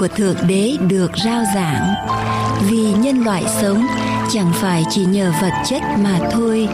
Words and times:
của 0.00 0.08
thượng 0.08 0.36
đế 0.48 0.76
được 0.88 1.10
rao 1.24 1.44
giảng. 1.54 1.94
Vì 2.70 2.92
nhân 2.92 3.24
loại 3.24 3.44
sống, 3.60 3.86
chẳng 4.32 4.52
phải 4.54 4.84
chỉ 4.90 5.04
nhờ 5.04 5.32
vật 5.42 5.52
chất 5.70 5.82
mà 5.98 6.18
thôi, 6.30 6.68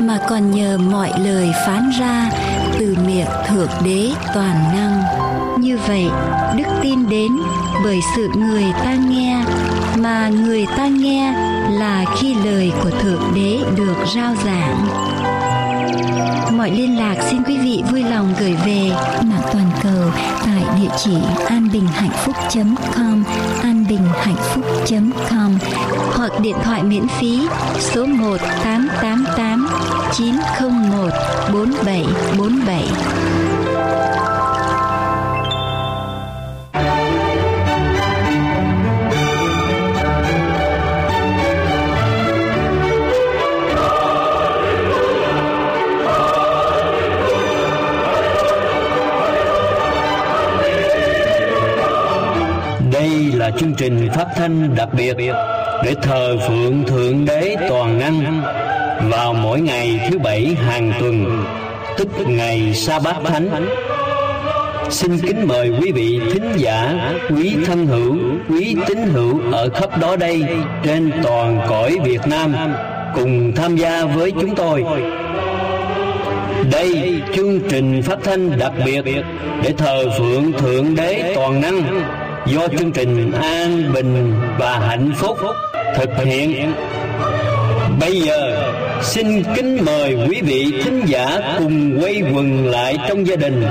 mà 0.00 0.18
còn 0.28 0.50
nhờ 0.50 0.78
mọi 0.78 1.10
lời 1.24 1.50
phán 1.66 1.90
ra 2.00 2.30
từ 2.78 2.96
miệng 3.06 3.26
thượng 3.48 3.70
đế 3.84 4.10
toàn 4.34 4.56
năng. 4.74 5.02
Như 5.60 5.78
vậy, 5.86 6.06
đức 6.56 6.64
tin 6.82 7.08
đến 7.08 7.32
bởi 7.84 8.00
sự 8.16 8.28
người 8.36 8.66
ta 8.84 8.94
nghe, 8.94 9.44
mà 9.96 10.28
người 10.28 10.66
ta 10.76 10.86
nghe 10.86 11.32
là 11.70 12.04
khi 12.18 12.34
lời 12.34 12.72
của 12.82 12.90
thượng 12.90 13.32
đế 13.34 13.58
được 13.76 13.96
rao 14.14 14.34
giảng 14.44 15.11
mọi 16.62 16.70
liên 16.70 16.98
lạc, 16.98 17.14
xin 17.30 17.42
quý 17.42 17.58
vị 17.58 17.82
vui 17.90 18.02
lòng 18.02 18.34
gửi 18.40 18.54
về 18.66 18.90
mạng 19.24 19.42
toàn 19.52 19.70
cầu 19.82 20.10
tại 20.46 20.64
địa 20.80 20.88
chỉ 21.04 21.16
anbinhhạnhphúc.com 21.46 23.24
anbinhhạnhphúc.com 23.62 25.58
hoặc 26.12 26.40
điện 26.40 26.56
thoại 26.64 26.82
miễn 26.82 27.08
phí 27.08 27.40
số 27.78 28.06
1 28.06 28.36
888 28.64 29.68
901 30.12 31.10
4747 31.52 33.51
chương 53.58 53.74
trình 53.74 54.08
phát 54.14 54.26
thanh 54.36 54.74
đặc 54.74 54.88
biệt 54.96 55.16
để 55.84 55.94
thờ 56.02 56.36
phượng 56.48 56.84
Thượng 56.86 57.24
Đế 57.24 57.56
Toàn 57.68 57.98
Năng 57.98 58.42
vào 59.10 59.34
mỗi 59.34 59.60
ngày 59.60 60.00
thứ 60.10 60.18
bảy 60.18 60.56
hàng 60.66 60.92
tuần, 61.00 61.44
tức 61.98 62.08
ngày 62.26 62.74
Sa 62.74 62.98
Bát 62.98 63.16
Thánh. 63.24 63.48
Xin 64.90 65.18
kính 65.18 65.48
mời 65.48 65.72
quý 65.80 65.92
vị 65.92 66.20
thính 66.32 66.52
giả, 66.56 67.12
quý 67.30 67.56
thân 67.66 67.86
hữu, 67.86 68.16
quý 68.48 68.76
tín 68.88 68.98
hữu 68.98 69.40
ở 69.52 69.68
khắp 69.68 69.98
đó 70.00 70.16
đây 70.16 70.44
trên 70.82 71.12
toàn 71.22 71.60
cõi 71.68 71.98
Việt 72.04 72.26
Nam 72.26 72.54
cùng 73.14 73.52
tham 73.56 73.76
gia 73.76 74.04
với 74.04 74.30
chúng 74.30 74.54
tôi. 74.54 74.84
Đây 76.72 77.20
chương 77.36 77.60
trình 77.68 78.02
phát 78.02 78.18
thanh 78.24 78.58
đặc 78.58 78.72
biệt 78.86 79.04
để 79.62 79.74
thờ 79.78 80.10
phượng 80.18 80.52
Thượng 80.52 80.94
Đế 80.94 81.32
Toàn 81.34 81.60
Năng 81.60 81.82
do 82.46 82.68
chương 82.78 82.92
trình 82.92 83.32
An 83.32 83.92
Bình 83.92 84.34
và 84.58 84.78
Hạnh 84.78 85.12
Phúc 85.16 85.38
thực 85.96 86.10
hiện. 86.24 86.72
Bây 88.00 88.20
giờ, 88.20 88.72
xin 89.02 89.42
kính 89.56 89.84
mời 89.84 90.16
quý 90.28 90.40
vị 90.42 90.72
thính 90.84 91.02
giả 91.06 91.56
cùng 91.58 91.98
quay 92.02 92.22
quần 92.34 92.66
lại 92.70 92.98
trong 93.08 93.26
gia 93.26 93.36
đình 93.36 93.64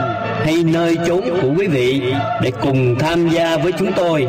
hay 0.45 0.55
nơi 0.63 0.97
chốn 1.07 1.21
của 1.41 1.49
quý 1.57 1.67
vị 1.67 2.01
để 2.41 2.51
cùng 2.61 2.95
tham 2.99 3.29
gia 3.29 3.57
với 3.57 3.71
chúng 3.79 3.93
tôi. 3.93 4.27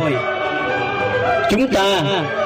Chúng 1.50 1.68
ta 1.68 2.02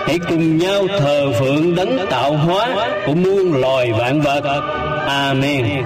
hãy 0.07 0.19
cùng 0.29 0.59
nhau 0.59 0.87
thờ 0.99 1.33
phượng 1.41 1.75
đấng 1.75 2.07
tạo 2.11 2.33
hóa 2.33 2.69
của 3.07 3.15
muôn 3.15 3.61
loài 3.61 3.93
vạn 3.93 4.21
vật. 4.21 4.61
Amen. 5.07 5.85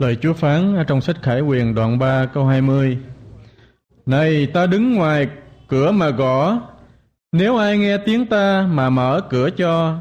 Lời 0.00 0.16
Chúa 0.20 0.32
phán 0.32 0.76
ở 0.76 0.84
trong 0.84 1.00
sách 1.00 1.16
Khải 1.22 1.40
Quyền 1.40 1.74
đoạn 1.74 1.98
3 1.98 2.26
câu 2.26 2.46
20 2.46 2.98
Này, 4.06 4.46
ta 4.54 4.66
đứng 4.66 4.94
ngoài 4.94 5.28
cửa 5.68 5.92
mà 5.92 6.10
gõ. 6.10 6.60
Nếu 7.32 7.56
ai 7.56 7.78
nghe 7.78 7.98
tiếng 7.98 8.26
ta 8.26 8.68
mà 8.72 8.90
mở 8.90 9.20
cửa 9.30 9.50
cho, 9.50 9.98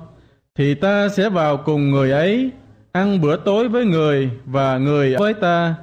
Thì 0.55 0.75
ta 0.75 1.09
sẽ 1.09 1.29
vào 1.29 1.57
cùng 1.57 1.91
người 1.91 2.11
ấy, 2.11 2.51
Ăn 2.91 3.21
bữa 3.21 3.37
tối 3.37 3.69
với 3.69 3.85
người 3.85 4.31
và 4.45 4.77
người 4.77 5.15
với 5.19 5.33
ta. 5.33 5.75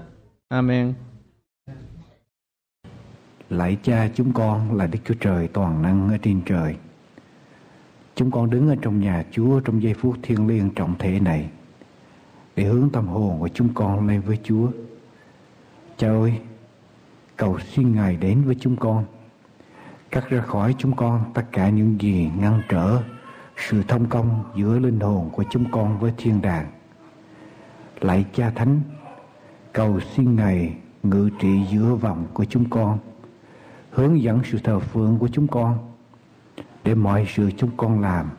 Amen. 0.48 0.94
Lạy 3.50 3.76
cha 3.82 4.08
chúng 4.14 4.32
con 4.32 4.76
là 4.76 4.86
Đức 4.86 4.98
Chúa 5.04 5.14
Trời 5.20 5.48
toàn 5.48 5.82
năng 5.82 6.08
ở 6.08 6.18
trên 6.22 6.40
trời. 6.46 6.74
Chúng 8.14 8.30
con 8.30 8.50
đứng 8.50 8.68
ở 8.68 8.76
trong 8.82 9.00
nhà 9.00 9.24
Chúa 9.30 9.60
trong 9.60 9.82
giây 9.82 9.94
phút 9.94 10.16
thiêng 10.22 10.48
liêng 10.48 10.70
trọng 10.70 10.94
thể 10.98 11.20
này 11.20 11.48
để 12.56 12.64
hướng 12.64 12.90
tâm 12.90 13.06
hồn 13.06 13.40
của 13.40 13.48
chúng 13.48 13.68
con 13.74 14.06
lên 14.06 14.20
với 14.20 14.38
Chúa. 14.42 14.68
Cha 15.96 16.08
ơi, 16.08 16.40
cầu 17.36 17.58
xin 17.58 17.94
Ngài 17.94 18.16
đến 18.16 18.42
với 18.42 18.56
chúng 18.60 18.76
con, 18.76 19.04
cắt 20.10 20.28
ra 20.28 20.40
khỏi 20.40 20.74
chúng 20.78 20.96
con 20.96 21.24
tất 21.34 21.44
cả 21.52 21.68
những 21.68 22.00
gì 22.00 22.30
ngăn 22.38 22.62
trở 22.68 23.02
sự 23.56 23.82
thông 23.88 24.06
công 24.06 24.44
giữa 24.56 24.78
linh 24.78 25.00
hồn 25.00 25.30
của 25.30 25.44
chúng 25.50 25.70
con 25.70 25.98
với 25.98 26.12
thiên 26.16 26.42
đàng. 26.42 26.66
Lạy 28.00 28.24
Cha 28.34 28.50
Thánh, 28.50 28.80
cầu 29.72 30.00
xin 30.00 30.36
Ngài 30.36 30.76
ngự 31.02 31.30
trị 31.40 31.60
giữa 31.70 31.94
vòng 31.94 32.26
của 32.34 32.44
chúng 32.44 32.70
con, 32.70 32.98
hướng 33.90 34.22
dẫn 34.22 34.40
sự 34.44 34.58
thờ 34.64 34.78
phượng 34.78 35.18
của 35.18 35.28
chúng 35.28 35.46
con, 35.46 35.78
để 36.84 36.94
mọi 36.94 37.26
sự 37.34 37.50
chúng 37.56 37.70
con 37.76 38.00
làm 38.00 38.30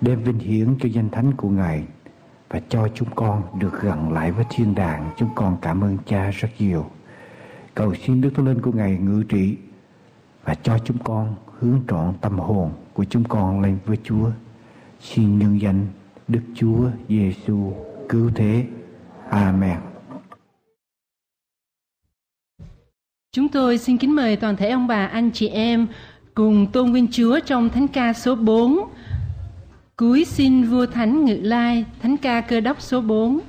đem 0.00 0.22
vinh 0.22 0.38
hiển 0.38 0.76
cho 0.80 0.88
danh 0.88 1.10
thánh 1.10 1.32
của 1.32 1.48
Ngài 1.48 1.84
và 2.50 2.60
cho 2.68 2.88
chúng 2.94 3.08
con 3.14 3.42
được 3.58 3.80
gần 3.80 4.12
lại 4.12 4.32
với 4.32 4.44
thiên 4.50 4.74
đàng. 4.74 5.10
Chúng 5.16 5.28
con 5.34 5.56
cảm 5.62 5.80
ơn 5.80 5.98
cha 6.06 6.30
rất 6.30 6.48
nhiều. 6.58 6.90
Cầu 7.74 7.94
xin 7.94 8.20
Đức 8.20 8.30
Thánh 8.34 8.46
Linh 8.46 8.60
của 8.60 8.72
Ngài 8.72 8.96
ngự 8.96 9.22
trị 9.28 9.56
và 10.44 10.54
cho 10.54 10.78
chúng 10.84 10.98
con 11.04 11.34
hướng 11.58 11.80
trọn 11.88 12.14
tâm 12.20 12.38
hồn 12.38 12.70
của 12.92 13.04
chúng 13.04 13.24
con 13.24 13.60
lên 13.60 13.78
với 13.86 13.98
Chúa. 14.04 14.30
Xin 15.00 15.38
nhân 15.38 15.60
danh 15.60 15.86
Đức 16.28 16.42
Chúa 16.54 16.90
Giêsu 17.08 17.72
cứu 18.08 18.30
thế. 18.34 18.66
Amen. 19.28 19.78
Chúng 23.32 23.48
tôi 23.48 23.78
xin 23.78 23.98
kính 23.98 24.14
mời 24.14 24.36
toàn 24.36 24.56
thể 24.56 24.70
ông 24.70 24.86
bà, 24.86 25.06
anh 25.06 25.30
chị 25.30 25.48
em 25.48 25.86
cùng 26.34 26.66
tôn 26.72 26.92
vinh 26.92 27.08
Chúa 27.10 27.40
trong 27.40 27.68
thánh 27.68 27.88
ca 27.88 28.12
số 28.12 28.34
4 28.34 28.90
Cúi 30.00 30.24
xin 30.24 30.62
vua 30.62 30.86
thánh 30.86 31.24
ngự 31.24 31.38
lai, 31.42 31.84
thánh 32.02 32.16
ca 32.16 32.40
cơ 32.40 32.60
đốc 32.60 32.80
số 32.80 33.00
4. 33.00 33.40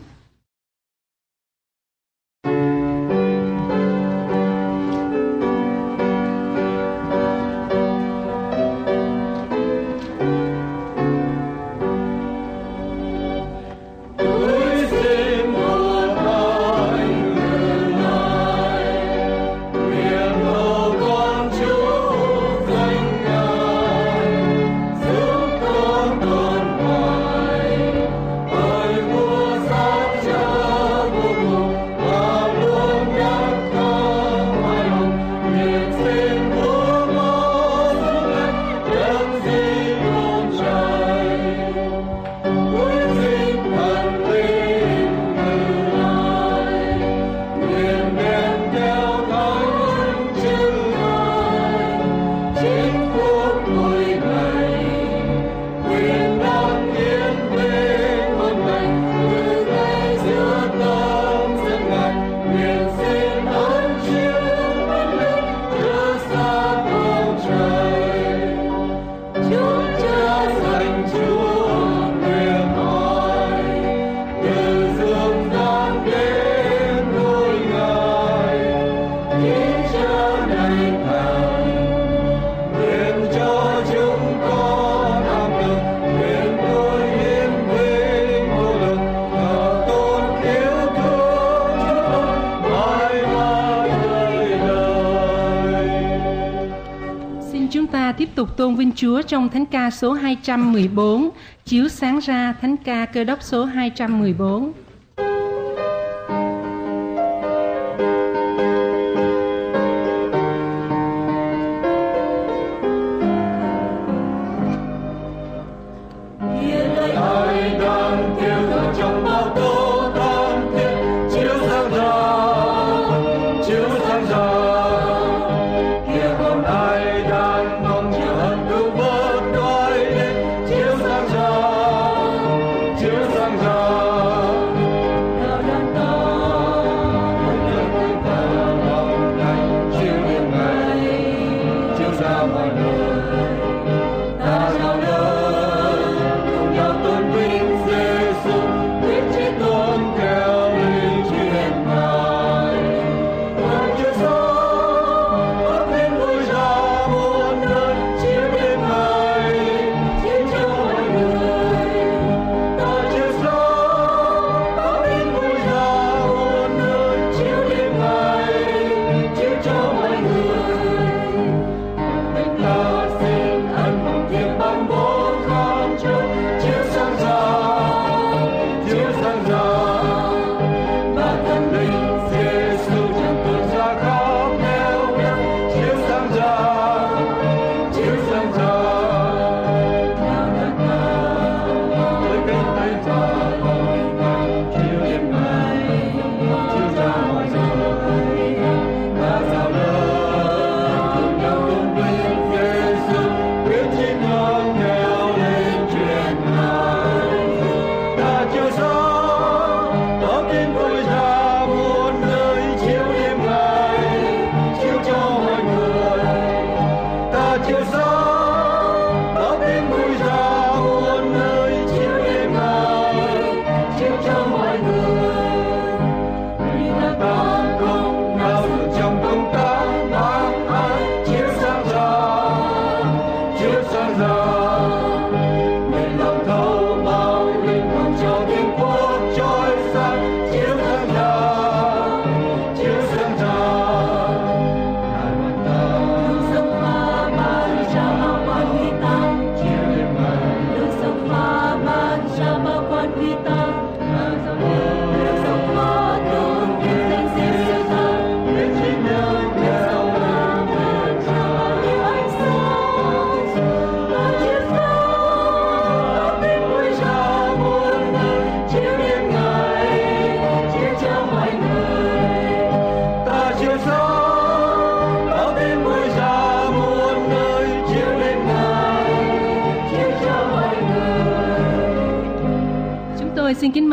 Ta 98.11 98.17
tiếp 98.17 98.29
tục 98.35 98.57
tôn 98.57 98.75
vinh 98.75 98.91
Chúa 98.95 99.21
trong 99.21 99.49
thánh 99.49 99.65
ca 99.65 99.91
số 99.91 100.13
214, 100.13 101.29
chiếu 101.65 101.87
sáng 101.87 102.19
ra 102.19 102.53
thánh 102.61 102.77
ca 102.77 103.05
cơ 103.05 103.23
đốc 103.23 103.43
số 103.43 103.65
214. 103.65 104.71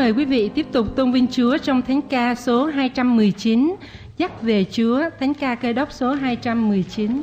Mời 0.09 0.15
quý 0.15 0.25
vị 0.25 0.49
tiếp 0.55 0.67
tục 0.73 0.97
tôn 0.97 1.13
vinh 1.13 1.27
Chúa 1.31 1.59
trong 1.59 1.83
thánh 1.83 2.03
ca 2.03 2.35
số 2.35 2.67
219, 2.67 3.75
dắt 4.19 4.43
về 4.43 4.65
Chúa, 4.65 5.01
thánh 5.21 5.35
ca 5.35 5.55
cơ 5.55 5.73
đốc 5.73 5.93
số 5.93 6.13
219. 6.13 7.23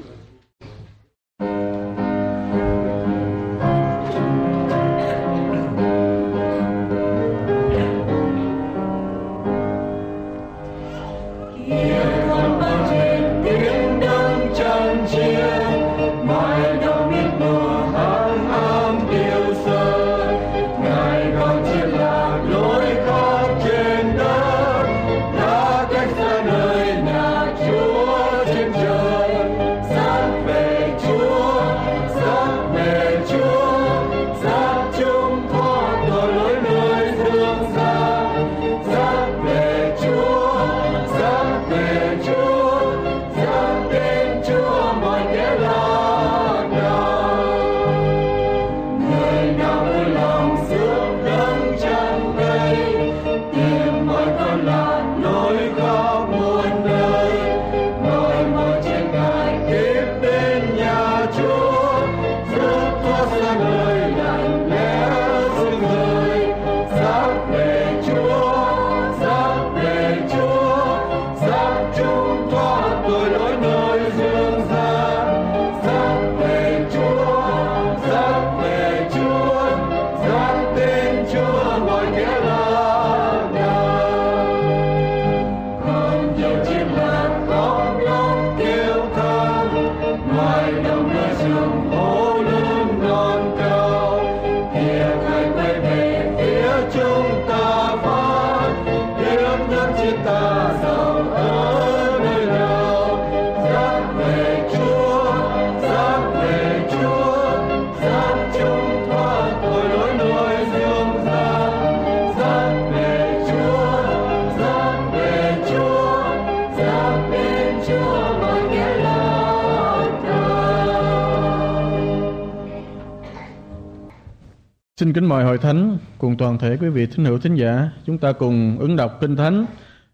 Kính 125.15 125.25
mời 125.25 125.43
hội 125.43 125.57
thánh 125.57 125.97
cùng 126.17 126.37
toàn 126.37 126.57
thể 126.57 126.77
quý 126.81 126.89
vị 126.89 127.05
thính 127.05 127.25
hữu 127.25 127.39
thính 127.39 127.55
giả, 127.55 127.89
chúng 128.05 128.17
ta 128.17 128.31
cùng 128.31 128.77
ứng 128.79 128.95
đọc 128.95 129.17
kinh 129.21 129.35
thánh 129.35 129.65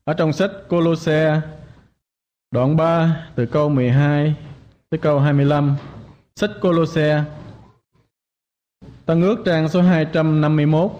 ở 0.05 0.13
trong 0.13 0.33
sách 0.33 0.51
Colosse 0.69 1.41
đoạn 2.51 2.75
3 2.77 3.25
từ 3.35 3.45
câu 3.45 3.69
12 3.69 4.35
tới 4.89 4.97
câu 4.97 5.19
25. 5.19 5.75
Sách 6.35 6.51
Colosse 6.61 7.23
Tăng 9.05 9.21
ước 9.21 9.35
trang 9.45 9.69
số 9.69 9.81
251 9.81 10.91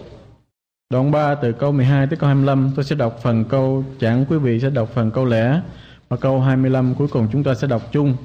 Đoạn 0.90 1.12
3 1.12 1.36
từ 1.36 1.52
câu 1.52 1.72
12 1.72 2.08
tới 2.08 2.18
câu 2.18 2.28
25 2.28 2.72
Tôi 2.76 2.86
sẽ 2.86 2.96
đọc 2.96 3.20
phần 3.24 3.46
câu 3.46 3.84
chẳng 4.00 4.26
Quý 4.30 4.38
vị 4.38 4.60
sẽ 4.60 4.70
đọc 4.70 4.90
phần 4.94 5.12
câu 5.12 5.26
lẻ 5.26 5.62
Và 6.10 6.18
câu 6.18 6.42
25 6.42 6.96
cuối 6.96 7.08
cùng 7.08 7.28
chúng 7.32 7.44
ta 7.44 7.54
sẽ 7.54 7.68
đọc 7.68 7.82
chung. 7.92 8.16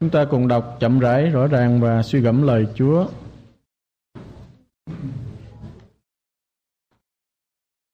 Chúng 0.00 0.10
ta 0.10 0.24
cùng 0.24 0.48
đọc 0.48 0.76
chậm 0.80 0.98
rãi, 0.98 1.26
rõ 1.26 1.46
ràng 1.46 1.80
và 1.80 2.02
suy 2.02 2.20
gẫm 2.20 2.42
lời 2.42 2.66
Chúa. 2.74 3.06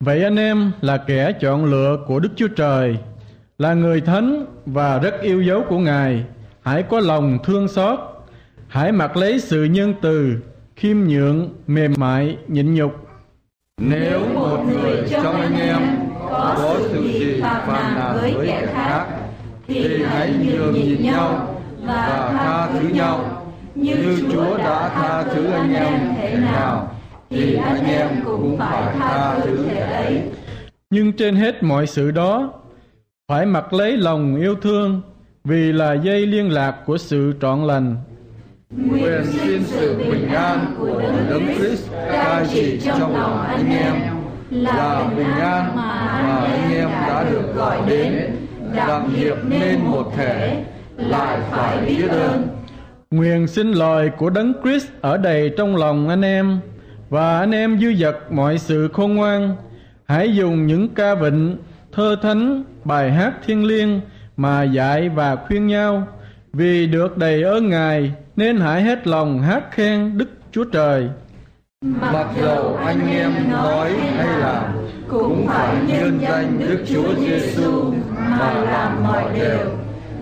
Vậy 0.00 0.24
anh 0.24 0.36
em 0.36 0.72
là 0.80 0.96
kẻ 0.96 1.32
chọn 1.40 1.64
lựa 1.64 1.98
của 2.06 2.20
Đức 2.20 2.28
Chúa 2.36 2.48
Trời 2.48 2.98
Là 3.58 3.74
người 3.74 4.00
thánh 4.00 4.46
và 4.66 4.98
rất 4.98 5.20
yêu 5.20 5.42
dấu 5.42 5.64
của 5.68 5.78
Ngài 5.78 6.24
Hãy 6.62 6.82
có 6.82 7.00
lòng 7.00 7.38
thương 7.44 7.68
xót 7.68 7.98
Hãy 8.68 8.92
mặc 8.92 9.16
lấy 9.16 9.40
sự 9.40 9.64
nhân 9.64 9.94
từ 10.02 10.36
khiêm 10.76 10.96
nhượng, 10.96 11.48
mềm 11.66 11.94
mại, 11.96 12.36
nhịn 12.48 12.74
nhục. 12.74 12.92
Nếu 13.80 14.20
một 14.34 14.64
người 14.68 15.08
trong 15.10 15.40
anh 15.40 15.58
em 15.58 15.78
có 16.30 16.76
sự 16.80 17.02
gì 17.02 17.40
phàn 17.40 17.94
nàn 17.94 18.18
với 18.20 18.34
kẻ 18.46 18.66
khác, 18.74 19.06
thì 19.66 20.04
hãy 20.04 20.32
nhường 20.44 20.74
nhịn 20.74 21.02
nhau 21.02 21.54
và 21.82 22.32
tha 22.32 22.68
thứ 22.72 22.88
nhau, 22.88 23.42
như 23.74 24.18
Chúa 24.32 24.58
đã 24.58 24.88
tha 24.88 25.22
thứ 25.34 25.46
anh 25.46 25.74
em 25.74 26.14
thế 26.16 26.36
nào, 26.36 26.95
thì 27.30 27.54
anh 27.54 27.84
em 27.84 28.08
cũng 28.24 28.58
phải 28.58 28.94
tha 28.98 29.38
thứ 29.40 29.66
thế 29.68 29.80
ấy. 29.80 30.22
Nhưng 30.90 31.12
trên 31.12 31.36
hết 31.36 31.62
mọi 31.62 31.86
sự 31.86 32.10
đó, 32.10 32.52
phải 33.28 33.46
mặc 33.46 33.72
lấy 33.72 33.96
lòng 33.96 34.36
yêu 34.36 34.54
thương, 34.62 35.00
vì 35.44 35.72
là 35.72 35.92
dây 35.94 36.26
liên 36.26 36.50
lạc 36.50 36.76
của 36.86 36.98
sự 36.98 37.32
trọn 37.40 37.66
lành 37.66 37.96
Nguyện 38.70 39.24
xin 39.24 39.64
sự 39.64 39.96
bình 39.98 40.28
an 40.28 40.74
của 40.78 41.02
Đấng 41.30 41.54
Christ 41.58 41.90
cai 41.92 42.46
trị 42.52 42.80
trong 42.84 43.16
lòng 43.16 43.42
anh 43.42 43.70
em 43.70 43.94
là 44.50 45.10
bình 45.16 45.30
an 45.30 45.76
mà 45.76 45.90
anh 46.42 46.72
em 46.72 46.88
đã 46.88 47.24
được 47.30 47.54
gọi 47.54 47.78
đến 47.88 48.36
đặng 48.76 49.10
hiệp 49.10 49.36
nên 49.44 49.80
một 49.84 50.12
thể 50.16 50.64
lại 50.96 51.40
phải 51.50 51.86
biết 51.86 52.08
ơn. 52.08 52.48
Nguyện 53.10 53.46
xin 53.46 53.72
lời 53.72 54.10
của 54.18 54.30
Đấng 54.30 54.52
Christ 54.62 54.88
ở 55.00 55.16
đầy 55.16 55.50
trong 55.56 55.76
lòng 55.76 56.08
anh 56.08 56.22
em 56.22 56.60
và 57.10 57.38
anh 57.38 57.50
em 57.50 57.78
dư 57.80 57.94
dật 57.94 58.16
mọi 58.30 58.58
sự 58.58 58.88
khôn 58.92 59.14
ngoan. 59.14 59.56
Hãy 60.08 60.36
dùng 60.36 60.66
những 60.66 60.88
ca 60.88 61.14
vịnh, 61.14 61.56
thơ 61.92 62.16
thánh, 62.22 62.64
bài 62.84 63.12
hát 63.12 63.32
thiên 63.46 63.64
liêng 63.64 64.00
mà 64.36 64.62
dạy 64.62 65.08
và 65.08 65.36
khuyên 65.36 65.66
nhau 65.66 66.06
vì 66.52 66.86
được 66.86 67.18
đầy 67.18 67.42
ơn 67.42 67.68
Ngài 67.68 68.12
nên 68.36 68.60
hãy 68.60 68.82
hết 68.82 69.06
lòng 69.06 69.42
hát 69.42 69.64
khen 69.70 70.18
Đức 70.18 70.28
Chúa 70.52 70.64
Trời. 70.64 71.08
Mặc 71.84 72.26
dầu 72.40 72.76
anh 72.76 73.10
em 73.10 73.32
nói 73.50 73.92
hay 74.16 74.38
làm, 74.40 74.64
cũng 75.08 75.46
phải 75.48 75.76
nhân 75.86 76.18
danh 76.22 76.58
Đức 76.58 76.84
Chúa 76.86 77.14
Giêsu 77.14 77.92
mà 78.16 78.54
làm 78.54 79.04
mọi 79.04 79.24
điều. 79.34 79.70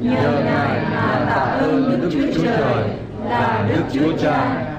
Nhờ 0.00 0.42
Ngài 0.44 0.80
mà 0.90 1.24
tạ 1.28 1.56
ơn 1.60 2.00
Đức 2.00 2.10
Chúa 2.12 2.42
Trời 2.42 2.84
là 3.28 3.68
Đức 3.68 3.82
Chúa 3.92 4.16
Cha. 4.16 4.73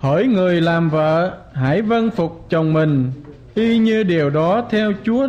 Hỏi 0.00 0.26
người 0.26 0.60
làm 0.60 0.90
vợ, 0.90 1.32
hãy 1.54 1.82
vâng 1.82 2.10
phục 2.10 2.46
chồng 2.50 2.72
mình, 2.72 3.12
y 3.54 3.78
như 3.78 4.02
điều 4.02 4.30
đó 4.30 4.64
theo 4.70 4.92
Chúa 5.04 5.28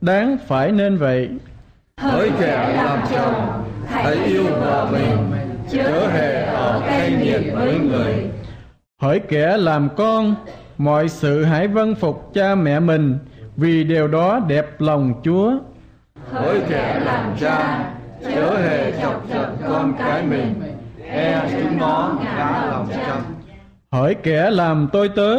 đáng 0.00 0.36
phải 0.46 0.72
nên 0.72 0.96
vậy. 0.96 1.28
Hỡi 2.00 2.30
kẻ 2.40 2.72
làm 2.76 2.98
chồng, 3.10 3.64
hãy 3.88 4.14
yêu 4.24 4.44
vợ 4.44 4.88
mình 4.92 5.40
chớ 5.70 6.08
hề 6.08 6.42
ở 6.42 6.82
cay 6.86 7.12
nghiệt 7.22 7.40
với 7.54 7.78
người. 7.78 8.14
Hỡi 9.02 9.18
kẻ 9.18 9.56
làm 9.56 9.88
con, 9.96 10.34
mọi 10.78 11.08
sự 11.08 11.44
hãy 11.44 11.68
vâng 11.68 11.94
phục 11.94 12.30
cha 12.34 12.54
mẹ 12.54 12.80
mình, 12.80 13.18
vì 13.56 13.84
điều 13.84 14.08
đó 14.08 14.40
đẹp 14.48 14.80
lòng 14.80 15.14
Chúa. 15.24 15.52
Hỡi 16.30 16.60
kẻ 16.68 17.00
làm 17.04 17.36
cha, 17.40 17.84
chớ 18.34 18.56
hề 18.58 18.92
chọc 19.02 19.28
giận 19.28 19.56
con 19.68 19.94
cái 19.98 20.22
mình, 20.22 20.54
e 21.06 21.42
chúng 21.50 21.78
nó 21.78 22.12
ngã 22.24 22.66
lòng 22.70 22.88
chăm. 23.06 23.18
Hỡi 23.94 24.14
kẻ 24.14 24.50
làm 24.50 24.88
tôi 24.92 25.08
tớ, 25.08 25.36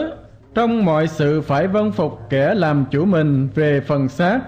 trong 0.56 0.86
mọi 0.86 1.08
sự 1.08 1.42
phải 1.42 1.68
vâng 1.68 1.92
phục 1.92 2.20
kẻ 2.30 2.54
làm 2.54 2.86
chủ 2.92 3.06
mình 3.06 3.50
về 3.56 3.82
phần 3.88 4.08
xác, 4.10 4.40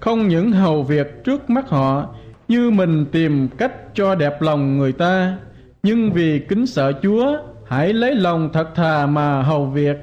không 0.00 0.28
những 0.28 0.52
hầu 0.52 0.82
việc 0.82 1.24
trước 1.24 1.50
mắt 1.50 1.68
họ, 1.68 2.06
như 2.48 2.70
mình 2.70 3.06
tìm 3.12 3.48
cách 3.58 3.72
cho 3.94 4.14
đẹp 4.14 4.42
lòng 4.42 4.78
người 4.78 4.92
ta. 4.92 5.36
Nhưng 5.82 6.12
vì 6.12 6.38
kính 6.48 6.66
sợ 6.66 6.92
chúa 7.02 7.38
hãy 7.66 7.92
lấy 7.92 8.14
lòng 8.14 8.50
thật 8.52 8.68
thà 8.74 9.06
mà 9.06 9.42
hầu 9.42 9.66
việc. 9.66 9.96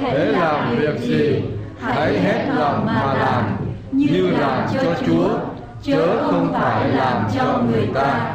Thế 0.00 0.24
làm 0.24 0.76
việc 0.76 1.00
gì 1.00 1.42
hãy 1.80 2.20
hết 2.20 2.46
lòng 2.58 2.86
mà 2.86 3.14
làm. 3.14 3.56
Như 3.92 4.30
làm 4.30 4.68
cho 4.74 4.94
chúa 5.06 5.38
chớ 5.82 6.30
không 6.30 6.52
phải 6.52 6.88
làm 6.88 7.26
cho 7.36 7.62
người 7.70 7.88
ta. 7.94 8.34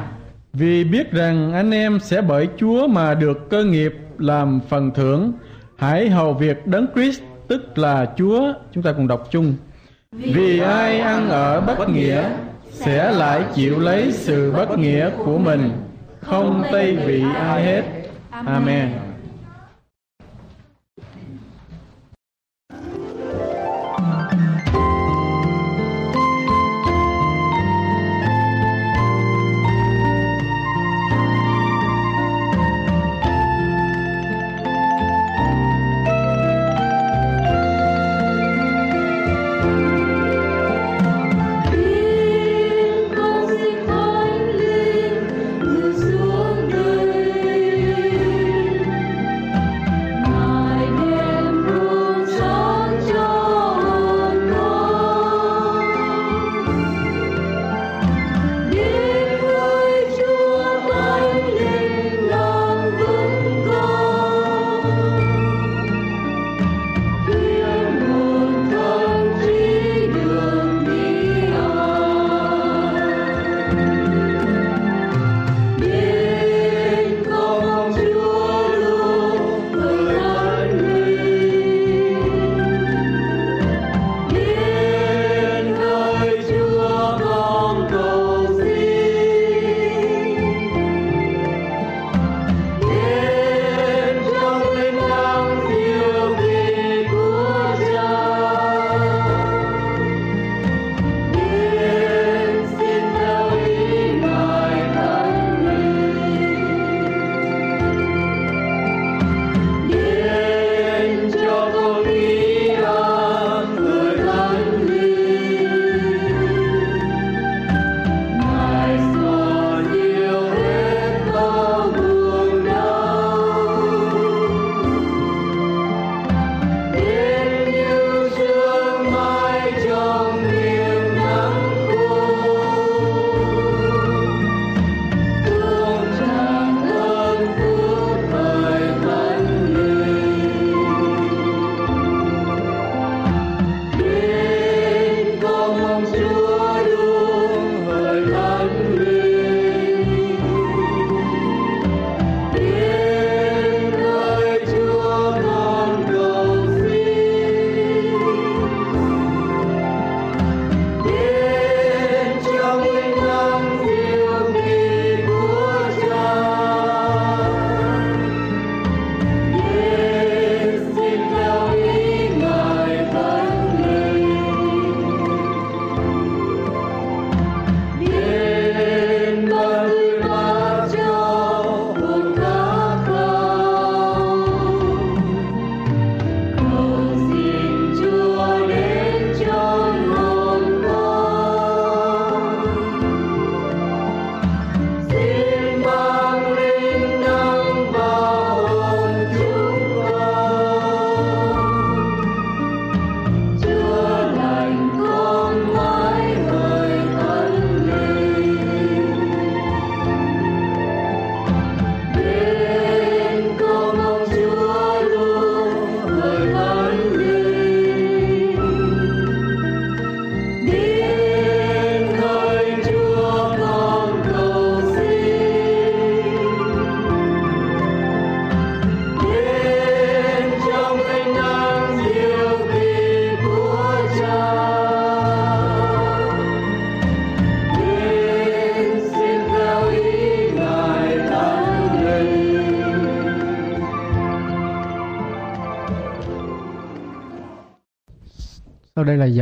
Vì 0.54 0.84
biết 0.84 1.12
rằng 1.12 1.54
anh 1.54 1.72
em 1.72 2.00
sẽ 2.00 2.22
bởi 2.22 2.48
chúa 2.58 2.88
mà 2.88 3.14
được 3.14 3.50
cơ 3.50 3.64
nghiệp 3.64 3.94
làm 4.18 4.60
phần 4.70 4.92
thưởng. 4.92 5.34
Hãy 5.78 6.10
hầu 6.10 6.34
việc 6.34 6.68
đấng 6.68 6.88
christ 6.96 7.22
tức 7.48 7.78
là 7.78 8.06
chúa. 8.18 8.54
Chúng 8.72 8.84
ta 8.84 8.92
cùng 8.92 9.08
đọc 9.08 9.28
chung. 9.32 9.54
Vì 10.12 10.60
ai 10.60 11.00
ăn 11.00 11.30
ở 11.30 11.62
bất 11.62 11.90
nghĩa 11.90 12.30
sẽ 12.72 13.12
lại 13.12 13.44
chịu 13.56 13.80
lấy 13.80 14.12
sự 14.12 14.52
bất 14.52 14.78
nghĩa 14.78 15.10
của 15.26 15.38
mình. 15.38 15.72
Không 16.22 16.64
tây 16.72 16.96
vị 16.96 17.24
ai 17.36 17.64
hết. 17.64 17.84
Amen 18.30 19.03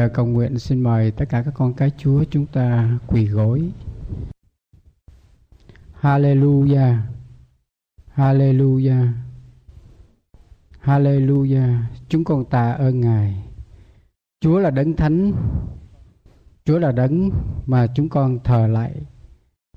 giờ 0.02 0.10
cầu 0.14 0.26
nguyện 0.26 0.60
xin 0.60 0.82
mời 0.82 1.12
tất 1.12 1.26
cả 1.30 1.42
các 1.46 1.54
con 1.54 1.74
cái 1.74 1.92
Chúa 1.98 2.24
chúng 2.24 2.46
ta 2.46 3.00
quỳ 3.08 3.26
gối. 3.26 3.72
Hallelujah. 6.02 6.98
Hallelujah. 8.16 9.08
Hallelujah. 10.84 11.78
Chúng 12.10 12.24
con 12.24 12.46
tạ 12.46 12.72
ơn 12.72 13.00
Ngài. 13.02 13.44
Chúa 14.42 14.60
là 14.60 14.70
đấng 14.70 14.96
thánh. 14.96 15.32
Chúa 16.66 16.80
là 16.80 16.92
đấng 16.92 17.30
mà 17.66 17.88
chúng 17.96 18.10
con 18.10 18.40
thờ 18.44 18.68
lại. 18.68 19.02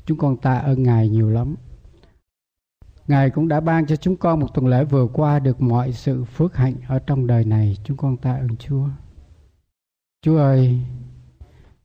Chúng 0.07 0.19
con 0.19 0.37
tạ 0.37 0.59
ơn 0.59 0.83
Ngài 0.83 1.09
nhiều 1.09 1.31
lắm. 1.31 1.55
Ngài 3.09 3.31
cũng 3.31 3.49
đã 3.49 3.61
ban 3.61 3.87
cho 3.87 3.97
chúng 3.97 4.17
con 4.17 4.41
một 4.41 4.55
tuần 4.55 4.67
lễ 4.67 4.85
vừa 4.85 5.07
qua 5.07 5.39
được 5.39 5.63
mọi 5.63 5.93
sự 5.93 6.25
phước 6.25 6.57
hạnh 6.57 6.75
ở 6.89 6.99
trong 6.99 7.27
đời 7.27 7.45
này. 7.45 7.77
Chúng 7.85 7.97
con 7.97 8.17
tạ 8.17 8.33
ơn 8.33 8.57
Chúa. 8.57 8.89
Chúa 10.25 10.39
ơi, 10.39 10.79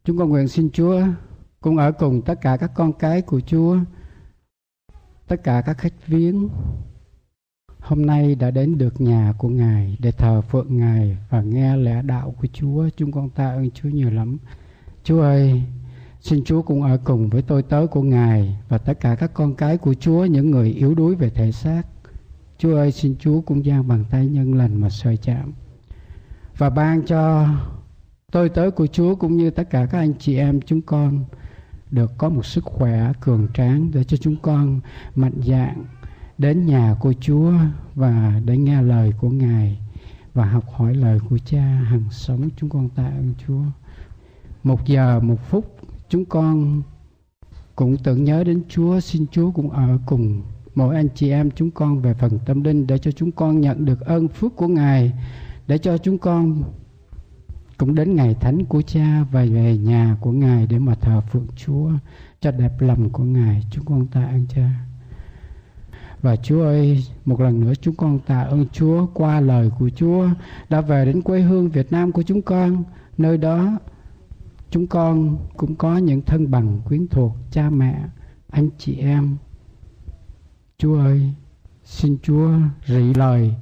chúng 0.03 0.17
con 0.17 0.29
nguyện 0.29 0.47
xin 0.47 0.69
Chúa 0.71 1.01
cũng 1.61 1.77
ở 1.77 1.91
cùng 1.91 2.21
tất 2.21 2.41
cả 2.41 2.57
các 2.57 2.71
con 2.75 2.93
cái 2.93 3.21
của 3.21 3.39
Chúa, 3.39 3.77
tất 5.27 5.43
cả 5.43 5.61
các 5.65 5.77
khách 5.77 6.07
viếng 6.07 6.49
hôm 7.79 8.05
nay 8.05 8.35
đã 8.35 8.51
đến 8.51 8.77
được 8.77 9.01
nhà 9.01 9.33
của 9.37 9.49
Ngài 9.49 9.97
để 9.99 10.11
thờ 10.11 10.41
phượng 10.41 10.77
Ngài 10.77 11.17
và 11.29 11.41
nghe 11.41 11.77
lẽ 11.77 12.01
đạo 12.01 12.35
của 12.41 12.47
Chúa. 12.53 12.89
Chúng 12.97 13.11
con 13.11 13.29
tạ 13.29 13.49
ơn 13.49 13.71
Chúa 13.71 13.89
nhiều 13.89 14.11
lắm. 14.11 14.37
Chúa 15.03 15.21
ơi, 15.21 15.63
xin 16.21 16.43
Chúa 16.43 16.61
cũng 16.61 16.83
ở 16.83 16.97
cùng 17.03 17.29
với 17.29 17.41
tôi 17.41 17.63
tớ 17.63 17.87
của 17.91 18.01
Ngài 18.01 18.59
và 18.69 18.77
tất 18.77 18.99
cả 18.99 19.15
các 19.15 19.33
con 19.33 19.55
cái 19.55 19.77
của 19.77 19.93
Chúa, 19.93 20.25
những 20.25 20.51
người 20.51 20.71
yếu 20.71 20.95
đuối 20.95 21.15
về 21.15 21.29
thể 21.29 21.51
xác. 21.51 21.83
Chúa 22.57 22.75
ơi, 22.75 22.91
xin 22.91 23.15
Chúa 23.19 23.41
cũng 23.41 23.63
giang 23.63 23.87
bàn 23.87 24.05
tay 24.09 24.27
nhân 24.27 24.53
lành 24.53 24.81
mà 24.81 24.89
soi 24.89 25.17
chạm 25.17 25.53
và 26.57 26.69
ban 26.69 27.05
cho 27.05 27.47
tôi 28.31 28.49
tới 28.49 28.71
của 28.71 28.87
Chúa 28.87 29.15
cũng 29.15 29.37
như 29.37 29.49
tất 29.49 29.69
cả 29.69 29.87
các 29.91 29.99
anh 29.99 30.13
chị 30.19 30.37
em 30.37 30.61
chúng 30.61 30.81
con 30.81 31.25
được 31.91 32.11
có 32.17 32.29
một 32.29 32.45
sức 32.45 32.63
khỏe 32.63 33.11
cường 33.21 33.47
tráng 33.53 33.91
để 33.93 34.03
cho 34.03 34.17
chúng 34.17 34.35
con 34.41 34.79
mạnh 35.15 35.41
dạn 35.45 35.85
đến 36.37 36.65
nhà 36.65 36.95
của 36.99 37.13
Chúa 37.13 37.53
và 37.95 38.41
để 38.45 38.57
nghe 38.57 38.81
lời 38.81 39.13
của 39.21 39.29
Ngài 39.29 39.77
và 40.33 40.45
học 40.45 40.63
hỏi 40.73 40.95
lời 40.95 41.19
của 41.29 41.37
Cha 41.45 41.61
hằng 41.61 42.03
sống 42.11 42.49
chúng 42.57 42.69
con 42.69 42.89
tạ 42.89 43.05
ơn 43.05 43.33
Chúa. 43.47 43.61
Một 44.63 44.85
giờ, 44.85 45.19
một 45.19 45.49
phút, 45.49 45.65
chúng 46.09 46.25
con 46.25 46.81
cũng 47.75 47.97
tưởng 47.97 48.23
nhớ 48.23 48.43
đến 48.43 48.61
Chúa, 48.69 48.99
xin 48.99 49.25
Chúa 49.31 49.51
cũng 49.51 49.69
ở 49.69 49.97
cùng 50.05 50.41
mỗi 50.75 50.95
anh 50.95 51.07
chị 51.15 51.31
em 51.31 51.51
chúng 51.51 51.71
con 51.71 52.01
về 52.01 52.13
phần 52.13 52.39
tâm 52.45 52.63
linh 52.63 52.87
để 52.87 52.97
cho 52.97 53.11
chúng 53.11 53.31
con 53.31 53.61
nhận 53.61 53.85
được 53.85 54.01
ơn 54.01 54.27
phước 54.27 54.55
của 54.55 54.67
Ngài, 54.67 55.13
để 55.67 55.77
cho 55.77 55.97
chúng 55.97 56.17
con 56.17 56.63
cũng 57.79 57.95
đến 57.95 58.15
ngày 58.15 58.35
thánh 58.39 58.65
của 58.65 58.81
cha 58.81 59.23
và 59.31 59.45
về 59.45 59.77
nhà 59.77 60.17
của 60.21 60.31
ngài 60.31 60.67
để 60.67 60.79
mà 60.79 60.95
thờ 60.95 61.21
phượng 61.21 61.47
chúa 61.55 61.91
cho 62.41 62.51
đẹp 62.51 62.81
lòng 62.81 63.09
của 63.09 63.23
ngài 63.23 63.63
chúng 63.71 63.85
con 63.85 64.07
tạ 64.07 64.23
ơn 64.23 64.45
cha 64.55 64.69
và 66.21 66.35
Chúa 66.35 66.63
ơi, 66.63 67.05
một 67.25 67.41
lần 67.41 67.59
nữa 67.59 67.73
chúng 67.81 67.95
con 67.95 68.19
tạ 68.19 68.41
ơn 68.41 68.65
Chúa 68.71 69.05
qua 69.13 69.39
lời 69.39 69.69
của 69.79 69.89
Chúa 69.89 70.29
đã 70.69 70.81
về 70.81 71.05
đến 71.05 71.21
quê 71.21 71.41
hương 71.41 71.69
Việt 71.69 71.91
Nam 71.91 72.11
của 72.11 72.21
chúng 72.21 72.41
con. 72.41 72.83
Nơi 73.17 73.37
đó 73.37 73.79
chúng 74.69 74.87
con 74.87 75.37
cũng 75.57 75.75
có 75.75 75.97
những 75.97 76.21
thân 76.21 76.51
bằng 76.51 76.81
quyến 76.85 77.07
thuộc, 77.07 77.35
cha 77.51 77.69
mẹ, 77.69 78.03
anh 78.49 78.69
chị 78.77 78.97
em. 78.99 79.37
Chúa 80.77 80.99
ơi, 80.99 81.33
xin 81.83 82.17
Chúa 82.23 82.51
rị 82.87 83.13
lời 83.13 83.53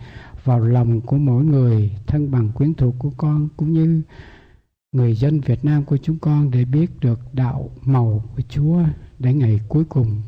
vào 0.48 0.60
lòng 0.60 1.02
của 1.02 1.18
mỗi 1.18 1.46
người 1.46 1.92
thân 2.08 2.32
bằng 2.32 2.52
quyến 2.52 2.74
thuộc 2.74 2.96
của 3.00 3.12
con 3.18 3.48
cũng 3.58 3.74
như 3.74 4.02
người 4.92 5.16
dân 5.16 5.40
Việt 5.40 5.66
Nam 5.66 5.84
của 5.84 5.98
chúng 5.98 6.20
con 6.20 6.52
để 6.52 6.66
biết 6.66 7.00
được 7.00 7.20
đạo 7.34 7.70
màu 7.86 8.24
của 8.36 8.42
Chúa 8.50 8.80
để 9.20 9.34
ngày 9.34 9.60
cuối 9.68 9.84
cùng 9.90 10.22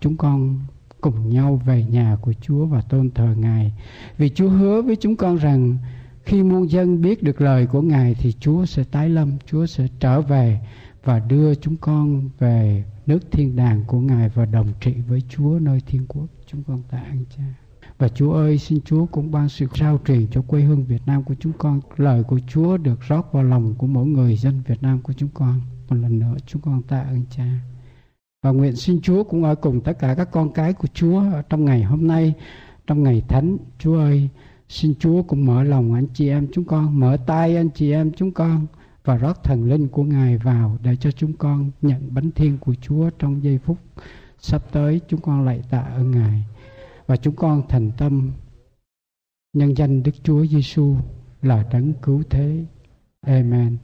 chúng 0.00 0.16
con 0.16 0.60
cùng 1.00 1.28
nhau 1.28 1.60
về 1.66 1.84
nhà 1.84 2.16
của 2.20 2.32
Chúa 2.32 2.66
và 2.66 2.80
tôn 2.80 3.10
thờ 3.10 3.34
Ngài. 3.38 3.72
Vì 4.18 4.28
Chúa 4.28 4.48
hứa 4.48 4.82
với 4.82 4.96
chúng 4.96 5.16
con 5.16 5.36
rằng 5.36 5.78
khi 6.24 6.42
muôn 6.42 6.70
dân 6.70 7.00
biết 7.00 7.22
được 7.22 7.40
lời 7.40 7.66
của 7.66 7.82
Ngài 7.82 8.14
thì 8.14 8.32
Chúa 8.32 8.66
sẽ 8.66 8.84
tái 8.84 9.08
lâm, 9.08 9.32
Chúa 9.46 9.66
sẽ 9.66 9.86
trở 10.00 10.20
về 10.20 10.60
và 11.04 11.18
đưa 11.18 11.54
chúng 11.54 11.76
con 11.76 12.30
về 12.38 12.84
nước 13.06 13.18
thiên 13.30 13.56
đàng 13.56 13.84
của 13.86 14.00
Ngài 14.00 14.28
và 14.28 14.44
đồng 14.44 14.68
trị 14.80 14.94
với 15.08 15.22
Chúa 15.28 15.58
nơi 15.58 15.80
thiên 15.86 16.06
quốc. 16.08 16.26
Chúng 16.46 16.62
con 16.62 16.82
tạ 16.90 16.98
ơn 16.98 17.24
Cha. 17.36 17.63
Và 17.98 18.08
Chúa 18.08 18.32
ơi, 18.32 18.58
xin 18.58 18.80
Chúa 18.84 19.06
cũng 19.06 19.30
ban 19.30 19.48
sự 19.48 19.66
trao 19.74 20.00
truyền 20.06 20.26
cho 20.30 20.42
quê 20.42 20.60
hương 20.60 20.84
Việt 20.84 21.02
Nam 21.06 21.24
của 21.24 21.34
chúng 21.40 21.52
con. 21.58 21.80
Lời 21.96 22.22
của 22.22 22.40
Chúa 22.48 22.76
được 22.76 23.00
rót 23.08 23.32
vào 23.32 23.42
lòng 23.42 23.74
của 23.74 23.86
mỗi 23.86 24.06
người 24.06 24.36
dân 24.36 24.62
Việt 24.66 24.82
Nam 24.82 25.00
của 25.02 25.12
chúng 25.12 25.28
con. 25.34 25.60
Một 25.88 25.96
lần 25.96 26.18
nữa, 26.18 26.34
chúng 26.46 26.62
con 26.62 26.82
tạ 26.82 27.00
ơn 27.00 27.22
Cha. 27.30 27.60
Và 28.42 28.50
nguyện 28.50 28.76
xin 28.76 29.00
Chúa 29.00 29.24
cũng 29.24 29.44
ở 29.44 29.54
cùng 29.54 29.80
tất 29.80 29.98
cả 29.98 30.14
các 30.14 30.30
con 30.30 30.52
cái 30.52 30.72
của 30.72 30.88
Chúa 30.94 31.22
trong 31.48 31.64
ngày 31.64 31.82
hôm 31.82 32.06
nay, 32.06 32.34
trong 32.86 33.02
ngày 33.02 33.22
thánh. 33.28 33.56
Chúa 33.78 33.98
ơi, 33.98 34.28
xin 34.68 34.94
Chúa 34.98 35.22
cũng 35.22 35.46
mở 35.46 35.62
lòng 35.62 35.94
anh 35.94 36.06
chị 36.14 36.28
em 36.28 36.48
chúng 36.52 36.64
con, 36.64 37.00
mở 37.00 37.16
tay 37.26 37.56
anh 37.56 37.68
chị 37.70 37.92
em 37.92 38.12
chúng 38.12 38.32
con 38.32 38.66
và 39.04 39.16
rót 39.16 39.44
thần 39.44 39.64
linh 39.64 39.88
của 39.88 40.02
Ngài 40.02 40.38
vào 40.38 40.78
để 40.82 40.96
cho 40.96 41.10
chúng 41.10 41.32
con 41.32 41.70
nhận 41.82 42.14
bánh 42.14 42.30
thiên 42.30 42.58
của 42.58 42.74
Chúa 42.74 43.10
trong 43.18 43.44
giây 43.44 43.58
phút 43.58 43.78
sắp 44.38 44.62
tới. 44.72 45.00
Chúng 45.08 45.20
con 45.20 45.44
lại 45.44 45.62
tạ 45.70 45.80
ơn 45.80 46.10
Ngài 46.10 46.44
và 47.06 47.16
chúng 47.16 47.36
con 47.36 47.62
thành 47.68 47.90
tâm 47.98 48.32
nhân 49.52 49.76
danh 49.76 50.02
Đức 50.02 50.12
Chúa 50.22 50.46
Giêsu 50.46 50.96
là 51.42 51.64
đấng 51.72 51.92
cứu 52.02 52.22
thế. 52.30 52.64
Amen. 53.20 53.76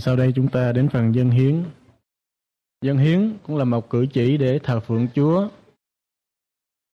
Sau 0.00 0.16
đây 0.16 0.32
chúng 0.34 0.48
ta 0.48 0.72
đến 0.72 0.88
phần 0.88 1.14
dân 1.14 1.30
hiến. 1.30 1.64
Dân 2.84 2.98
hiến 2.98 3.32
cũng 3.42 3.56
là 3.56 3.64
một 3.64 3.90
cử 3.90 4.06
chỉ 4.12 4.36
để 4.36 4.58
thờ 4.58 4.80
phượng 4.80 5.08
Chúa. 5.14 5.48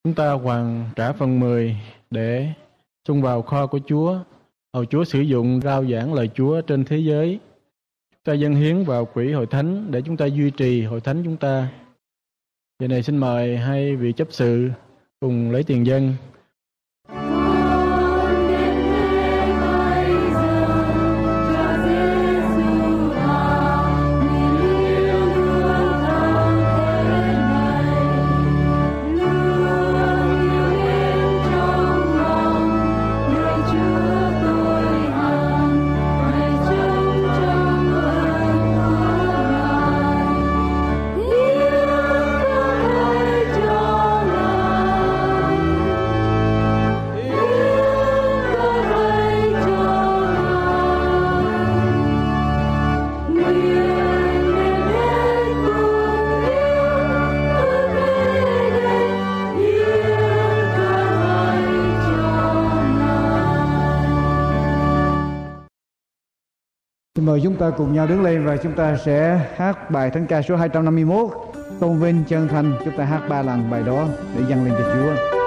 Chúng 0.04 0.14
ta 0.14 0.32
hoàn 0.32 0.90
trả 0.96 1.12
phần 1.12 1.40
10 1.40 1.76
để 2.10 2.52
xung 3.08 3.22
vào 3.22 3.42
kho 3.42 3.66
của 3.66 3.80
Chúa. 3.86 4.18
Hầu 4.74 4.84
Chúa 4.84 5.04
sử 5.04 5.20
dụng 5.20 5.60
rao 5.64 5.86
giảng 5.86 6.14
lời 6.14 6.30
Chúa 6.34 6.60
trên 6.60 6.84
thế 6.84 6.98
giới. 6.98 7.38
Chúng 8.10 8.22
ta 8.24 8.32
dân 8.32 8.54
hiến 8.54 8.84
vào 8.84 9.04
quỹ 9.04 9.32
hội 9.32 9.46
thánh 9.46 9.90
để 9.90 10.02
chúng 10.02 10.16
ta 10.16 10.26
duy 10.26 10.50
trì 10.50 10.82
hội 10.82 11.00
thánh 11.00 11.22
chúng 11.24 11.36
ta. 11.36 11.68
Giờ 12.78 12.88
này 12.88 13.02
xin 13.02 13.16
mời 13.16 13.56
hai 13.56 13.96
vị 13.96 14.12
chấp 14.12 14.28
sự 14.30 14.70
cùng 15.20 15.50
lấy 15.50 15.62
tiền 15.62 15.86
dân 15.86 16.14
ta 67.58 67.70
cùng 67.70 67.92
nhau 67.92 68.06
đứng 68.06 68.22
lên 68.22 68.46
và 68.46 68.56
chúng 68.56 68.72
ta 68.72 68.96
sẽ 68.96 69.40
hát 69.56 69.90
bài 69.90 70.10
thánh 70.10 70.26
ca 70.26 70.42
số 70.42 70.56
251 70.56 71.30
Tôn 71.80 71.98
vinh 71.98 72.24
chân 72.28 72.48
thành, 72.48 72.72
Chúng 72.84 72.96
ta 72.96 73.04
hát 73.04 73.20
ba 73.28 73.42
lần 73.42 73.70
bài 73.70 73.82
đó 73.86 74.06
để 74.36 74.42
dâng 74.48 74.64
lên 74.64 74.74
cho 74.78 74.94
Chúa. 74.94 75.37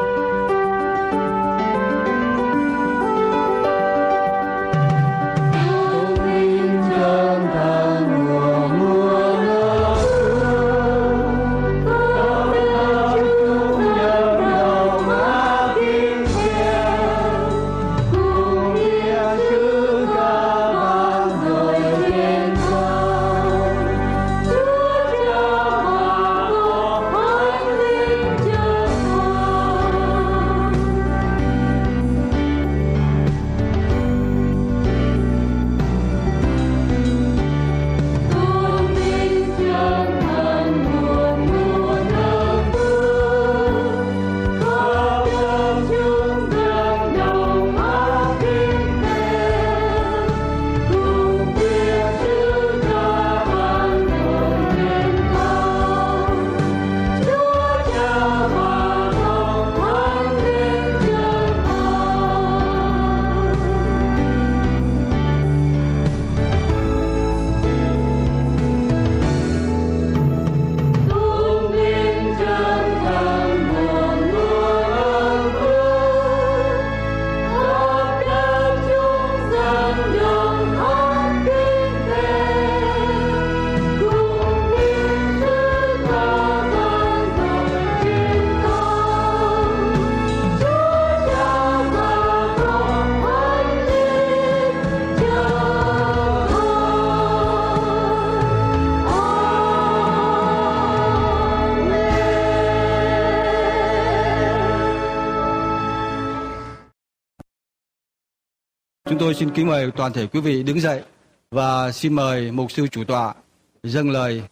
Tôi 109.31 109.35
xin 109.35 109.51
kính 109.55 109.67
mời 109.67 109.91
toàn 109.91 110.13
thể 110.13 110.27
quý 110.27 110.41
vị 110.41 110.63
đứng 110.63 110.79
dậy 110.79 111.03
và 111.51 111.91
xin 111.91 112.13
mời 112.13 112.51
mục 112.51 112.71
sư 112.71 112.87
chủ 112.87 113.03
tọa 113.03 113.35
dâng 113.83 114.09
lời 114.09 114.43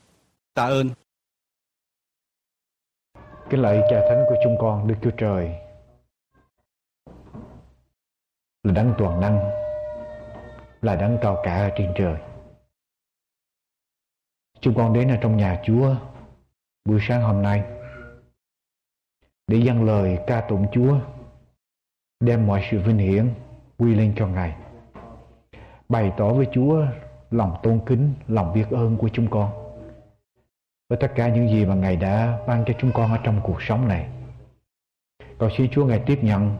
tạ 0.53 0.65
ơn. 0.65 0.89
kính 3.49 3.61
lạy 3.61 3.81
cha 3.89 4.01
thánh 4.09 4.23
của 4.29 4.35
chúng 4.43 4.57
con 4.59 4.87
Đức 4.87 4.95
Chúa 5.01 5.11
Trời 5.17 5.55
là 8.63 8.73
đấng 8.73 8.93
toàn 8.97 9.19
năng, 9.19 9.39
là 10.81 10.95
đấng 10.95 11.17
cao 11.21 11.41
cả 11.43 11.55
ở 11.55 11.69
trên 11.77 11.93
trời. 11.97 12.15
Chúng 14.61 14.75
con 14.75 14.93
đến 14.93 15.09
ở 15.09 15.17
trong 15.21 15.37
nhà 15.37 15.61
Chúa 15.65 15.95
buổi 16.85 16.99
sáng 17.07 17.21
hôm 17.21 17.41
nay 17.41 17.63
để 19.47 19.57
dâng 19.65 19.83
lời 19.83 20.17
ca 20.27 20.41
tụng 20.49 20.67
Chúa, 20.73 20.99
đem 22.19 22.47
mọi 22.47 22.67
sự 22.71 22.79
vinh 22.79 22.97
hiển 22.97 23.33
quy 23.77 23.95
lên 23.95 24.13
cho 24.17 24.27
Ngài. 24.27 24.68
Bày 25.89 26.11
tỏ 26.17 26.33
với 26.33 26.47
Chúa 26.51 26.85
lòng 27.31 27.55
tôn 27.63 27.79
kính, 27.85 28.13
lòng 28.27 28.53
biết 28.53 28.65
ơn 28.71 28.97
của 28.97 29.09
chúng 29.13 29.27
con. 29.29 29.51
Với 30.89 30.97
tất 31.01 31.11
cả 31.15 31.27
những 31.27 31.49
gì 31.49 31.65
mà 31.65 31.75
Ngài 31.75 31.95
đã 31.95 32.39
ban 32.47 32.63
cho 32.65 32.73
chúng 32.79 32.91
con 32.93 33.11
ở 33.11 33.17
trong 33.23 33.41
cuộc 33.43 33.61
sống 33.61 33.87
này. 33.87 34.09
Cầu 35.37 35.49
xin 35.57 35.69
Chúa 35.71 35.85
Ngài 35.85 35.99
tiếp 36.05 36.19
nhận 36.21 36.57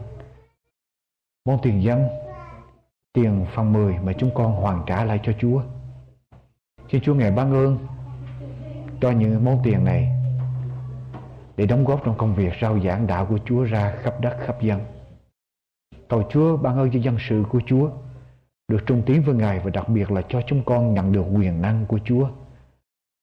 món 1.44 1.58
tiền 1.62 1.82
dân, 1.82 2.08
tiền 3.12 3.46
phần 3.54 3.72
mười 3.72 3.98
mà 3.98 4.12
chúng 4.12 4.30
con 4.34 4.52
hoàn 4.52 4.82
trả 4.86 5.04
lại 5.04 5.20
cho 5.22 5.32
Chúa. 5.38 5.62
Xin 6.92 7.00
Chúa 7.00 7.14
Ngài 7.14 7.30
ban 7.30 7.52
ơn 7.52 7.78
cho 9.00 9.10
những 9.10 9.44
món 9.44 9.60
tiền 9.64 9.84
này 9.84 10.08
để 11.56 11.66
đóng 11.66 11.84
góp 11.84 12.04
trong 12.04 12.18
công 12.18 12.34
việc 12.34 12.52
rao 12.60 12.80
giảng 12.80 13.06
đạo 13.06 13.26
của 13.26 13.38
Chúa 13.44 13.64
ra 13.64 13.94
khắp 14.02 14.20
đất 14.20 14.36
khắp 14.40 14.62
dân. 14.62 14.80
Cầu 16.08 16.22
Chúa 16.30 16.56
ban 16.56 16.78
ơn 16.78 16.90
cho 16.90 16.98
dân 16.98 17.16
sự 17.28 17.44
của 17.50 17.60
Chúa 17.66 17.90
được 18.70 18.86
trung 18.86 19.02
tín 19.06 19.22
với 19.22 19.34
Ngài 19.34 19.60
và 19.60 19.70
đặc 19.70 19.88
biệt 19.88 20.10
là 20.10 20.22
cho 20.28 20.42
chúng 20.46 20.62
con 20.66 20.94
nhận 20.94 21.12
được 21.12 21.24
quyền 21.34 21.62
năng 21.62 21.86
của 21.86 21.98
Chúa 22.04 22.28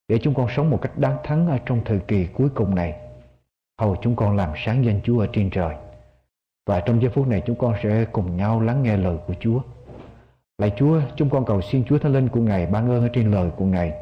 để 0.07 0.19
chúng 0.21 0.33
con 0.33 0.47
sống 0.55 0.69
một 0.69 0.81
cách 0.81 0.97
đáng 0.97 1.17
thắng 1.23 1.47
ở 1.47 1.57
trong 1.65 1.81
thời 1.86 1.99
kỳ 1.99 2.25
cuối 2.25 2.49
cùng 2.55 2.75
này. 2.75 2.95
Hầu 3.79 3.95
chúng 4.01 4.15
con 4.15 4.36
làm 4.36 4.49
sáng 4.65 4.86
danh 4.86 5.01
Chúa 5.03 5.19
ở 5.19 5.27
trên 5.33 5.49
trời. 5.49 5.75
Và 6.69 6.79
trong 6.79 7.01
giây 7.01 7.12
phút 7.12 7.27
này 7.27 7.43
chúng 7.45 7.55
con 7.55 7.73
sẽ 7.83 8.05
cùng 8.12 8.38
nhau 8.38 8.62
lắng 8.62 8.83
nghe 8.83 8.97
lời 8.97 9.17
của 9.27 9.33
Chúa. 9.39 9.60
Lạy 10.57 10.71
Chúa, 10.77 11.01
chúng 11.15 11.29
con 11.29 11.45
cầu 11.45 11.62
xin 11.62 11.83
Chúa 11.86 11.97
Thánh 11.97 12.13
Linh 12.13 12.27
của 12.27 12.41
Ngài 12.41 12.65
ban 12.65 12.89
ơn 12.89 13.01
ở 13.01 13.10
trên 13.13 13.31
lời 13.31 13.49
của 13.57 13.65
Ngài. 13.65 13.93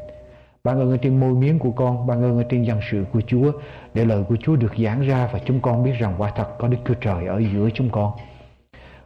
Ban 0.64 0.80
ơn 0.80 0.90
ở 0.90 0.96
trên 0.96 1.20
môi 1.20 1.34
miếng 1.34 1.58
của 1.58 1.70
con, 1.70 2.06
ban 2.06 2.22
ơn 2.22 2.38
ở 2.38 2.44
trên 2.48 2.62
dân 2.62 2.80
sự 2.90 3.04
của 3.12 3.20
Chúa 3.26 3.52
để 3.94 4.04
lời 4.04 4.24
của 4.28 4.36
Chúa 4.42 4.56
được 4.56 4.72
giảng 4.78 5.00
ra 5.00 5.28
và 5.32 5.38
chúng 5.44 5.60
con 5.60 5.84
biết 5.84 5.92
rằng 5.98 6.14
quả 6.18 6.32
thật 6.36 6.58
có 6.58 6.68
Đức 6.68 6.78
Chúa 6.84 6.94
Trời 6.94 7.26
ở 7.26 7.38
giữa 7.52 7.68
chúng 7.74 7.90
con 7.90 8.12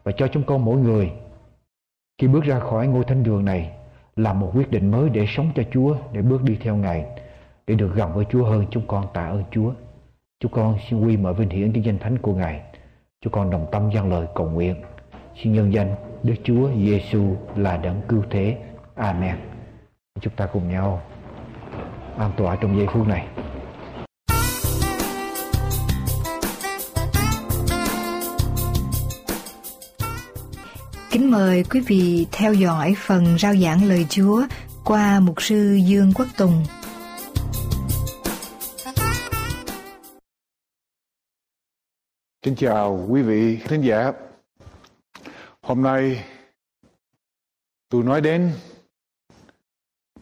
và 0.04 0.12
cho 0.12 0.28
chúng 0.28 0.42
con 0.42 0.64
mỗi 0.64 0.76
người 0.76 1.10
khi 2.20 2.28
bước 2.28 2.44
ra 2.44 2.58
khỏi 2.58 2.86
ngôi 2.86 3.04
thánh 3.04 3.22
đường 3.22 3.44
này 3.44 3.70
là 4.16 4.32
một 4.32 4.50
quyết 4.54 4.70
định 4.70 4.90
mới 4.90 5.08
để 5.08 5.26
sống 5.28 5.50
cho 5.54 5.62
Chúa, 5.72 5.96
để 6.12 6.22
bước 6.22 6.42
đi 6.42 6.58
theo 6.60 6.76
Ngài, 6.76 7.04
để 7.66 7.74
được 7.74 7.94
gần 7.94 8.12
với 8.14 8.24
Chúa 8.30 8.44
hơn. 8.44 8.66
Chúng 8.70 8.82
con 8.86 9.06
tạ 9.14 9.26
ơn 9.26 9.44
Chúa. 9.50 9.72
Chúng 10.40 10.52
con 10.52 10.78
xin 10.88 11.06
quy 11.06 11.16
mở 11.16 11.32
vinh 11.32 11.50
hiển 11.50 11.72
cho 11.72 11.80
danh 11.80 11.98
thánh 11.98 12.18
của 12.18 12.34
Ngài. 12.34 12.60
Chúng 13.20 13.32
con 13.32 13.50
đồng 13.50 13.66
tâm 13.72 13.90
dâng 13.94 14.10
lời 14.10 14.26
cầu 14.34 14.50
nguyện. 14.50 14.76
Xin 15.42 15.52
nhân 15.52 15.72
danh 15.72 15.94
Đức 16.22 16.34
Chúa 16.44 16.70
Giêsu 16.76 17.36
là 17.56 17.76
đấng 17.76 18.00
cứu 18.08 18.22
thế. 18.30 18.58
Amen. 18.94 19.36
Chúng 20.20 20.32
ta 20.36 20.46
cùng 20.46 20.68
nhau 20.68 21.00
an 22.18 22.30
tọa 22.36 22.56
trong 22.56 22.76
giây 22.76 22.86
phút 22.92 23.08
này. 23.08 23.26
Kính 31.10 31.30
mời 31.30 31.64
quý 31.70 31.80
vị 31.80 32.26
theo 32.32 32.54
dõi 32.54 32.94
phần 32.98 33.38
rao 33.38 33.56
giảng 33.56 33.84
lời 33.88 34.06
Chúa 34.10 34.46
qua 34.84 35.20
Mục 35.20 35.42
sư 35.42 35.78
Dương 35.86 36.12
Quốc 36.14 36.26
Tùng. 36.36 36.64
Kính 42.42 42.54
chào 42.56 43.06
quý 43.10 43.22
vị 43.22 43.58
thính 43.64 43.82
giả. 43.84 44.12
Hôm 45.62 45.82
nay 45.82 46.24
tôi 47.88 48.02
nói 48.04 48.20
đến 48.20 48.52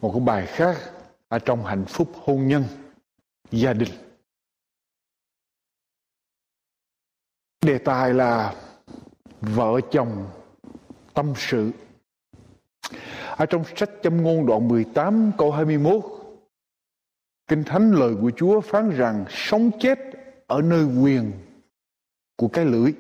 một 0.01 0.11
cái 0.15 0.21
bài 0.21 0.47
khác 0.47 0.77
ở 1.29 1.39
trong 1.39 1.65
hạnh 1.65 1.85
phúc 1.89 2.13
hôn 2.15 2.47
nhân, 2.49 2.65
gia 3.51 3.73
đình. 3.73 3.91
Đề 7.61 7.79
tài 7.79 8.15
là 8.15 8.55
vợ 9.41 9.81
chồng 9.93 10.31
tâm 11.19 11.33
sự. 11.37 11.71
Ở 13.37 13.47
trong 13.47 13.65
sách 13.77 13.91
châm 14.03 14.23
ngôn 14.23 14.47
đoạn 14.47 14.69
18 14.69 15.33
câu 15.39 15.53
21 15.53 16.05
Kinh 17.49 17.65
Thánh 17.65 17.93
lời 17.93 18.15
của 18.21 18.31
Chúa 18.37 18.61
phán 18.61 18.91
rằng 18.91 19.25
sống 19.29 19.71
chết 19.81 19.99
ở 20.47 20.63
nơi 20.63 20.85
quyền 20.85 21.33
của 22.37 22.49
cái 22.49 22.65
lưỡi. 22.65 22.93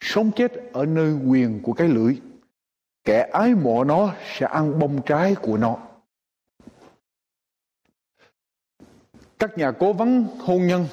Sống 0.00 0.30
chết 0.36 0.52
ở 0.72 0.86
nơi 0.86 1.12
quyền 1.26 1.62
của 1.62 1.72
cái 1.72 1.88
lưỡi. 1.88 2.14
Kẻ 3.04 3.28
ái 3.32 3.54
mộ 3.54 3.84
nó 3.84 4.14
sẽ 4.36 4.46
ăn 4.46 4.78
bông 4.78 5.02
trái 5.06 5.34
của 5.34 5.56
nó. 5.56 5.76
Các 9.38 9.58
nhà 9.58 9.70
cố 9.70 9.92
vấn, 9.92 10.26
hôn 10.38 10.66
nhân 10.66 10.86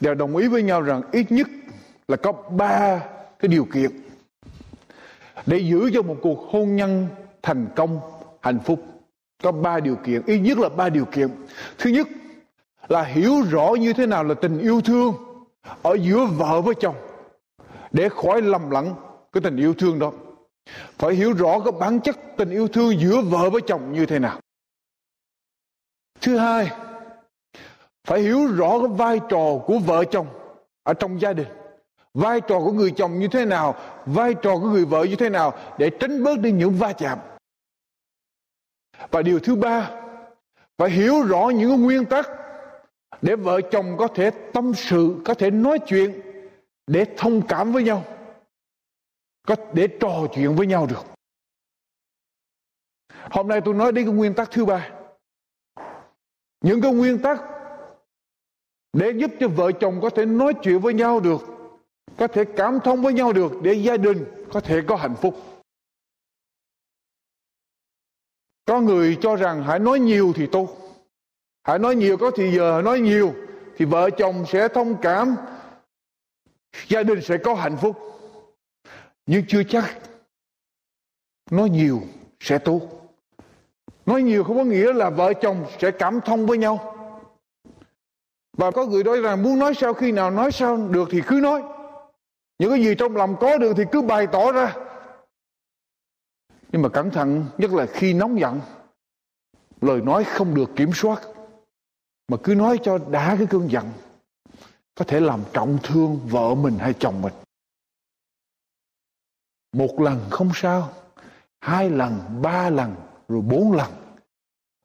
đều 0.00 0.14
đồng 0.14 0.36
ý 0.36 0.48
với 0.48 0.62
nhau 0.62 0.82
rằng 0.82 1.02
ít 1.12 1.26
nhất 1.32 1.46
là 2.08 2.16
có 2.16 2.32
ba 2.32 3.02
cái 3.38 3.48
điều 3.48 3.64
kiện 3.64 4.05
để 5.46 5.58
giữ 5.58 5.90
cho 5.94 6.02
một 6.02 6.16
cuộc 6.22 6.38
hôn 6.50 6.76
nhân 6.76 7.08
thành 7.42 7.66
công, 7.76 8.00
hạnh 8.40 8.58
phúc. 8.64 8.84
Có 9.42 9.52
ba 9.52 9.80
điều 9.80 9.96
kiện 9.96 10.22
ít 10.26 10.38
nhất 10.38 10.58
là 10.58 10.68
ba 10.68 10.88
điều 10.88 11.04
kiện. 11.04 11.28
Thứ 11.78 11.90
nhất 11.90 12.06
là 12.88 13.02
hiểu 13.02 13.42
rõ 13.50 13.74
như 13.80 13.92
thế 13.92 14.06
nào 14.06 14.24
là 14.24 14.34
tình 14.34 14.58
yêu 14.58 14.80
thương 14.80 15.14
ở 15.82 15.96
giữa 16.00 16.24
vợ 16.24 16.60
với 16.60 16.74
chồng, 16.80 16.94
để 17.92 18.08
khỏi 18.08 18.42
lầm 18.42 18.70
lẫn 18.70 18.94
cái 19.32 19.40
tình 19.40 19.56
yêu 19.56 19.74
thương 19.74 19.98
đó. 19.98 20.12
Phải 20.98 21.14
hiểu 21.14 21.32
rõ 21.32 21.60
cái 21.60 21.72
bản 21.80 22.00
chất 22.00 22.16
tình 22.36 22.50
yêu 22.50 22.68
thương 22.68 23.00
giữa 23.00 23.20
vợ 23.20 23.50
với 23.50 23.60
chồng 23.66 23.92
như 23.92 24.06
thế 24.06 24.18
nào. 24.18 24.40
Thứ 26.20 26.38
hai, 26.38 26.70
phải 28.04 28.20
hiểu 28.20 28.46
rõ 28.46 28.78
cái 28.78 28.88
vai 28.88 29.20
trò 29.28 29.58
của 29.66 29.78
vợ 29.78 30.04
chồng 30.04 30.26
ở 30.82 30.94
trong 30.94 31.20
gia 31.20 31.32
đình 31.32 31.48
vai 32.16 32.40
trò 32.40 32.58
của 32.58 32.72
người 32.72 32.90
chồng 32.90 33.18
như 33.18 33.28
thế 33.28 33.44
nào, 33.44 33.74
vai 34.06 34.34
trò 34.42 34.54
của 34.54 34.70
người 34.70 34.84
vợ 34.84 35.04
như 35.04 35.16
thế 35.16 35.28
nào 35.28 35.58
để 35.78 35.90
tránh 36.00 36.24
bớt 36.24 36.38
đi 36.38 36.52
những 36.52 36.74
va 36.74 36.92
chạm. 36.92 37.18
Và 39.10 39.22
điều 39.22 39.40
thứ 39.40 39.56
ba, 39.56 39.90
phải 40.78 40.90
hiểu 40.90 41.22
rõ 41.22 41.50
những 41.54 41.82
nguyên 41.82 42.04
tắc 42.04 42.28
để 43.22 43.36
vợ 43.36 43.60
chồng 43.70 43.96
có 43.98 44.08
thể 44.08 44.30
tâm 44.30 44.74
sự, 44.74 45.16
có 45.24 45.34
thể 45.34 45.50
nói 45.50 45.78
chuyện 45.86 46.20
để 46.86 47.04
thông 47.16 47.46
cảm 47.48 47.72
với 47.72 47.82
nhau, 47.82 48.04
có 49.46 49.56
để 49.72 49.88
trò 50.00 50.26
chuyện 50.34 50.56
với 50.56 50.66
nhau 50.66 50.86
được. 50.86 51.04
Hôm 53.30 53.48
nay 53.48 53.60
tôi 53.64 53.74
nói 53.74 53.92
đến 53.92 54.06
cái 54.06 54.14
nguyên 54.14 54.34
tắc 54.34 54.50
thứ 54.50 54.64
ba. 54.64 54.90
Những 56.60 56.80
cái 56.80 56.92
nguyên 56.92 57.22
tắc 57.22 57.42
để 58.92 59.12
giúp 59.16 59.30
cho 59.40 59.48
vợ 59.48 59.72
chồng 59.72 59.98
có 60.02 60.10
thể 60.10 60.24
nói 60.24 60.52
chuyện 60.62 60.80
với 60.80 60.94
nhau 60.94 61.20
được 61.20 61.55
có 62.18 62.26
thể 62.26 62.44
cảm 62.56 62.78
thông 62.84 63.02
với 63.02 63.12
nhau 63.12 63.32
được 63.32 63.52
để 63.62 63.72
gia 63.72 63.96
đình 63.96 64.24
có 64.52 64.60
thể 64.60 64.80
có 64.86 64.96
hạnh 64.96 65.14
phúc. 65.16 65.36
Có 68.64 68.80
người 68.80 69.18
cho 69.20 69.36
rằng 69.36 69.62
hãy 69.62 69.78
nói 69.78 69.98
nhiều 69.98 70.32
thì 70.36 70.46
tốt. 70.52 70.68
Hãy 71.62 71.78
nói 71.78 71.96
nhiều 71.96 72.16
có 72.16 72.30
thì 72.36 72.56
giờ 72.56 72.82
nói 72.84 73.00
nhiều 73.00 73.34
thì 73.76 73.84
vợ 73.84 74.10
chồng 74.10 74.44
sẽ 74.48 74.68
thông 74.68 74.96
cảm. 75.02 75.36
Gia 76.88 77.02
đình 77.02 77.20
sẽ 77.22 77.36
có 77.44 77.54
hạnh 77.54 77.76
phúc. 77.76 77.96
Nhưng 79.26 79.44
chưa 79.48 79.62
chắc 79.62 79.98
nói 81.50 81.70
nhiều 81.70 82.00
sẽ 82.40 82.58
tốt. 82.58 82.80
Nói 84.06 84.22
nhiều 84.22 84.44
không 84.44 84.56
có 84.56 84.64
nghĩa 84.64 84.92
là 84.92 85.10
vợ 85.10 85.32
chồng 85.32 85.66
sẽ 85.78 85.90
cảm 85.90 86.20
thông 86.20 86.46
với 86.46 86.58
nhau. 86.58 86.92
Và 88.52 88.70
có 88.70 88.86
người 88.86 89.04
nói 89.04 89.20
rằng 89.20 89.42
muốn 89.42 89.58
nói 89.58 89.74
sao 89.74 89.94
khi 89.94 90.12
nào 90.12 90.30
nói 90.30 90.52
sao 90.52 90.76
được 90.76 91.08
thì 91.10 91.22
cứ 91.26 91.40
nói 91.42 91.62
những 92.58 92.70
cái 92.70 92.84
gì 92.84 92.94
trong 92.98 93.16
lòng 93.16 93.36
có 93.40 93.58
được 93.58 93.72
thì 93.76 93.84
cứ 93.92 94.02
bày 94.02 94.26
tỏ 94.26 94.52
ra. 94.52 94.76
Nhưng 96.72 96.82
mà 96.82 96.88
cẩn 96.88 97.10
thận, 97.10 97.46
nhất 97.58 97.70
là 97.72 97.86
khi 97.86 98.14
nóng 98.14 98.40
giận, 98.40 98.60
lời 99.80 100.00
nói 100.00 100.24
không 100.24 100.54
được 100.54 100.70
kiểm 100.76 100.90
soát, 100.94 101.22
mà 102.28 102.36
cứ 102.42 102.54
nói 102.54 102.78
cho 102.82 102.98
đã 102.98 103.36
cái 103.38 103.46
cơn 103.46 103.70
giận, 103.70 103.92
có 104.94 105.04
thể 105.04 105.20
làm 105.20 105.40
trọng 105.52 105.78
thương 105.82 106.20
vợ 106.24 106.54
mình 106.54 106.78
hay 106.78 106.94
chồng 106.98 107.22
mình. 107.22 107.32
Một 109.72 110.00
lần 110.00 110.20
không 110.30 110.50
sao, 110.54 110.92
hai 111.60 111.90
lần, 111.90 112.20
ba 112.42 112.70
lần, 112.70 112.94
rồi 113.28 113.40
bốn 113.40 113.72
lần. 113.72 113.92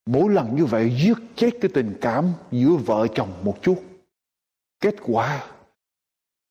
Mỗi 0.05 0.34
lần 0.34 0.55
như 0.55 0.65
vậy 0.65 0.95
giết 1.03 1.17
chết 1.36 1.49
cái 1.62 1.71
tình 1.73 1.97
cảm 2.01 2.34
giữa 2.51 2.75
vợ 2.86 3.07
chồng 3.15 3.34
một 3.43 3.57
chút. 3.62 3.84
Kết 4.79 4.95
quả 5.01 5.47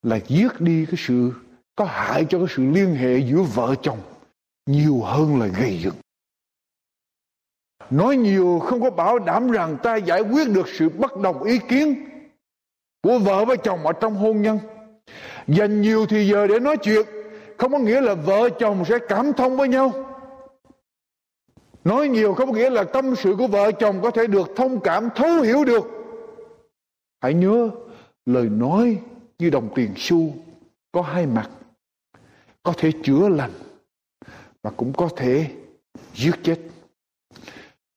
là 0.02 0.18
giết 0.26 0.60
đi 0.60 0.86
cái 0.86 0.96
sự 0.98 1.32
có 1.76 1.84
hại 1.84 2.26
cho 2.28 2.38
cái 2.38 2.46
sự 2.50 2.62
liên 2.70 2.94
hệ 2.94 3.18
giữa 3.18 3.42
vợ 3.42 3.74
chồng 3.82 3.98
nhiều 4.66 5.00
hơn 5.00 5.40
là 5.40 5.46
gây 5.46 5.78
dựng. 5.82 5.94
Nói 7.90 8.16
nhiều 8.16 8.58
không 8.64 8.80
có 8.80 8.90
bảo 8.90 9.18
đảm 9.18 9.50
rằng 9.50 9.76
ta 9.82 9.96
giải 9.96 10.20
quyết 10.20 10.48
được 10.48 10.68
sự 10.68 10.88
bất 10.88 11.16
đồng 11.16 11.42
ý 11.42 11.58
kiến 11.68 11.94
của 13.02 13.18
vợ 13.18 13.44
và 13.44 13.56
chồng 13.56 13.86
ở 13.86 13.92
trong 13.92 14.14
hôn 14.14 14.42
nhân. 14.42 14.58
Dành 15.48 15.80
nhiều 15.80 16.06
thì 16.06 16.28
giờ 16.28 16.46
để 16.46 16.60
nói 16.60 16.76
chuyện, 16.76 17.06
không 17.58 17.72
có 17.72 17.78
nghĩa 17.78 18.00
là 18.00 18.14
vợ 18.14 18.48
chồng 18.58 18.84
sẽ 18.84 18.98
cảm 19.08 19.32
thông 19.32 19.56
với 19.56 19.68
nhau. 19.68 19.92
Nói 21.84 22.08
nhiều 22.08 22.34
không 22.34 22.52
có 22.52 22.56
nghĩa 22.56 22.70
là 22.70 22.84
tâm 22.84 23.16
sự 23.16 23.34
của 23.38 23.46
vợ 23.46 23.72
chồng 23.72 24.00
có 24.02 24.10
thể 24.10 24.26
được 24.26 24.48
thông 24.56 24.80
cảm, 24.80 25.08
thấu 25.14 25.40
hiểu 25.40 25.64
được. 25.64 25.84
Hãy 27.20 27.34
nhớ, 27.34 27.70
lời 28.26 28.48
nói 28.48 28.98
như 29.40 29.50
đồng 29.50 29.74
tiền 29.74 29.94
xu, 29.96 30.34
có 30.92 31.02
hai 31.02 31.26
mặt. 31.26 31.50
Có 32.62 32.72
thể 32.76 32.92
chữa 33.04 33.28
lành, 33.28 33.52
mà 34.62 34.70
cũng 34.76 34.92
có 34.96 35.08
thể 35.16 35.50
giết 36.14 36.34
chết. 36.42 36.58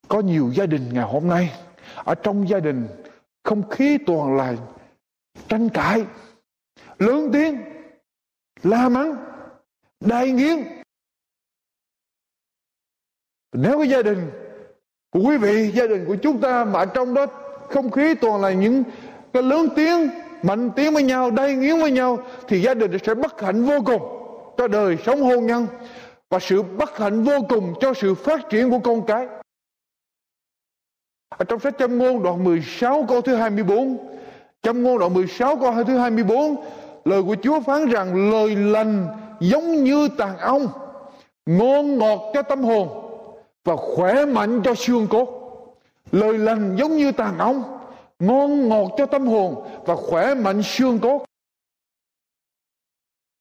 Có 0.07 0.19
nhiều 0.19 0.51
gia 0.53 0.65
đình 0.65 0.89
ngày 0.93 1.05
hôm 1.05 1.27
nay, 1.27 1.51
ở 1.95 2.15
trong 2.15 2.49
gia 2.49 2.59
đình, 2.59 2.87
không 3.43 3.69
khí 3.69 3.97
toàn 4.05 4.37
là 4.37 4.55
tranh 5.47 5.69
cãi, 5.69 6.05
lớn 6.99 7.29
tiếng, 7.33 7.61
la 8.63 8.89
mắng, 8.89 9.15
đai 9.99 10.31
nghiến. 10.31 10.63
Nếu 13.53 13.77
cái 13.79 13.89
gia 13.89 14.01
đình 14.01 14.31
của 15.09 15.19
quý 15.19 15.37
vị, 15.37 15.71
gia 15.71 15.87
đình 15.87 16.05
của 16.07 16.15
chúng 16.23 16.41
ta 16.41 16.65
mà 16.65 16.85
trong 16.85 17.13
đó 17.13 17.25
không 17.69 17.91
khí 17.91 18.15
toàn 18.15 18.41
là 18.41 18.51
những 18.51 18.83
cái 19.33 19.43
lớn 19.43 19.67
tiếng 19.75 20.09
mạnh 20.43 20.71
tiếng 20.75 20.93
với 20.93 21.03
nhau, 21.03 21.31
đai 21.31 21.55
nghiến 21.55 21.81
với 21.81 21.91
nhau, 21.91 22.19
thì 22.47 22.61
gia 22.61 22.73
đình 22.73 22.91
sẽ 23.05 23.13
bất 23.13 23.41
hạnh 23.41 23.65
vô 23.65 23.79
cùng 23.85 24.01
cho 24.57 24.67
đời 24.67 24.97
sống 25.05 25.21
hôn 25.21 25.45
nhân 25.45 25.67
và 26.29 26.39
sự 26.39 26.61
bất 26.61 26.97
hạnh 26.97 27.23
vô 27.23 27.33
cùng 27.49 27.73
cho 27.79 27.93
sự 27.93 28.15
phát 28.15 28.49
triển 28.49 28.71
của 28.71 28.79
con 28.79 29.05
cái. 29.05 29.27
Ở 31.37 31.45
trong 31.45 31.59
sách 31.59 31.75
châm 31.79 31.97
ngôn 31.97 32.23
đoạn 32.23 32.43
16 32.43 33.05
câu 33.09 33.21
thứ 33.21 33.35
24 33.35 33.97
châm 34.61 34.83
ngôn 34.83 34.99
đoạn 34.99 35.13
16 35.13 35.55
câu 35.55 35.83
thứ 35.83 35.97
24 35.97 36.55
lời 37.05 37.23
của 37.23 37.35
Chúa 37.43 37.59
phán 37.59 37.85
rằng 37.85 38.31
lời 38.31 38.55
lành 38.55 39.07
giống 39.39 39.83
như 39.83 40.07
tàn 40.17 40.37
ong, 40.37 40.67
ngon 41.45 41.97
ngọt 41.97 42.19
cho 42.33 42.41
tâm 42.41 42.63
hồn 42.63 42.89
và 43.63 43.75
khỏe 43.75 44.25
mạnh 44.25 44.61
cho 44.63 44.75
xương 44.75 45.07
cốt. 45.07 45.39
Lời 46.11 46.37
lành 46.37 46.75
giống 46.75 46.97
như 46.97 47.11
tàn 47.11 47.37
ong 47.37 47.63
ngon 48.19 48.69
ngọt 48.69 48.91
cho 48.97 49.05
tâm 49.05 49.27
hồn 49.27 49.67
và 49.85 49.95
khỏe 49.95 50.33
mạnh 50.33 50.61
xương 50.63 50.99
cốt. 50.99 51.25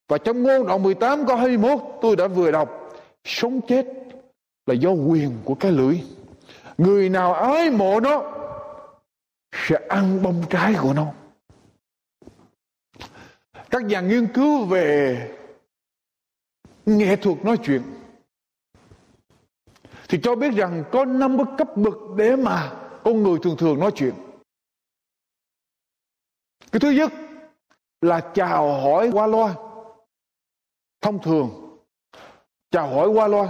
Và 0.09 0.19
trong 0.19 0.43
ngôn 0.43 0.67
đoạn 0.67 0.83
18 0.83 1.27
câu 1.27 1.37
21 1.37 1.81
tôi 2.03 2.17
đã 2.17 2.29
vừa 2.29 2.51
đọc, 2.51 2.93
sống 3.25 3.61
chết 3.69 3.87
là 4.67 4.75
do 4.75 4.91
quyền 4.91 5.39
của 5.45 5.55
cái 5.55 5.73
lưỡi. 5.73 6.03
Người 6.79 7.09
nào 7.09 7.35
ái 7.35 7.71
mộ 7.71 8.01
nó 8.01 8.33
sẽ 9.53 9.77
ăn 9.89 10.23
bông 10.23 10.45
trái 10.51 10.75
của 10.83 10.93
nó. 10.93 11.07
Các 13.71 13.85
nhà 13.85 14.01
nghiên 14.01 14.33
cứu 14.33 14.65
về 14.65 15.19
nghệ 16.87 17.17
thuật 17.17 17.45
nói 17.45 17.57
chuyện 17.65 17.83
thì 20.09 20.19
cho 20.23 20.35
biết 20.35 20.55
rằng 20.55 20.85
có 20.93 21.05
năm 21.05 21.37
cái 21.37 21.47
cấp 21.59 21.77
bậc 21.77 21.95
để 22.17 22.37
mà 22.37 22.73
con 23.05 23.23
người 23.23 23.39
thường 23.43 23.57
thường 23.57 23.79
nói 23.79 23.91
chuyện 23.95 24.15
cái 26.73 26.81
thứ 26.81 26.91
nhất 26.91 27.13
là 28.01 28.21
chào 28.35 28.81
hỏi 28.81 29.11
qua 29.13 29.27
loa. 29.27 29.55
Thông 31.01 31.23
thường, 31.23 31.79
chào 32.71 32.89
hỏi 32.89 33.09
qua 33.09 33.29
loa. 33.29 33.49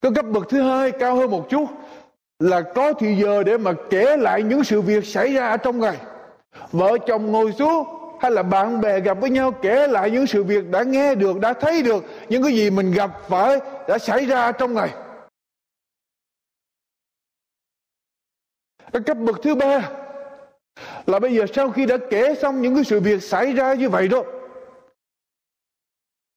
Cái 0.00 0.12
cấp 0.14 0.24
bậc 0.32 0.48
thứ 0.48 0.62
hai 0.62 0.92
cao 1.00 1.16
hơn 1.16 1.30
một 1.30 1.46
chút 1.50 1.66
là 2.38 2.62
có 2.74 2.92
thì 2.92 3.16
giờ 3.22 3.42
để 3.42 3.58
mà 3.58 3.72
kể 3.90 4.16
lại 4.16 4.42
những 4.42 4.64
sự 4.64 4.80
việc 4.80 5.06
xảy 5.06 5.32
ra 5.32 5.48
ở 5.48 5.56
trong 5.56 5.80
ngày. 5.80 5.96
Vợ 6.72 6.98
chồng 7.06 7.32
ngồi 7.32 7.52
xuống 7.52 7.86
hay 8.20 8.30
là 8.30 8.42
bạn 8.42 8.80
bè 8.80 9.00
gặp 9.00 9.18
với 9.20 9.30
nhau 9.30 9.52
kể 9.52 9.86
lại 9.86 10.10
những 10.10 10.26
sự 10.26 10.44
việc 10.44 10.70
đã 10.70 10.82
nghe 10.82 11.14
được, 11.14 11.40
đã 11.40 11.52
thấy 11.52 11.82
được, 11.82 12.04
những 12.28 12.42
cái 12.42 12.52
gì 12.52 12.70
mình 12.70 12.92
gặp 12.92 13.10
phải 13.28 13.58
đã 13.88 13.98
xảy 13.98 14.26
ra 14.26 14.52
trong 14.52 14.74
ngày. 14.74 14.94
Cái 18.92 19.02
cấp 19.02 19.16
bậc 19.16 19.36
thứ 19.42 19.54
ba 19.54 19.90
là 21.06 21.18
bây 21.18 21.34
giờ 21.34 21.44
sau 21.54 21.70
khi 21.70 21.86
đã 21.86 21.96
kể 22.10 22.34
xong 22.34 22.62
những 22.62 22.74
cái 22.74 22.84
sự 22.84 23.00
việc 23.00 23.22
xảy 23.22 23.52
ra 23.52 23.74
như 23.74 23.88
vậy 23.88 24.08
đó, 24.08 24.22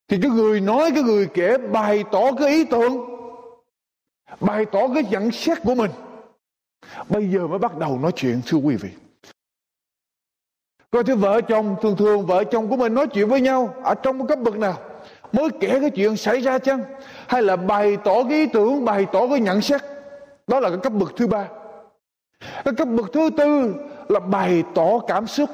thì 0.08 0.18
cái 0.22 0.32
người 0.32 0.62
nói, 0.62 0.92
cái 0.94 1.04
người 1.04 1.28
kể 1.34 1.58
bày 1.58 2.04
tỏ 2.12 2.32
cái 2.40 2.48
ý 2.48 2.66
tưởng, 2.66 3.06
bày 4.40 4.66
tỏ 4.66 4.88
cái 4.94 5.04
nhận 5.12 5.32
xét 5.32 5.58
của 5.64 5.76
mình. 5.76 5.92
Bây 7.10 7.30
giờ 7.30 7.48
mới 7.48 7.60
bắt 7.60 7.78
đầu 7.78 8.00
nói 8.00 8.12
chuyện, 8.16 8.42
thưa 8.46 8.58
quý 8.58 8.76
vị. 8.76 8.90
Coi 10.92 11.04
thứ 11.04 11.16
vợ 11.16 11.42
chồng 11.42 11.76
thường 11.82 11.96
thường 11.98 12.26
vợ 12.26 12.44
chồng 12.44 12.70
của 12.70 12.78
mình 12.78 12.94
nói 12.94 13.08
chuyện 13.08 13.30
với 13.30 13.42
nhau 13.42 13.76
ở 13.84 13.96
trong 13.96 14.18
một 14.18 14.26
cấp 14.30 14.40
bậc 14.40 14.58
nào? 14.58 14.78
Mới 15.32 15.50
kể 15.60 15.80
cái 15.80 15.90
chuyện 15.90 16.18
xảy 16.18 16.40
ra 16.40 16.60
chăng? 16.60 16.84
Hay 17.28 17.42
là 17.42 17.56
bày 17.56 17.98
tỏ 18.04 18.24
cái 18.24 18.34
ý 18.34 18.46
tưởng, 18.54 18.86
bày 18.86 19.06
tỏ 19.12 19.28
cái 19.28 19.40
nhận 19.40 19.62
xét? 19.62 19.82
Đó 20.48 20.60
là 20.60 20.70
cái 20.70 20.78
cấp 20.84 20.94
bậc 20.94 21.16
thứ 21.16 21.28
ba. 21.28 21.48
Cái 22.40 22.74
cấp 22.78 22.88
bậc 22.88 23.14
thứ 23.14 23.30
tư 23.38 23.74
là 24.12 24.20
bày 24.20 24.64
tỏ 24.76 25.00
cảm 25.08 25.28
xúc. 25.28 25.50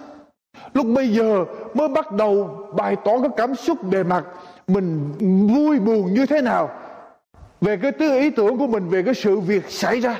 Lúc 0.73 0.85
bây 0.95 1.07
giờ 1.07 1.45
mới 1.73 1.87
bắt 1.87 2.11
đầu 2.11 2.59
bày 2.75 2.95
tỏ 2.95 3.11
cái 3.19 3.29
cảm 3.37 3.55
xúc 3.55 3.83
bề 3.83 4.03
mặt 4.03 4.23
mình 4.67 5.11
vui 5.53 5.79
buồn 5.79 6.13
như 6.13 6.25
thế 6.25 6.41
nào, 6.41 6.69
về 7.61 7.77
cái 7.77 7.91
tư 7.91 8.19
ý 8.19 8.29
tưởng 8.29 8.57
của 8.57 8.67
mình, 8.67 8.89
về 8.89 9.03
cái 9.03 9.13
sự 9.13 9.39
việc 9.39 9.69
xảy 9.69 9.99
ra. 9.99 10.17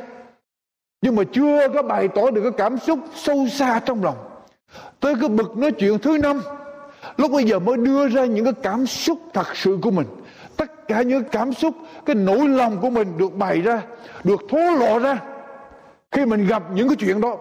Nhưng 1.01 1.15
mà 1.15 1.23
chưa 1.31 1.67
có 1.73 1.81
bày 1.81 2.07
tỏ 2.07 2.31
được 2.31 2.41
cái 2.41 2.51
cảm 2.57 2.77
xúc 2.77 2.99
sâu 3.15 3.47
xa 3.51 3.79
trong 3.85 4.03
lòng. 4.03 4.15
Tới 4.99 5.15
cái 5.21 5.29
bực 5.29 5.57
nói 5.57 5.71
chuyện 5.71 5.99
thứ 5.99 6.17
năm, 6.17 6.41
lúc 7.17 7.31
bây 7.31 7.43
giờ 7.43 7.59
mới 7.59 7.77
đưa 7.77 8.07
ra 8.07 8.25
những 8.25 8.45
cái 8.45 8.53
cảm 8.63 8.87
xúc 8.87 9.19
thật 9.33 9.55
sự 9.55 9.77
của 9.81 9.91
mình. 9.91 10.07
Tất 10.57 10.87
cả 10.87 11.01
những 11.01 11.23
cảm 11.31 11.53
xúc, 11.53 11.75
cái 12.05 12.15
nỗi 12.15 12.47
lòng 12.47 12.77
của 12.81 12.89
mình 12.89 13.17
được 13.17 13.37
bày 13.37 13.61
ra, 13.61 13.81
được 14.23 14.41
thố 14.49 14.57
lộ 14.57 14.99
ra. 14.99 15.19
Khi 16.11 16.25
mình 16.25 16.47
gặp 16.47 16.63
những 16.73 16.87
cái 16.87 16.95
chuyện 16.95 17.21
đó 17.21 17.37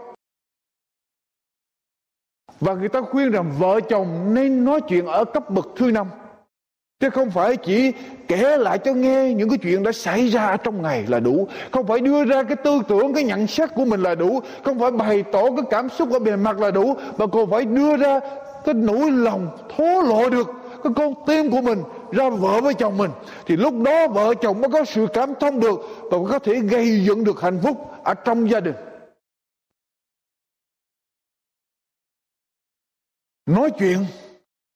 và 2.61 2.75
người 2.75 2.89
ta 2.89 3.01
khuyên 3.01 3.31
rằng 3.31 3.53
vợ 3.59 3.81
chồng 3.89 4.35
nên 4.35 4.65
nói 4.65 4.81
chuyện 4.89 5.07
ở 5.07 5.25
cấp 5.25 5.51
bậc 5.51 5.69
thứ 5.77 5.91
năm. 5.91 6.07
Chứ 7.01 7.11
không 7.11 7.31
phải 7.31 7.57
chỉ 7.57 7.93
kể 8.29 8.57
lại 8.57 8.79
cho 8.79 8.93
nghe 8.93 9.35
những 9.35 9.49
cái 9.49 9.59
chuyện 9.59 9.83
đã 9.83 9.93
xảy 9.93 10.29
ra 10.29 10.57
trong 10.57 10.83
ngày 10.83 11.05
là 11.09 11.21
đủ. 11.21 11.49
Không 11.73 11.87
phải 11.87 12.01
đưa 12.01 12.25
ra 12.25 12.43
cái 12.43 12.57
tư 12.57 12.81
tưởng, 12.89 13.15
cái 13.15 13.25
nhận 13.25 13.47
xét 13.47 13.75
của 13.75 13.85
mình 13.85 14.03
là 14.03 14.15
đủ. 14.15 14.41
Không 14.65 14.79
phải 14.79 14.91
bày 14.91 15.23
tỏ 15.23 15.43
cái 15.43 15.65
cảm 15.71 15.89
xúc 15.89 16.13
ở 16.13 16.19
bề 16.19 16.37
mặt 16.37 16.61
là 16.61 16.71
đủ. 16.71 16.95
Mà 17.19 17.27
còn 17.27 17.51
phải 17.51 17.65
đưa 17.65 17.97
ra 17.97 18.21
cái 18.65 18.75
nỗi 18.75 19.11
lòng 19.11 19.49
thố 19.77 20.03
lộ 20.03 20.29
được 20.29 20.51
cái 20.85 20.93
con 20.97 21.15
tim 21.27 21.51
của 21.51 21.61
mình 21.61 21.83
ra 22.13 22.31
vợ 22.31 22.61
với 22.61 22.75
chồng 22.75 22.97
mình. 22.97 23.11
Thì 23.47 23.57
lúc 23.57 23.75
đó 23.85 24.09
vợ 24.09 24.35
chồng 24.35 24.61
mới 24.61 24.71
có 24.71 24.85
sự 24.85 25.07
cảm 25.13 25.35
thông 25.41 25.61
được 25.61 25.81
và 26.03 26.19
có 26.31 26.39
thể 26.39 26.55
gây 26.55 27.05
dựng 27.05 27.25
được 27.25 27.41
hạnh 27.41 27.59
phúc 27.63 27.91
ở 28.05 28.15
trong 28.15 28.51
gia 28.51 28.61
đình. 28.61 28.75
Nói 33.47 33.71
chuyện, 33.79 34.07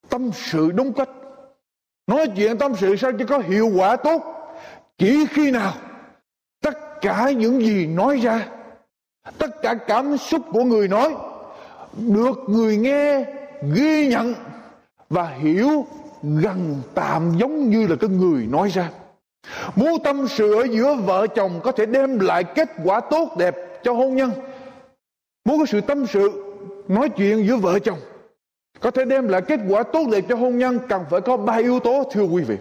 tâm 0.09 0.31
sự 0.35 0.71
đúng 0.71 0.93
cách. 0.93 1.09
Nói 2.07 2.27
chuyện, 2.37 2.59
tâm 2.59 2.73
sự 2.77 2.97
sao 2.97 3.13
cho 3.19 3.25
có 3.29 3.39
hiệu 3.39 3.71
quả 3.77 3.97
tốt. 3.97 4.23
Chỉ 4.99 5.27
khi 5.31 5.51
nào 5.51 5.73
tất 6.63 7.01
cả 7.01 7.31
những 7.31 7.61
gì 7.61 7.87
nói 7.87 8.21
ra, 8.23 8.49
tất 9.39 9.63
cả 9.63 9.75
cảm 9.75 10.17
xúc 10.17 10.43
của 10.53 10.65
người 10.65 10.89
nói 10.89 11.15
được 11.99 12.39
người 12.49 12.77
nghe, 12.77 13.25
ghi 13.75 14.07
nhận 14.07 14.35
và 15.11 15.29
hiểu 15.29 15.87
gần 16.23 16.83
tạm 16.95 17.33
giống 17.39 17.71
như 17.71 17.87
là 17.87 17.97
cái 18.01 18.11
người 18.11 18.47
nói 18.47 18.69
ra. 18.69 18.91
Muốn 19.77 20.03
tâm 20.05 20.29
sự 20.29 20.55
ở 20.55 20.65
giữa 20.71 20.95
vợ 20.95 21.27
chồng 21.27 21.61
có 21.65 21.73
thể 21.73 21.87
đem 21.87 22.19
lại 22.19 22.45
kết 22.45 22.69
quả 22.85 23.01
tốt 23.01 23.37
đẹp 23.39 23.57
cho 23.85 23.93
hôn 23.93 24.17
nhân. 24.17 24.31
Muốn 25.45 25.59
có 25.59 25.67
sự 25.67 25.81
tâm 25.81 26.07
sự, 26.07 26.55
nói 26.89 27.09
chuyện 27.09 27.47
giữa 27.47 27.57
vợ 27.57 27.79
chồng 27.79 27.99
có 28.81 28.91
thể 28.91 29.05
đem 29.05 29.29
lại 29.29 29.43
kết 29.49 29.61
quả 29.69 29.83
tốt 29.83 30.07
đẹp 30.13 30.25
cho 30.29 30.37
hôn 30.37 30.59
nhân, 30.59 30.79
cần 30.89 31.05
phải 31.11 31.21
có 31.21 31.37
ba 31.37 31.55
yếu 31.55 31.81
tố, 31.81 32.11
thưa 32.13 32.25
quý 32.25 32.43
vị. 32.43 32.57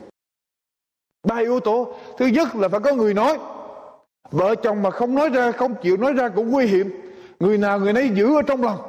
Ba 1.24 1.38
yếu 1.38 1.60
tố. 1.60 1.94
Thứ 2.18 2.26
nhất 2.26 2.56
là 2.56 2.70
phải 2.70 2.80
có 2.80 2.94
người 2.94 3.14
nói. 3.14 3.38
Vợ 4.32 4.56
chồng 4.56 4.82
mà 4.82 4.92
không 4.92 5.16
nói 5.16 5.30
ra, 5.30 5.52
không 5.52 5.76
chịu 5.84 5.98
nói 5.98 6.14
ra 6.14 6.30
cũng 6.30 6.52
nguy 6.52 6.66
hiểm. 6.66 7.02
Người 7.40 7.58
nào 7.58 7.80
người 7.80 7.94
nấy 7.94 8.10
giữ 8.10 8.36
ở 8.36 8.42
trong 8.42 8.64
lòng. 8.64 8.80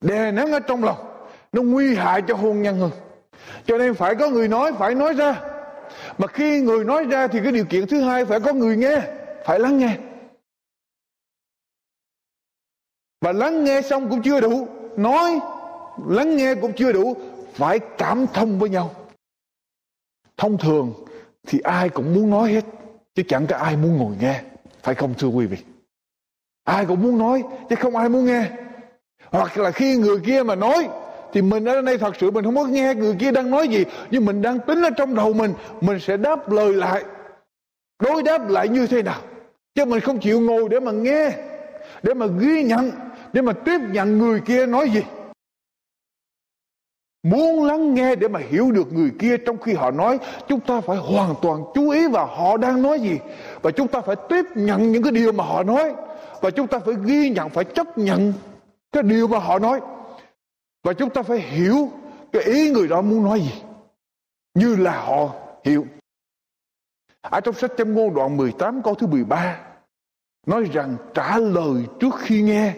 Đè 0.00 0.32
nén 0.32 0.52
ở 0.52 0.60
trong 0.60 0.84
lòng. 0.84 0.96
Nó 1.52 1.62
nguy 1.62 1.94
hại 1.94 2.22
cho 2.28 2.34
hôn 2.34 2.62
nhân 2.62 2.78
hơn. 2.78 2.90
Cho 3.66 3.78
nên 3.78 3.94
phải 3.94 4.14
có 4.14 4.28
người 4.28 4.48
nói, 4.48 4.72
phải 4.78 4.94
nói 4.94 5.14
ra. 5.14 5.40
Mà 6.18 6.26
khi 6.26 6.60
người 6.60 6.84
nói 6.84 7.04
ra 7.04 7.26
thì 7.26 7.40
cái 7.42 7.52
điều 7.52 7.64
kiện 7.64 7.86
thứ 7.86 8.00
hai, 8.00 8.24
phải 8.24 8.40
có 8.40 8.52
người 8.52 8.76
nghe, 8.76 9.02
phải 9.44 9.58
lắng 9.58 9.78
nghe. 9.78 9.96
Và 13.20 13.32
lắng 13.32 13.64
nghe 13.64 13.82
xong 13.82 14.08
cũng 14.10 14.22
chưa 14.22 14.40
đủ. 14.40 14.68
Nói 14.96 15.40
lắng 16.06 16.36
nghe 16.36 16.54
cũng 16.54 16.72
chưa 16.76 16.92
đủ, 16.92 17.16
phải 17.54 17.78
cảm 17.98 18.26
thông 18.34 18.58
với 18.58 18.70
nhau. 18.70 18.94
Thông 20.36 20.58
thường 20.58 20.92
thì 21.46 21.60
ai 21.60 21.88
cũng 21.88 22.14
muốn 22.14 22.30
nói 22.30 22.52
hết, 22.52 22.64
chứ 23.14 23.22
chẳng 23.28 23.46
có 23.46 23.56
ai 23.56 23.76
muốn 23.76 23.96
ngồi 23.96 24.16
nghe, 24.20 24.42
phải 24.82 24.94
không 24.94 25.14
thưa 25.18 25.28
quý 25.28 25.46
vị? 25.46 25.56
Ai 26.64 26.86
cũng 26.86 27.02
muốn 27.02 27.18
nói, 27.18 27.42
chứ 27.70 27.76
không 27.76 27.96
ai 27.96 28.08
muốn 28.08 28.26
nghe. 28.26 28.50
Hoặc 29.30 29.58
là 29.58 29.70
khi 29.70 29.96
người 29.96 30.20
kia 30.26 30.42
mà 30.42 30.54
nói, 30.54 30.88
thì 31.32 31.42
mình 31.42 31.64
ở 31.64 31.82
đây 31.82 31.98
thật 31.98 32.14
sự 32.20 32.30
mình 32.30 32.44
không 32.44 32.56
có 32.56 32.64
nghe 32.64 32.94
người 32.94 33.16
kia 33.18 33.30
đang 33.30 33.50
nói 33.50 33.68
gì, 33.68 33.84
nhưng 34.10 34.24
mình 34.24 34.42
đang 34.42 34.58
tính 34.58 34.82
ở 34.82 34.90
trong 34.96 35.14
đầu 35.14 35.32
mình 35.32 35.54
mình 35.80 36.00
sẽ 36.00 36.16
đáp 36.16 36.50
lời 36.50 36.74
lại. 36.74 37.04
Đối 37.98 38.22
đáp 38.22 38.48
lại 38.50 38.68
như 38.68 38.86
thế 38.86 39.02
nào? 39.02 39.20
Chứ 39.74 39.84
mình 39.84 40.00
không 40.00 40.20
chịu 40.20 40.40
ngồi 40.40 40.68
để 40.68 40.80
mà 40.80 40.92
nghe, 40.92 41.32
để 42.02 42.14
mà 42.14 42.26
ghi 42.26 42.62
nhận, 42.62 42.90
để 43.32 43.42
mà 43.42 43.52
tiếp 43.52 43.78
nhận 43.92 44.18
người 44.18 44.40
kia 44.40 44.66
nói 44.66 44.90
gì. 44.90 45.02
Muốn 47.22 47.64
lắng 47.64 47.94
nghe 47.94 48.16
để 48.16 48.28
mà 48.28 48.40
hiểu 48.48 48.70
được 48.70 48.92
người 48.92 49.10
kia 49.18 49.36
trong 49.36 49.58
khi 49.58 49.72
họ 49.72 49.90
nói 49.90 50.18
Chúng 50.48 50.60
ta 50.60 50.80
phải 50.80 50.96
hoàn 50.96 51.34
toàn 51.42 51.64
chú 51.74 51.90
ý 51.90 52.08
vào 52.08 52.26
họ 52.26 52.56
đang 52.56 52.82
nói 52.82 53.00
gì. 53.00 53.18
Và 53.62 53.70
chúng 53.70 53.88
ta 53.88 54.00
phải 54.00 54.16
tiếp 54.28 54.44
nhận 54.54 54.92
những 54.92 55.02
cái 55.02 55.12
điều 55.12 55.32
mà 55.32 55.44
họ 55.44 55.62
nói. 55.62 55.94
Và 56.40 56.50
chúng 56.50 56.66
ta 56.66 56.78
phải 56.78 56.94
ghi 57.04 57.30
nhận, 57.30 57.50
phải 57.50 57.64
chấp 57.64 57.98
nhận 57.98 58.32
cái 58.92 59.02
điều 59.02 59.28
mà 59.28 59.38
họ 59.38 59.58
nói. 59.58 59.80
Và 60.82 60.92
chúng 60.92 61.10
ta 61.10 61.22
phải 61.22 61.38
hiểu 61.38 61.90
cái 62.32 62.42
ý 62.42 62.70
người 62.70 62.88
đó 62.88 63.02
muốn 63.02 63.24
nói 63.24 63.40
gì. 63.40 63.62
Như 64.54 64.76
là 64.76 65.00
họ 65.00 65.30
hiểu. 65.64 65.86
Ở 67.20 67.40
trong 67.40 67.54
sách 67.54 67.72
châm 67.78 67.94
ngôn 67.94 68.14
đoạn 68.14 68.36
18 68.36 68.82
câu 68.82 68.94
thứ 68.94 69.06
13 69.06 69.58
Nói 70.46 70.64
rằng 70.72 70.96
trả 71.14 71.38
lời 71.38 71.86
trước 72.00 72.14
khi 72.18 72.42
nghe 72.42 72.74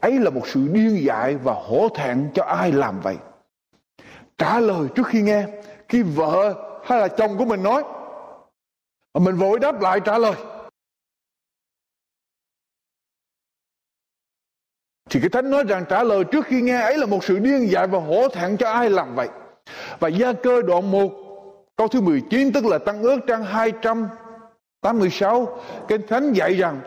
Ấy 0.00 0.18
là 0.18 0.30
một 0.30 0.48
sự 0.48 0.68
điên 0.72 1.04
dại 1.04 1.36
và 1.36 1.52
hổ 1.52 1.88
thẹn 1.94 2.30
cho 2.34 2.44
ai 2.44 2.72
làm 2.72 3.00
vậy 3.00 3.16
trả 4.38 4.60
lời 4.60 4.88
trước 4.94 5.06
khi 5.06 5.22
nghe. 5.22 5.46
Khi 5.88 6.02
vợ 6.02 6.54
hay 6.84 7.00
là 7.00 7.08
chồng 7.08 7.38
của 7.38 7.44
mình 7.44 7.62
nói, 7.62 7.82
mà 9.14 9.20
mình 9.20 9.36
vội 9.36 9.58
đáp 9.58 9.80
lại 9.80 10.00
trả 10.04 10.18
lời. 10.18 10.34
Thì 15.10 15.20
cái 15.20 15.28
thánh 15.28 15.50
nói 15.50 15.64
rằng 15.68 15.84
trả 15.88 16.02
lời 16.02 16.24
trước 16.32 16.46
khi 16.46 16.60
nghe 16.60 16.80
ấy 16.80 16.98
là 16.98 17.06
một 17.06 17.24
sự 17.24 17.38
điên 17.38 17.70
dại 17.70 17.86
và 17.86 17.98
hổ 17.98 18.28
thẹn 18.28 18.56
cho 18.56 18.72
ai 18.72 18.90
làm 18.90 19.14
vậy. 19.14 19.28
Và 19.98 20.08
gia 20.08 20.32
cơ 20.32 20.62
đoạn 20.62 20.90
1 20.90 21.10
câu 21.76 21.88
thứ 21.88 22.00
19 22.00 22.52
tức 22.52 22.64
là 22.64 22.78
tăng 22.78 23.02
ước 23.02 23.20
trang 23.26 23.44
286 23.44 25.58
Kinh 25.88 26.06
Thánh 26.08 26.32
dạy 26.32 26.54
rằng, 26.54 26.80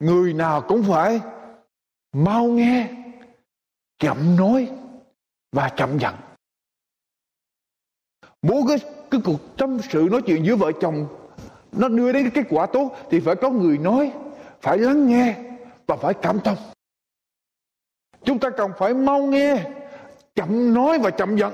người 0.00 0.32
nào 0.32 0.60
cũng 0.60 0.84
phải 0.88 1.20
mau 2.12 2.44
nghe, 2.44 2.88
chậm 3.98 4.36
nói 4.36 4.70
và 5.52 5.68
chậm 5.68 5.98
giận 5.98 6.14
muốn 8.42 8.66
cái 8.68 8.76
cái 9.10 9.20
cuộc 9.24 9.56
tâm 9.56 9.78
sự 9.90 10.08
nói 10.10 10.22
chuyện 10.26 10.44
giữa 10.44 10.56
vợ 10.56 10.72
chồng, 10.80 11.06
nó 11.72 11.88
đưa 11.88 12.12
đến 12.12 12.30
cái 12.30 12.44
kết 12.44 12.56
quả 12.56 12.66
tốt, 12.66 12.96
thì 13.10 13.20
phải 13.20 13.34
có 13.36 13.50
người 13.50 13.78
nói, 13.78 14.12
phải 14.60 14.78
lắng 14.78 15.06
nghe 15.06 15.36
và 15.86 15.96
phải 15.96 16.14
cảm 16.14 16.40
thông. 16.40 16.56
Chúng 18.24 18.38
ta 18.38 18.50
cần 18.50 18.70
phải 18.78 18.94
mau 18.94 19.22
nghe, 19.22 19.70
chậm 20.34 20.74
nói 20.74 20.98
và 20.98 21.10
chậm 21.10 21.36
giận. 21.36 21.52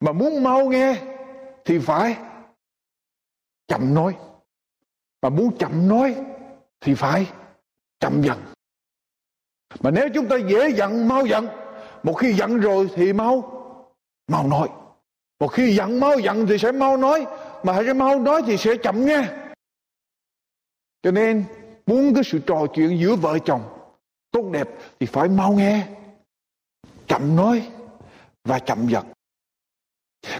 Mà 0.00 0.12
muốn 0.12 0.42
mau 0.42 0.68
nghe 0.68 0.96
thì 1.64 1.78
phải 1.78 2.16
chậm 3.68 3.94
nói. 3.94 4.16
Mà 5.22 5.28
muốn 5.28 5.56
chậm 5.58 5.88
nói 5.88 6.16
thì 6.80 6.94
phải 6.94 7.26
chậm 8.00 8.22
giận. 8.22 8.38
Mà 9.80 9.90
nếu 9.90 10.08
chúng 10.14 10.28
ta 10.28 10.36
dễ 10.36 10.68
giận, 10.70 11.08
mau 11.08 11.26
giận. 11.26 11.46
Một 12.02 12.12
khi 12.12 12.32
giận 12.32 12.60
rồi 12.60 12.90
thì 12.94 13.12
mau 13.12 13.51
mau 14.32 14.48
nói. 14.48 14.68
Một 15.40 15.48
khi 15.48 15.74
giận 15.74 16.00
mau 16.00 16.18
giận 16.18 16.46
thì 16.46 16.58
sẽ 16.58 16.72
mau 16.72 16.96
nói, 16.96 17.26
mà 17.62 17.82
cái 17.84 17.94
mau 17.94 18.20
nói 18.20 18.42
thì 18.46 18.56
sẽ 18.56 18.76
chậm 18.76 19.06
nghe. 19.06 19.28
Cho 21.02 21.10
nên, 21.10 21.44
muốn 21.86 22.14
cái 22.14 22.24
sự 22.24 22.38
trò 22.46 22.66
chuyện 22.74 22.98
giữa 23.00 23.16
vợ 23.16 23.38
chồng 23.38 23.62
tốt 24.30 24.50
đẹp 24.52 24.68
thì 25.00 25.06
phải 25.06 25.28
mau 25.28 25.52
nghe, 25.52 25.86
chậm 27.06 27.36
nói 27.36 27.70
và 28.44 28.58
chậm 28.58 28.88
giật 28.88 29.04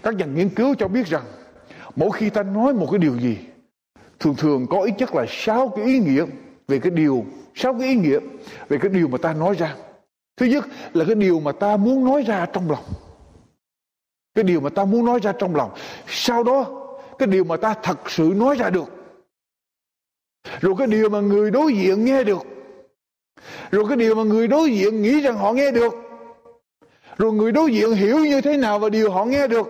các 0.03 0.15
nhà 0.15 0.27
nghiên 0.27 0.49
cứu 0.49 0.75
cho 0.75 0.89
biết 0.89 1.07
rằng, 1.07 1.25
mỗi 1.97 2.11
khi 2.13 2.31
ta 2.31 2.43
nói 2.43 2.75
một 2.75 2.89
cái 2.91 2.99
điều 2.99 3.21
gì, 3.21 3.39
thường 4.21 4.35
thường 4.39 4.67
có 4.71 4.81
ít 4.81 4.95
nhất 4.99 5.15
là 5.15 5.25
sáu 5.29 5.69
cái 5.69 5.85
ý 5.85 5.99
nghĩa 5.99 6.25
về 6.69 6.79
cái 6.79 6.91
điều, 6.91 7.25
sáu 7.55 7.75
cái 7.75 7.89
ý 7.89 7.95
nghĩa 7.95 8.19
về 8.69 8.79
cái 8.83 8.91
điều 8.91 9.09
mà 9.09 9.19
ta 9.23 9.33
nói 9.33 9.55
ra. 9.59 9.77
Thứ 10.37 10.47
nhất 10.47 10.65
là 10.95 11.05
cái 11.05 11.15
điều 11.15 11.41
mà 11.41 11.53
ta 11.53 11.77
muốn 11.77 12.05
nói 12.05 12.23
ra 12.23 12.47
trong 12.53 12.71
lòng 12.71 12.85
cái 14.35 14.45
điều 14.45 14.61
mà 14.61 14.71
ta 14.71 14.85
muốn 14.85 15.05
nói 15.05 15.21
ra 15.23 15.33
trong 15.39 15.57
lòng. 15.57 15.71
Sau 16.09 16.43
đó, 16.43 16.67
cái 17.19 17.27
điều 17.27 17.45
mà 17.45 17.57
ta 17.57 17.75
thật 17.83 18.11
sự 18.11 18.33
nói 18.37 18.57
ra 18.57 18.71
được. 18.71 18.89
Rồi 20.61 20.75
cái 20.79 20.87
điều 20.87 21.09
mà 21.09 21.21
người 21.21 21.51
đối 21.51 21.75
diện 21.75 22.05
nghe 22.05 22.25
được. 22.25 22.43
Rồi 23.71 23.85
cái 23.89 23.97
điều 23.97 24.15
mà 24.15 24.23
người 24.23 24.49
đối 24.49 24.71
diện 24.71 25.03
nghĩ 25.03 25.21
rằng 25.21 25.37
họ 25.37 25.53
nghe 25.53 25.71
được. 25.71 25.95
Rồi 27.19 27.33
người 27.33 27.53
đối 27.53 27.73
diện 27.73 27.93
hiểu 27.93 28.25
như 28.25 28.41
thế 28.41 28.57
nào 28.57 28.79
và 28.79 28.89
điều 28.89 29.11
họ 29.11 29.25
nghe 29.25 29.47
được. 29.47 29.67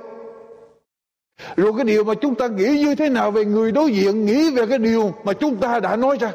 Rồi 1.56 1.72
cái 1.76 1.84
điều 1.84 2.04
mà 2.04 2.14
chúng 2.14 2.34
ta 2.34 2.46
nghĩ 2.46 2.68
như 2.68 2.94
thế 2.94 3.08
nào 3.08 3.30
về 3.30 3.44
người 3.44 3.72
đối 3.72 3.92
diện 3.92 4.26
nghĩ 4.26 4.50
về 4.50 4.66
cái 4.66 4.78
điều 4.78 5.14
mà 5.24 5.32
chúng 5.32 5.56
ta 5.56 5.80
đã 5.80 5.96
nói 5.96 6.16
ra. 6.20 6.32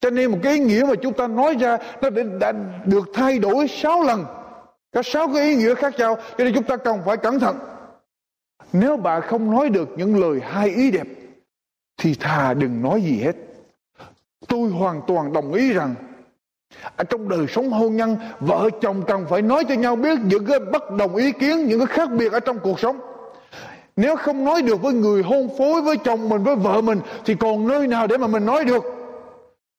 Cho 0.00 0.10
nên 0.10 0.30
một 0.30 0.38
cái 0.42 0.54
ý 0.54 0.58
nghĩa 0.58 0.84
mà 0.88 0.94
chúng 1.02 1.12
ta 1.12 1.26
nói 1.26 1.56
ra, 1.60 1.78
nó 2.02 2.10
đã 2.40 2.52
được 2.86 3.08
thay 3.14 3.38
đổi 3.38 3.68
sáu 3.68 4.02
lần 4.02 4.24
có 4.92 5.02
sáu 5.02 5.28
cái 5.34 5.42
ý 5.44 5.54
nghĩa 5.54 5.74
khác 5.74 5.94
nhau, 5.98 6.16
cho 6.38 6.44
nên 6.44 6.54
chúng 6.54 6.64
ta 6.64 6.76
cần 6.76 7.00
phải 7.04 7.16
cẩn 7.16 7.40
thận. 7.40 7.58
Nếu 8.72 8.96
bà 8.96 9.20
không 9.20 9.50
nói 9.50 9.68
được 9.68 9.88
những 9.96 10.20
lời 10.20 10.40
hai 10.44 10.68
ý 10.68 10.90
đẹp, 10.90 11.06
thì 11.96 12.14
thà 12.14 12.54
đừng 12.54 12.82
nói 12.82 13.02
gì 13.02 13.20
hết. 13.22 13.36
Tôi 14.48 14.70
hoàn 14.70 15.00
toàn 15.06 15.32
đồng 15.32 15.52
ý 15.52 15.72
rằng, 15.72 15.94
ở 16.96 17.04
trong 17.04 17.28
đời 17.28 17.46
sống 17.48 17.70
hôn 17.70 17.96
nhân, 17.96 18.16
vợ 18.40 18.70
chồng 18.80 19.02
cần 19.06 19.26
phải 19.30 19.42
nói 19.42 19.64
cho 19.68 19.74
nhau 19.74 19.96
biết 19.96 20.18
những 20.24 20.46
cái 20.46 20.58
bất 20.58 20.90
đồng 20.90 21.16
ý 21.16 21.32
kiến, 21.32 21.66
những 21.66 21.78
cái 21.78 21.86
khác 21.86 22.10
biệt 22.10 22.32
ở 22.32 22.40
trong 22.40 22.58
cuộc 22.58 22.80
sống. 22.80 23.00
Nếu 23.96 24.16
không 24.16 24.44
nói 24.44 24.62
được 24.62 24.82
với 24.82 24.92
người 24.92 25.22
hôn 25.22 25.48
phối 25.58 25.82
với 25.82 25.96
chồng 25.96 26.28
mình, 26.28 26.42
với 26.42 26.56
vợ 26.56 26.80
mình, 26.80 27.00
thì 27.24 27.34
còn 27.34 27.68
nơi 27.68 27.86
nào 27.86 28.06
để 28.06 28.16
mà 28.16 28.26
mình 28.26 28.46
nói 28.46 28.64
được? 28.64 28.84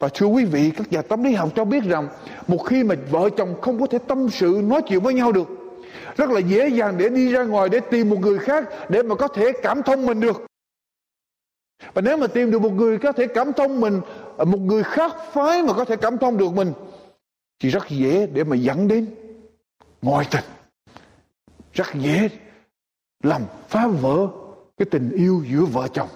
Và 0.01 0.09
thưa 0.13 0.25
quý 0.25 0.45
vị, 0.45 0.71
các 0.77 0.91
nhà 0.91 1.01
tâm 1.01 1.23
lý 1.23 1.33
học 1.33 1.49
cho 1.55 1.65
biết 1.65 1.83
rằng 1.83 2.07
một 2.47 2.57
khi 2.57 2.83
mà 2.83 2.95
vợ 3.09 3.29
chồng 3.37 3.61
không 3.61 3.79
có 3.79 3.87
thể 3.87 3.97
tâm 4.07 4.29
sự, 4.29 4.61
nói 4.63 4.81
chuyện 4.87 4.99
với 4.99 5.13
nhau 5.13 5.31
được, 5.31 5.47
rất 6.17 6.29
là 6.29 6.39
dễ 6.39 6.67
dàng 6.67 6.97
để 6.97 7.09
đi 7.09 7.31
ra 7.31 7.43
ngoài 7.43 7.69
để 7.69 7.79
tìm 7.79 8.09
một 8.09 8.17
người 8.19 8.39
khác 8.39 8.63
để 8.89 9.03
mà 9.03 9.15
có 9.15 9.27
thể 9.27 9.51
cảm 9.63 9.83
thông 9.83 10.05
mình 10.05 10.19
được. 10.19 10.45
Và 11.93 12.01
nếu 12.01 12.17
mà 12.17 12.27
tìm 12.27 12.51
được 12.51 12.61
một 12.61 12.73
người 12.73 12.97
có 12.97 13.11
thể 13.11 13.27
cảm 13.27 13.53
thông 13.53 13.81
mình, 13.81 14.01
một 14.37 14.59
người 14.59 14.83
khác 14.83 15.15
phái 15.33 15.63
mà 15.63 15.73
có 15.73 15.85
thể 15.85 15.95
cảm 15.95 16.17
thông 16.17 16.37
được 16.37 16.53
mình, 16.53 16.73
thì 17.59 17.69
rất 17.69 17.89
dễ 17.89 18.27
để 18.33 18.43
mà 18.43 18.55
dẫn 18.55 18.87
đến 18.87 19.05
ngoại 20.01 20.25
tình. 20.31 20.45
Rất 21.73 21.87
dễ 21.93 22.29
làm 23.23 23.41
phá 23.67 23.87
vỡ 23.87 24.27
cái 24.77 24.85
tình 24.91 25.11
yêu 25.11 25.43
giữa 25.51 25.65
vợ 25.65 25.87
chồng 25.93 26.09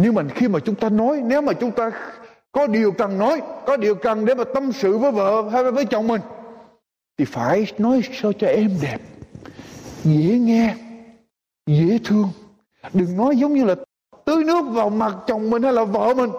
nhưng 0.00 0.14
mà 0.14 0.22
khi 0.34 0.48
mà 0.48 0.58
chúng 0.60 0.74
ta 0.74 0.88
nói, 0.88 1.20
nếu 1.24 1.40
mà 1.40 1.52
chúng 1.52 1.70
ta 1.70 1.90
có 2.52 2.66
điều 2.66 2.92
cần 2.92 3.18
nói, 3.18 3.42
có 3.66 3.76
điều 3.76 3.94
cần 3.94 4.24
để 4.24 4.34
mà 4.34 4.44
tâm 4.54 4.72
sự 4.72 4.98
với 4.98 5.12
vợ 5.12 5.48
hay 5.52 5.70
với 5.70 5.84
chồng 5.84 6.06
mình, 6.06 6.20
thì 7.18 7.24
phải 7.24 7.66
nói 7.78 8.02
sao 8.12 8.32
cho 8.32 8.46
êm 8.46 8.70
đẹp, 8.82 8.98
dễ 10.04 10.38
nghe, 10.38 10.74
dễ 11.66 11.98
thương. 12.04 12.28
Đừng 12.92 13.16
nói 13.16 13.36
giống 13.36 13.54
như 13.54 13.64
là 13.64 13.74
tưới 14.24 14.44
nước 14.44 14.62
vào 14.70 14.90
mặt 14.90 15.14
chồng 15.26 15.50
mình 15.50 15.62
hay 15.62 15.72
là 15.72 15.84
vợ 15.84 16.14
mình. 16.14 16.30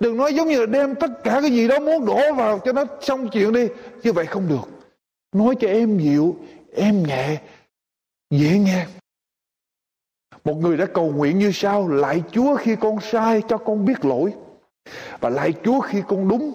Đừng 0.00 0.16
nói 0.16 0.34
giống 0.34 0.48
như 0.48 0.60
là 0.60 0.66
đem 0.66 0.94
tất 0.94 1.10
cả 1.24 1.38
cái 1.40 1.50
gì 1.50 1.68
đó 1.68 1.78
muốn 1.78 2.04
đổ 2.06 2.32
vào 2.36 2.58
cho 2.58 2.72
nó 2.72 2.84
xong 3.00 3.28
chuyện 3.28 3.52
đi. 3.52 3.66
Như 4.02 4.12
vậy 4.12 4.26
không 4.26 4.48
được. 4.48 4.68
Nói 5.32 5.54
cho 5.60 5.68
em 5.68 5.98
dịu 5.98 6.36
em 6.74 7.02
nhẹ, 7.02 7.36
dễ 8.30 8.58
nghe 8.58 8.86
một 10.44 10.54
người 10.60 10.76
đã 10.76 10.86
cầu 10.86 11.12
nguyện 11.16 11.38
như 11.38 11.50
sau 11.52 11.88
lại 11.88 12.22
chúa 12.32 12.56
khi 12.56 12.76
con 12.76 13.00
sai 13.00 13.42
cho 13.48 13.56
con 13.58 13.84
biết 13.84 14.04
lỗi 14.04 14.32
và 15.20 15.28
lại 15.28 15.54
chúa 15.64 15.80
khi 15.80 16.02
con 16.08 16.28
đúng 16.28 16.52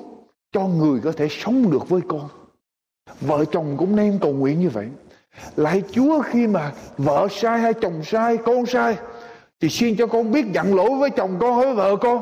cho 0.52 0.62
người 0.62 1.00
có 1.04 1.12
thể 1.12 1.28
sống 1.30 1.72
được 1.72 1.90
với 1.90 2.02
con. 2.08 2.30
Vợ 3.22 3.46
chồng 3.46 3.76
cũng 3.78 3.96
nên 3.96 4.18
cầu 4.22 4.34
nguyện 4.34 4.60
như 4.60 4.70
vậy. 4.70 4.88
Lại 5.56 5.84
chúa 5.92 6.22
khi 6.22 6.48
mà 6.48 6.72
vợ 6.98 7.28
sai 7.32 7.60
hay 7.60 7.74
chồng 7.74 8.04
sai 8.04 8.38
con 8.38 8.66
sai 8.66 8.98
thì 9.60 9.70
xin 9.70 9.96
cho 9.96 10.08
con 10.08 10.32
biết 10.32 10.46
nhận 10.46 10.76
lỗi 10.76 10.90
với 11.00 11.10
chồng 11.10 11.38
con 11.40 11.60
với 11.60 11.74
vợ 11.74 11.96
con. 11.96 12.22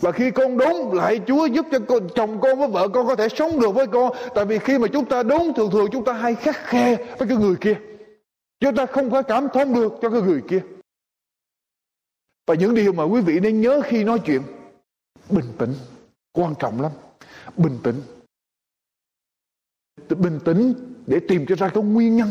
Và 0.00 0.12
khi 0.12 0.30
con 0.30 0.58
đúng 0.58 0.92
lại 0.92 1.20
Chúa 1.26 1.46
giúp 1.46 1.66
cho 1.72 1.78
con, 1.88 2.08
chồng 2.14 2.40
con 2.40 2.58
với 2.58 2.68
vợ 2.68 2.88
con 2.88 3.06
có 3.06 3.16
thể 3.16 3.28
sống 3.28 3.60
được 3.60 3.70
với 3.70 3.86
con. 3.86 4.12
Tại 4.34 4.44
vì 4.44 4.58
khi 4.58 4.78
mà 4.78 4.88
chúng 4.88 5.04
ta 5.04 5.22
đúng 5.22 5.52
thường 5.54 5.70
thường 5.70 5.86
chúng 5.92 6.04
ta 6.04 6.12
hay 6.12 6.34
khắc 6.34 6.56
khe 6.56 6.96
với 7.18 7.28
cái 7.28 7.36
người 7.36 7.56
kia. 7.56 7.74
Chúng 8.60 8.76
ta 8.76 8.86
không 8.86 9.10
có 9.10 9.22
cảm 9.22 9.48
thông 9.54 9.74
được 9.74 9.92
cho 10.02 10.10
cái 10.10 10.22
người 10.22 10.42
kia. 10.48 10.60
Và 12.46 12.54
những 12.54 12.74
điều 12.74 12.92
mà 12.92 13.04
quý 13.04 13.20
vị 13.20 13.40
nên 13.40 13.60
nhớ 13.60 13.80
khi 13.84 14.04
nói 14.04 14.18
chuyện, 14.26 14.42
Bình 15.30 15.52
tĩnh, 15.58 15.74
Quan 16.32 16.54
trọng 16.58 16.80
lắm. 16.80 16.92
Bình 17.56 17.78
tĩnh. 17.82 18.02
Bình 20.08 20.40
tĩnh 20.44 20.74
để 21.06 21.20
tìm 21.28 21.46
cho 21.46 21.56
ra 21.56 21.68
cái 21.68 21.82
nguyên 21.82 22.16
nhân 22.16 22.28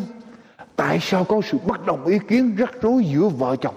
Tại 0.75 0.99
sao 1.01 1.23
có 1.23 1.41
sự 1.51 1.57
bất 1.67 1.85
đồng 1.85 2.05
ý 2.05 2.19
kiến 2.27 2.55
rắc 2.57 2.71
rối 2.81 3.03
giữa 3.13 3.29
vợ 3.29 3.55
chồng. 3.61 3.75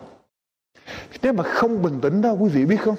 Nếu 1.23 1.33
mà 1.33 1.43
không 1.43 1.83
bình 1.83 1.99
tĩnh 2.03 2.23
đó, 2.23 2.33
quý 2.33 2.49
vị 2.49 2.65
biết 2.65 2.81
không? 2.81 2.97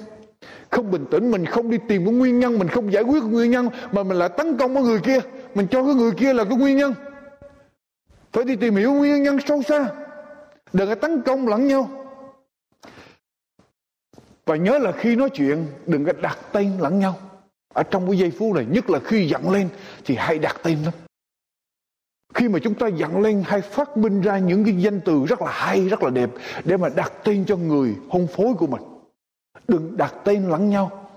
Không 0.70 0.90
bình 0.90 1.04
tĩnh, 1.10 1.30
mình 1.30 1.46
không 1.46 1.70
đi 1.70 1.78
tìm 1.88 2.04
cái 2.04 2.14
nguyên 2.14 2.38
nhân, 2.38 2.58
mình 2.58 2.68
không 2.68 2.92
giải 2.92 3.02
quyết 3.02 3.20
cái 3.20 3.30
nguyên 3.30 3.50
nhân 3.50 3.68
mà 3.92 4.02
mình 4.02 4.18
lại 4.18 4.28
tấn 4.36 4.58
công 4.58 4.74
cái 4.74 4.82
người 4.82 5.00
kia. 5.00 5.18
Mình 5.54 5.66
cho 5.70 5.84
cái 5.84 5.94
người 5.94 6.12
kia 6.12 6.32
là 6.32 6.44
cái 6.44 6.56
nguyên 6.56 6.76
nhân 6.76 6.94
phải 8.32 8.44
đi 8.44 8.56
tìm 8.56 8.76
hiểu 8.76 8.92
nguyên 8.92 9.22
nhân 9.22 9.38
sâu 9.46 9.62
xa. 9.62 9.88
Đừng 10.72 10.88
có 10.88 10.94
tấn 10.94 11.22
công 11.22 11.48
lẫn 11.48 11.66
nhau. 11.66 11.90
Và 14.46 14.56
nhớ 14.56 14.78
là 14.78 14.92
khi 14.92 15.16
nói 15.16 15.30
chuyện, 15.30 15.66
đừng 15.86 16.04
có 16.04 16.12
đặt 16.22 16.38
tên 16.52 16.78
lẫn 16.78 16.98
nhau. 16.98 17.18
Ở 17.74 17.82
trong 17.82 18.06
cái 18.10 18.18
giây 18.18 18.32
phút 18.38 18.54
này, 18.54 18.66
nhất 18.70 18.90
là 18.90 18.98
khi 19.04 19.28
giận 19.28 19.50
lên, 19.50 19.68
thì 20.04 20.14
hay 20.16 20.38
đặt 20.38 20.56
tên 20.62 20.78
lắm. 20.84 20.92
Khi 22.34 22.48
mà 22.48 22.58
chúng 22.58 22.74
ta 22.74 22.86
giận 22.86 23.20
lên 23.20 23.42
hay 23.46 23.60
phát 23.60 23.96
minh 23.96 24.20
ra 24.20 24.38
những 24.38 24.64
cái 24.64 24.74
danh 24.74 25.00
từ 25.04 25.24
rất 25.28 25.42
là 25.42 25.50
hay, 25.50 25.88
rất 25.88 26.02
là 26.02 26.10
đẹp, 26.10 26.30
để 26.64 26.76
mà 26.76 26.88
đặt 26.88 27.12
tên 27.24 27.44
cho 27.44 27.56
người 27.56 27.94
hôn 28.08 28.26
phối 28.26 28.54
của 28.58 28.66
mình. 28.66 28.82
Đừng 29.68 29.96
đặt 29.96 30.14
tên 30.24 30.48
lẫn 30.48 30.70
nhau. 30.70 31.10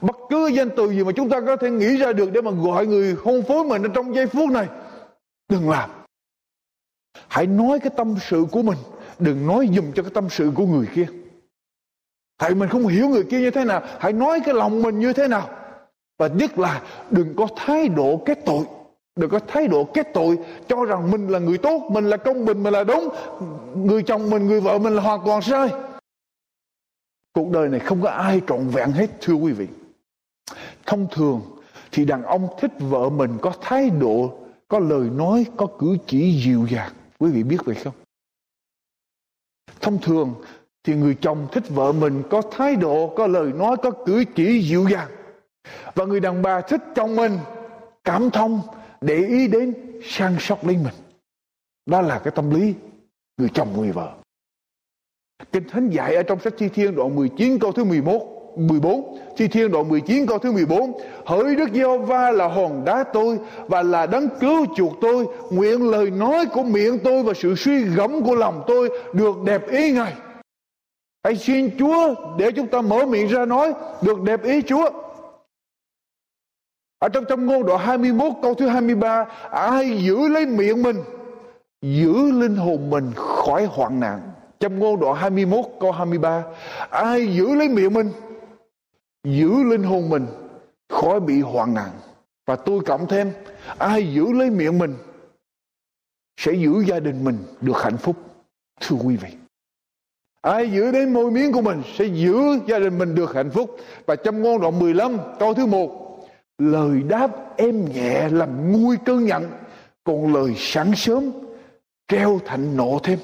Bất 0.00 0.16
cứ 0.30 0.46
danh 0.46 0.68
từ 0.76 0.90
gì 0.90 1.04
mà 1.04 1.12
chúng 1.12 1.28
ta 1.28 1.40
có 1.40 1.56
thể 1.56 1.70
nghĩ 1.70 1.96
ra 1.96 2.12
được 2.12 2.32
để 2.32 2.40
mà 2.40 2.50
gọi 2.50 2.86
người 2.86 3.16
hôn 3.24 3.42
phối 3.42 3.64
mình 3.64 3.82
ở 3.82 3.88
trong 3.94 4.14
giây 4.14 4.26
phút 4.26 4.50
này, 4.50 4.68
đừng 5.48 5.70
làm 5.70 5.90
hãy 7.28 7.46
nói 7.46 7.78
cái 7.80 7.90
tâm 7.96 8.14
sự 8.20 8.46
của 8.50 8.62
mình 8.62 8.78
đừng 9.18 9.46
nói 9.46 9.68
dùm 9.74 9.92
cho 9.92 10.02
cái 10.02 10.12
tâm 10.14 10.28
sự 10.30 10.52
của 10.54 10.66
người 10.66 10.86
kia 10.94 11.06
tại 12.38 12.54
mình 12.54 12.68
không 12.68 12.86
hiểu 12.86 13.08
người 13.08 13.24
kia 13.24 13.40
như 13.40 13.50
thế 13.50 13.64
nào 13.64 13.82
hãy 14.00 14.12
nói 14.12 14.40
cái 14.44 14.54
lòng 14.54 14.82
mình 14.82 14.98
như 14.98 15.12
thế 15.12 15.28
nào 15.28 15.48
và 16.18 16.26
nhất 16.26 16.58
là 16.58 16.82
đừng 17.10 17.36
có 17.36 17.48
thái 17.56 17.88
độ 17.88 18.22
kết 18.26 18.38
tội 18.46 18.64
đừng 19.16 19.30
có 19.30 19.38
thái 19.48 19.66
độ 19.66 19.84
kết 19.84 20.06
tội 20.14 20.38
cho 20.68 20.84
rằng 20.84 21.10
mình 21.10 21.28
là 21.28 21.38
người 21.38 21.58
tốt 21.58 21.82
mình 21.90 22.10
là 22.10 22.16
công 22.16 22.44
bình 22.44 22.62
mình 22.62 22.72
là 22.72 22.84
đúng 22.84 23.08
người 23.74 24.02
chồng 24.02 24.30
mình 24.30 24.46
người 24.46 24.60
vợ 24.60 24.78
mình 24.78 24.94
là 24.94 25.02
hoàn 25.02 25.20
toàn 25.24 25.42
sai 25.42 25.68
Cuộc 27.32 27.50
đời 27.50 27.68
này 27.68 27.80
không 27.80 28.02
có 28.02 28.08
ai 28.08 28.40
trọn 28.46 28.68
vẹn 28.68 28.92
hết 28.92 29.10
thưa 29.20 29.34
quý 29.34 29.52
vị. 29.52 29.66
Thông 30.86 31.06
thường 31.10 31.40
thì 31.92 32.04
đàn 32.04 32.22
ông 32.22 32.48
thích 32.60 32.70
vợ 32.78 33.08
mình 33.08 33.38
có 33.40 33.52
thái 33.60 33.90
độ, 33.90 34.38
có 34.68 34.78
lời 34.78 35.10
nói, 35.10 35.46
có 35.56 35.66
cử 35.78 35.96
chỉ 36.06 36.42
dịu 36.44 36.66
dàng. 36.70 36.92
Quý 37.22 37.30
vị 37.30 37.42
biết 37.42 37.56
vậy 37.64 37.74
không? 37.74 37.94
Thông 39.80 40.00
thường 40.00 40.34
thì 40.84 40.94
người 40.94 41.16
chồng 41.20 41.48
thích 41.52 41.62
vợ 41.68 41.92
mình 41.92 42.22
có 42.30 42.42
thái 42.50 42.76
độ, 42.76 43.14
có 43.16 43.26
lời 43.26 43.52
nói, 43.52 43.76
có 43.82 43.90
cử 44.06 44.24
chỉ 44.34 44.62
dịu 44.62 44.86
dàng. 44.92 45.08
Và 45.94 46.04
người 46.04 46.20
đàn 46.20 46.42
bà 46.42 46.60
thích 46.60 46.80
chồng 46.94 47.16
mình 47.16 47.38
cảm 48.04 48.30
thông, 48.30 48.60
để 49.00 49.16
ý 49.16 49.48
đến, 49.48 49.74
sang 50.04 50.36
sóc 50.38 50.66
lấy 50.66 50.76
mình. 50.76 50.94
Đó 51.86 52.00
là 52.00 52.20
cái 52.24 52.32
tâm 52.36 52.50
lý 52.50 52.74
người 53.36 53.48
chồng 53.54 53.76
người 53.76 53.92
vợ. 53.92 54.14
Kinh 55.52 55.68
Thánh 55.68 55.90
dạy 55.90 56.14
ở 56.14 56.22
trong 56.22 56.40
sách 56.40 56.54
Thi 56.56 56.68
Thiên 56.68 56.94
đoạn 56.94 57.16
19 57.16 57.58
câu 57.58 57.72
thứ 57.72 57.84
11 57.84 58.31
14 58.56 59.18
Thi 59.36 59.48
Thiên 59.48 59.70
đoạn 59.70 59.88
19 59.88 60.26
câu 60.26 60.38
thứ 60.38 60.52
14 60.52 60.92
Hỡi 61.26 61.56
Đức 61.56 61.68
giê 61.74 61.98
va 61.98 62.30
là 62.30 62.48
hòn 62.48 62.84
đá 62.84 63.04
tôi 63.12 63.38
Và 63.68 63.82
là 63.82 64.06
đấng 64.06 64.28
cứu 64.40 64.66
chuộc 64.76 64.92
tôi. 65.00 65.26
Nguyện 65.50 65.90
lời 65.90 66.10
nói 66.10 66.46
của 66.46 66.62
miệng 66.62 66.98
tôi 67.04 67.22
Và 67.22 67.32
sự 67.34 67.54
suy 67.54 67.84
gẫm 67.84 68.24
của 68.24 68.34
lòng 68.34 68.62
tôi 68.66 68.88
Được 69.12 69.36
đẹp 69.44 69.68
ý 69.68 69.92
Ngài. 69.92 70.12
Hãy 71.24 71.36
xin 71.36 71.70
Chúa 71.78 72.14
để 72.38 72.52
chúng 72.52 72.66
ta 72.66 72.80
mở 72.80 73.06
miệng 73.06 73.26
ra 73.26 73.44
nói 73.44 73.72
Được 74.02 74.22
đẹp 74.22 74.42
ý 74.42 74.62
Chúa. 74.62 74.90
Ở 76.98 77.08
trong 77.08 77.24
trong 77.28 77.46
ngôn 77.46 77.66
đoạn 77.66 77.80
21 77.80 78.32
câu 78.42 78.54
thứ 78.54 78.66
23 78.66 79.26
Ai 79.50 79.98
giữ 80.04 80.28
lấy 80.28 80.46
miệng 80.46 80.82
mình, 80.82 80.96
Giữ 81.82 82.30
linh 82.32 82.56
hồn 82.56 82.90
mình 82.90 83.10
khỏi 83.16 83.64
hoạn 83.64 84.00
nạn. 84.00 84.20
Trong 84.60 84.78
ngôn 84.78 85.00
đoạn 85.00 85.14
21 85.14 85.64
câu 85.80 85.92
23 85.92 86.42
Ai 86.90 87.26
giữ 87.34 87.54
lấy 87.54 87.68
miệng 87.68 87.94
mình 87.94 88.10
Giữ 89.24 89.62
linh 89.62 89.82
hồn 89.82 90.08
mình 90.08 90.26
Khỏi 90.88 91.20
bị 91.20 91.40
hoạn 91.40 91.74
nạn. 91.74 91.90
Và 92.46 92.56
tôi 92.56 92.80
cộng 92.86 93.06
thêm, 93.06 93.32
Ai 93.78 94.14
giữ 94.14 94.32
lấy 94.32 94.50
miệng 94.50 94.78
mình 94.78 94.94
Sẽ 96.36 96.52
giữ 96.52 96.84
gia 96.86 97.00
đình 97.00 97.24
mình 97.24 97.38
được 97.60 97.76
hạnh 97.76 97.96
phúc. 97.96 98.16
Thưa 98.80 98.96
quý 98.96 99.16
vị, 99.16 99.28
Ai 100.40 100.72
giữ 100.72 100.92
đến 100.92 101.12
môi 101.12 101.30
miếng 101.30 101.52
của 101.52 101.62
mình 101.62 101.82
Sẽ 101.98 102.04
giữ 102.04 102.58
gia 102.66 102.78
đình 102.78 102.98
mình 102.98 103.14
được 103.14 103.34
hạnh 103.34 103.50
phúc. 103.50 103.76
Và 104.06 104.16
trong 104.16 104.42
ngôn 104.42 104.60
đoạn 104.60 104.78
15 104.78 105.16
câu 105.38 105.54
thứ 105.54 105.66
một, 105.66 106.02
Lời 106.58 107.02
đáp 107.02 107.56
êm 107.56 107.84
nhẹ 107.84 108.28
làm 108.28 108.72
nguôi 108.72 108.96
cơn 109.04 109.24
nhận 109.24 109.50
Còn 110.04 110.34
lời 110.34 110.54
sáng 110.56 110.94
sớm 110.96 111.32
Treo 112.08 112.40
thành 112.44 112.76
nộ 112.76 112.98
thêm. 113.02 113.18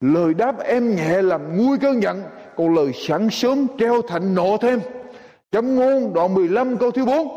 Lời 0.00 0.34
đáp 0.34 0.58
em 0.58 0.96
nhẹ 0.96 1.22
làm 1.22 1.56
nguôi 1.56 1.78
cơn 1.78 2.02
giận 2.02 2.22
câu 2.56 2.68
lời 2.68 2.92
sáng 2.94 3.30
sớm 3.30 3.66
treo 3.78 4.02
thành 4.02 4.34
nộ 4.34 4.56
thêm. 4.56 4.80
Chấm 5.52 5.76
ngôn 5.76 6.14
đoạn 6.14 6.34
15 6.34 6.76
câu 6.76 6.90
thứ 6.90 7.04
4 7.04 7.28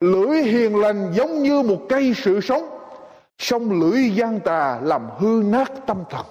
Lưỡi 0.00 0.42
hiền 0.42 0.76
lành 0.76 1.12
giống 1.14 1.42
như 1.42 1.62
một 1.62 1.80
cây 1.88 2.12
sự 2.16 2.40
sống. 2.40 2.62
Song 3.38 3.80
lưỡi 3.80 4.10
gian 4.10 4.40
tà 4.40 4.80
làm 4.82 5.08
hư 5.18 5.42
nát 5.46 5.72
tâm 5.86 6.04
thần. 6.10 6.26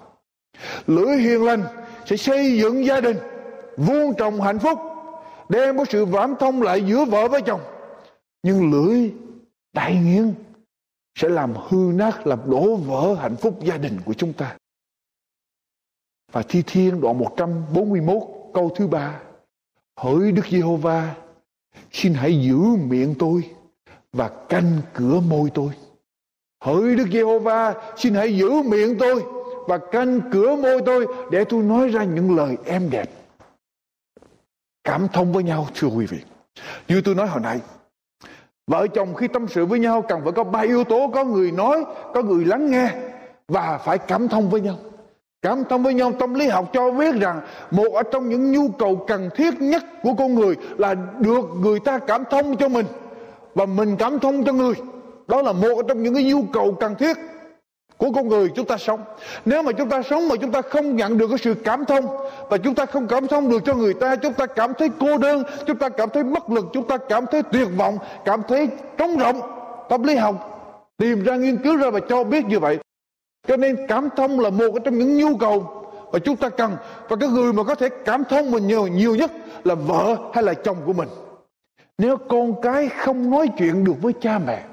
Lưỡi 0.88 1.18
hiền 1.18 1.44
lành 1.44 1.64
sẽ 2.06 2.18
xây 2.18 2.58
dựng 2.58 2.86
gia 2.86 3.02
đình, 3.02 3.18
Vuông 3.78 4.14
trồng 4.18 4.42
hạnh 4.42 4.60
phúc, 4.60 4.80
Đem 5.50 5.78
có 5.78 5.86
sự 5.86 6.06
vãm 6.06 6.36
thông 6.40 6.62
lại 6.62 6.84
giữa 6.86 7.06
vợ 7.06 7.28
với 7.28 7.42
chồng. 7.42 7.62
Nhưng 8.44 8.72
lưỡi 8.72 9.12
đại 9.74 9.96
nghiêng 9.96 10.34
sẽ 11.16 11.30
làm 11.30 11.54
hư 11.68 11.92
nát, 11.94 12.28
làm 12.28 12.40
đổ 12.46 12.76
vỡ 12.76 13.16
hạnh 13.16 13.36
phúc 13.36 13.60
gia 13.64 13.78
đình 13.78 13.98
của 14.06 14.14
chúng 14.14 14.34
ta 14.34 14.58
và 16.36 16.42
thi 16.50 16.64
thiên 16.68 17.02
đoạn 17.02 17.18
141 17.18 18.24
câu 18.54 18.72
thứ 18.76 18.88
ba. 18.88 19.20
Hỡi 19.98 20.32
Đức 20.32 20.46
Giê-hô-va, 20.50 21.16
xin 21.92 22.14
hãy 22.14 22.42
giữ 22.42 22.58
miệng 22.88 23.16
tôi 23.20 23.50
và 24.14 24.30
canh 24.50 24.82
cửa 24.94 25.20
môi 25.20 25.50
tôi. 25.54 25.70
Hỡi 26.64 26.96
Đức 26.96 27.08
Giê-hô-va, 27.12 27.74
xin 27.98 28.14
hãy 28.14 28.38
giữ 28.38 28.52
miệng 28.52 28.98
tôi 29.00 29.24
và 29.68 29.78
canh 29.78 30.20
cửa 30.32 30.56
môi 30.56 30.82
tôi 30.86 31.08
để 31.32 31.44
tôi 31.44 31.64
nói 31.64 31.88
ra 31.88 32.04
những 32.04 32.36
lời 32.36 32.58
em 32.66 32.90
đẹp. 32.90 33.10
Cảm 34.84 35.08
thông 35.14 35.34
với 35.34 35.44
nhau, 35.44 35.68
thưa 35.76 35.88
quý 35.88 36.06
vị. 36.06 36.18
Như 36.88 37.02
tôi 37.02 37.16
nói 37.16 37.28
hồi 37.28 37.42
nãy, 37.42 37.60
vợ 38.68 38.88
chồng 38.88 39.14
khi 39.14 39.28
tâm 39.28 39.48
sự 39.48 39.66
với 39.66 39.80
nhau 39.80 40.02
cần 40.02 40.22
phải 40.24 40.32
có 40.32 40.44
ba 40.44 40.60
yếu 40.60 40.84
tố 40.84 41.12
có 41.14 41.24
người 41.24 41.52
nói, 41.52 41.86
có 42.14 42.22
người 42.22 42.46
lắng 42.46 42.72
nghe 42.72 42.92
và 43.48 43.78
phải 43.78 43.98
cảm 43.98 44.28
thông 44.28 44.50
với 44.50 44.62
nhau 44.62 44.78
cảm 45.46 45.64
thông 45.70 45.84
với 45.84 45.94
nhau, 45.94 46.12
tâm 46.20 46.34
lý 46.34 46.48
học 46.48 46.70
cho 46.74 46.92
biết 46.92 47.16
rằng 47.16 47.42
một 47.72 47.94
ở 47.94 48.04
trong 48.04 48.30
những 48.30 48.52
nhu 48.52 48.70
cầu 48.70 49.06
cần 49.08 49.30
thiết 49.36 49.62
nhất 49.62 49.84
của 50.04 50.14
con 50.14 50.36
người 50.36 50.56
là 50.78 50.96
được 51.20 51.46
người 51.62 51.80
ta 51.80 52.00
cảm 52.00 52.24
thông 52.32 52.58
cho 52.58 52.68
mình 52.68 52.86
và 53.56 53.66
mình 53.66 53.96
cảm 53.98 54.20
thông 54.20 54.44
cho 54.44 54.54
người. 54.54 54.74
Đó 55.28 55.42
là 55.42 55.52
một 55.52 55.82
trong 55.88 56.04
những 56.04 56.14
cái 56.14 56.24
nhu 56.24 56.44
cầu 56.54 56.78
cần 56.80 56.96
thiết 56.96 57.18
của 57.98 58.12
con 58.12 58.28
người 58.28 58.50
chúng 58.56 58.66
ta 58.66 58.78
sống. 58.78 59.00
Nếu 59.46 59.62
mà 59.64 59.72
chúng 59.72 59.90
ta 59.90 60.02
sống 60.02 60.28
mà 60.28 60.36
chúng 60.42 60.52
ta 60.52 60.62
không 60.62 60.96
nhận 60.96 61.18
được 61.18 61.28
cái 61.28 61.38
sự 61.38 61.54
cảm 61.64 61.86
thông 61.86 62.06
và 62.50 62.58
chúng 62.58 62.76
ta 62.76 62.86
không 62.86 63.08
cảm 63.08 63.28
thông 63.28 63.50
được 63.50 63.62
cho 63.66 63.74
người 63.76 63.94
ta, 63.94 64.16
chúng 64.16 64.34
ta 64.34 64.46
cảm 64.46 64.74
thấy 64.74 64.90
cô 65.00 65.18
đơn, 65.18 65.44
chúng 65.68 65.78
ta 65.78 65.90
cảm 65.90 66.10
thấy 66.10 66.24
bất 66.24 66.50
lực, 66.50 66.66
chúng 66.74 66.88
ta 66.88 66.98
cảm 66.98 67.26
thấy 67.32 67.44
tuyệt 67.44 67.68
vọng, 67.78 67.98
cảm 68.26 68.42
thấy 68.48 68.68
trống 68.98 69.20
rỗng, 69.20 69.42
tâm 69.90 70.04
lý 70.04 70.16
học 70.16 70.52
tìm 70.98 71.24
ra 71.24 71.36
nghiên 71.36 71.58
cứu 71.58 71.78
ra 71.78 71.90
và 71.90 72.00
cho 72.10 72.24
biết 72.24 72.46
như 72.46 72.60
vậy 72.60 72.78
cho 73.48 73.58
nên 73.58 73.86
cảm 73.88 74.10
thông 74.18 74.40
là 74.40 74.50
một 74.50 74.80
trong 74.86 74.98
những 74.98 75.18
nhu 75.18 75.38
cầu 75.38 75.86
mà 76.14 76.20
chúng 76.20 76.36
ta 76.36 76.50
cần 76.50 76.76
và 77.10 77.16
cái 77.16 77.30
người 77.30 77.54
mà 77.54 77.64
có 77.64 77.76
thể 77.76 77.90
cảm 78.06 78.24
thông 78.30 78.52
mình 78.52 78.68
nhiều 78.68 78.88
nhiều 78.88 79.16
nhất 79.16 79.32
là 79.64 79.76
vợ 79.76 80.18
hay 80.34 80.44
là 80.44 80.54
chồng 80.54 80.78
của 80.86 80.94
mình 80.94 81.10
nếu 81.98 82.18
con 82.18 82.62
cái 82.62 82.90
không 82.90 83.30
nói 83.30 83.48
chuyện 83.58 83.84
được 83.84 84.02
với 84.02 84.14
cha 84.22 84.40
mẹ 84.40 84.64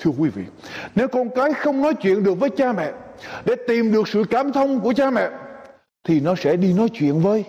Thưa 0.00 0.10
quý 0.18 0.28
vị, 0.28 0.44
nếu 0.94 1.08
con 1.08 1.28
cái 1.34 1.52
không 1.52 1.82
nói 1.82 1.94
chuyện 1.94 2.24
được 2.24 2.34
với 2.34 2.50
cha 2.50 2.72
mẹ 2.72 2.92
để 3.44 3.54
tìm 3.68 3.92
được 3.92 4.08
sự 4.08 4.24
cảm 4.30 4.52
thông 4.52 4.80
của 4.80 4.92
cha 4.92 5.10
mẹ 5.10 5.30
thì 6.04 6.20
nó 6.20 6.34
sẽ 6.34 6.56
đi 6.56 6.72
nói 6.72 6.88
chuyện 6.92 7.20
với 7.20 7.44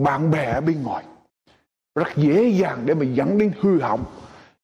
bạn 0.00 0.30
bè 0.30 0.44
ở 0.44 0.60
bên 0.60 0.82
ngoài. 0.82 1.04
Rất 1.94 2.08
dễ 2.16 2.48
dàng 2.48 2.82
để 2.84 2.94
mà 2.94 3.04
dẫn 3.04 3.38
đến 3.38 3.52
hư 3.60 3.80
hỏng. 3.80 4.04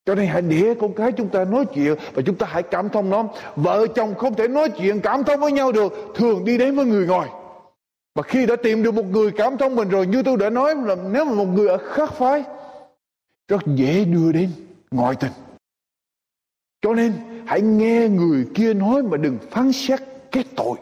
Cho 0.06 0.14
nên 0.14 0.26
hãy 0.26 0.42
để 0.42 0.74
con 0.80 0.94
cái 0.94 1.12
chúng 1.12 1.28
ta 1.28 1.44
nói 1.44 1.64
chuyện 1.74 1.94
và 2.14 2.22
chúng 2.26 2.36
ta 2.36 2.46
hãy 2.50 2.62
cảm 2.62 2.88
thông 2.88 3.10
nó. 3.10 3.24
Vợ 3.56 3.86
chồng 3.94 4.14
không 4.14 4.34
thể 4.34 4.48
nói 4.48 4.68
chuyện 4.70 5.00
cảm 5.00 5.24
thông 5.24 5.40
với 5.40 5.52
nhau 5.52 5.72
được, 5.72 5.92
thường 6.14 6.44
đi 6.44 6.58
đến 6.58 6.76
với 6.76 6.86
người 6.86 7.06
ngoài. 7.06 7.28
Và 8.14 8.22
khi 8.22 8.46
đã 8.46 8.56
tìm 8.62 8.82
được 8.82 8.94
một 8.94 9.06
người 9.06 9.30
cảm 9.30 9.56
thông 9.56 9.76
mình 9.76 9.88
rồi, 9.88 10.06
như 10.06 10.22
tôi 10.22 10.36
đã 10.36 10.50
nói 10.50 10.74
là 10.76 10.94
nếu 10.94 11.24
mà 11.24 11.32
một 11.34 11.48
người 11.48 11.68
ở 11.68 11.78
khác 11.78 12.12
phái, 12.12 12.44
rất 13.48 13.62
dễ 13.66 14.04
đưa 14.04 14.32
đến 14.32 14.50
ngoại 14.90 15.14
tình 15.20 15.32
cho 16.84 16.94
nên 16.94 17.12
hãy 17.46 17.60
nghe 17.60 18.08
người 18.08 18.46
kia 18.54 18.74
nói 18.74 19.02
mà 19.02 19.16
đừng 19.16 19.38
phán 19.50 19.72
xét 19.72 20.00
cái 20.32 20.44
tội. 20.56 20.78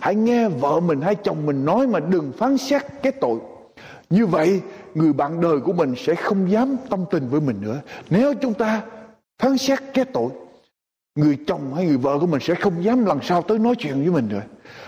Hãy 0.00 0.14
nghe 0.14 0.48
vợ 0.48 0.80
mình 0.80 1.00
hay 1.00 1.14
chồng 1.14 1.46
mình 1.46 1.64
nói 1.64 1.86
mà 1.86 2.00
đừng 2.00 2.32
phán 2.38 2.58
xét 2.58 2.82
cái 3.02 3.12
tội. 3.12 3.38
Như 4.10 4.26
vậy 4.26 4.60
người 4.98 5.12
bạn 5.12 5.40
đời 5.40 5.60
của 5.60 5.72
mình 5.72 5.94
sẽ 5.96 6.14
không 6.14 6.50
dám 6.50 6.76
tâm 6.90 7.04
tình 7.10 7.28
với 7.28 7.40
mình 7.40 7.60
nữa. 7.60 7.80
Nếu 8.10 8.34
chúng 8.34 8.54
ta 8.54 8.82
phán 9.38 9.58
xét 9.58 9.78
cái 9.94 10.04
tội 10.04 10.30
người 11.14 11.38
chồng 11.46 11.74
hay 11.74 11.86
người 11.86 11.96
vợ 11.96 12.18
của 12.20 12.26
mình 12.26 12.40
sẽ 12.40 12.54
không 12.54 12.84
dám 12.84 13.04
lần 13.04 13.18
sau 13.22 13.42
tới 13.42 13.58
nói 13.58 13.74
chuyện 13.78 13.94
với 13.94 14.10
mình 14.10 14.28
nữa. 14.28 14.42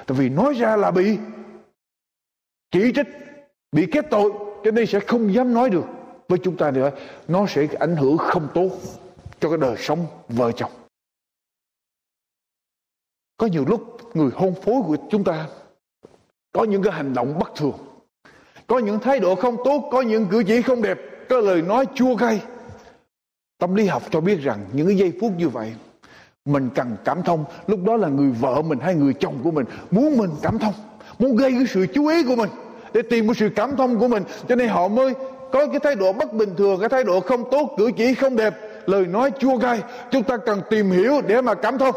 Tại 0.06 0.18
vì 0.18 0.28
nói 0.28 0.54
ra 0.54 0.76
là 0.76 0.90
bị 0.90 1.18
chỉ 2.70 2.92
trích, 2.94 3.08
bị 3.72 3.86
kết 3.92 4.06
tội 4.10 4.30
cho 4.64 4.70
nên 4.70 4.86
sẽ 4.86 5.00
không 5.00 5.34
dám 5.34 5.54
nói 5.54 5.70
được 5.70 5.84
với 6.28 6.38
chúng 6.42 6.56
ta 6.56 6.70
nữa. 6.70 6.90
Nó 7.28 7.46
sẽ 7.46 7.68
ảnh 7.78 7.96
hưởng 7.96 8.18
không 8.18 8.48
tốt 8.54 8.70
cho 9.40 9.48
cái 9.48 9.58
đời 9.58 9.76
sống 9.78 10.06
vợ 10.28 10.52
chồng 10.52 10.70
có 13.40 13.46
nhiều 13.46 13.64
lúc 13.68 13.98
người 14.14 14.30
hôn 14.34 14.54
phối 14.54 14.82
của 14.86 14.96
chúng 15.10 15.24
ta 15.24 15.48
có 16.52 16.64
những 16.64 16.82
cái 16.82 16.92
hành 16.92 17.14
động 17.14 17.38
bất 17.38 17.54
thường 17.56 17.78
có 18.70 18.78
những 18.78 19.00
thái 19.00 19.20
độ 19.20 19.34
không 19.34 19.56
tốt, 19.64 19.88
có 19.92 20.02
những 20.02 20.26
cử 20.30 20.42
chỉ 20.46 20.62
không 20.62 20.82
đẹp. 20.82 20.98
Có 21.28 21.40
lời 21.40 21.62
nói 21.62 21.86
chua 21.94 22.16
cay 22.16 22.40
tâm 23.58 23.74
lý 23.74 23.86
học 23.86 24.02
cho 24.10 24.20
biết 24.20 24.40
rằng 24.40 24.58
những 24.72 24.86
cái 24.86 24.96
giây 24.96 25.12
phút 25.20 25.32
như 25.36 25.48
vậy, 25.48 25.72
mình 26.44 26.70
cần 26.74 26.96
cảm 27.04 27.22
thông. 27.22 27.44
Lúc 27.66 27.80
đó 27.84 27.96
là 27.96 28.08
người 28.08 28.30
vợ 28.30 28.62
mình 28.62 28.78
hay 28.78 28.94
người 28.94 29.14
chồng 29.14 29.40
của 29.44 29.50
mình 29.50 29.66
muốn 29.90 30.18
mình 30.18 30.30
cảm 30.42 30.58
thông, 30.58 30.74
muốn 31.18 31.36
gây 31.36 31.52
cái 31.52 31.66
sự 31.68 31.86
chú 31.94 32.06
ý 32.06 32.24
của 32.24 32.36
mình 32.36 32.50
để 32.92 33.02
tìm 33.10 33.26
một 33.26 33.34
sự 33.36 33.48
cảm 33.56 33.76
thông 33.76 33.98
của 33.98 34.08
mình. 34.08 34.22
Cho 34.48 34.54
nên 34.54 34.68
họ 34.68 34.88
mới 34.88 35.14
có 35.52 35.66
cái 35.66 35.80
thái 35.80 35.94
độ 35.94 36.12
bất 36.12 36.32
bình 36.32 36.54
thường, 36.56 36.80
cái 36.80 36.88
thái 36.88 37.04
độ 37.04 37.20
không 37.20 37.50
tốt, 37.50 37.74
cử 37.78 37.90
chỉ 37.96 38.14
không 38.14 38.36
đẹp, 38.36 38.54
lời 38.86 39.06
nói 39.06 39.30
chua 39.38 39.58
cay. 39.58 39.82
chúng 40.10 40.22
ta 40.22 40.36
cần 40.36 40.62
tìm 40.70 40.90
hiểu 40.90 41.20
để 41.26 41.40
mà 41.40 41.54
cảm 41.54 41.78
thông. 41.78 41.94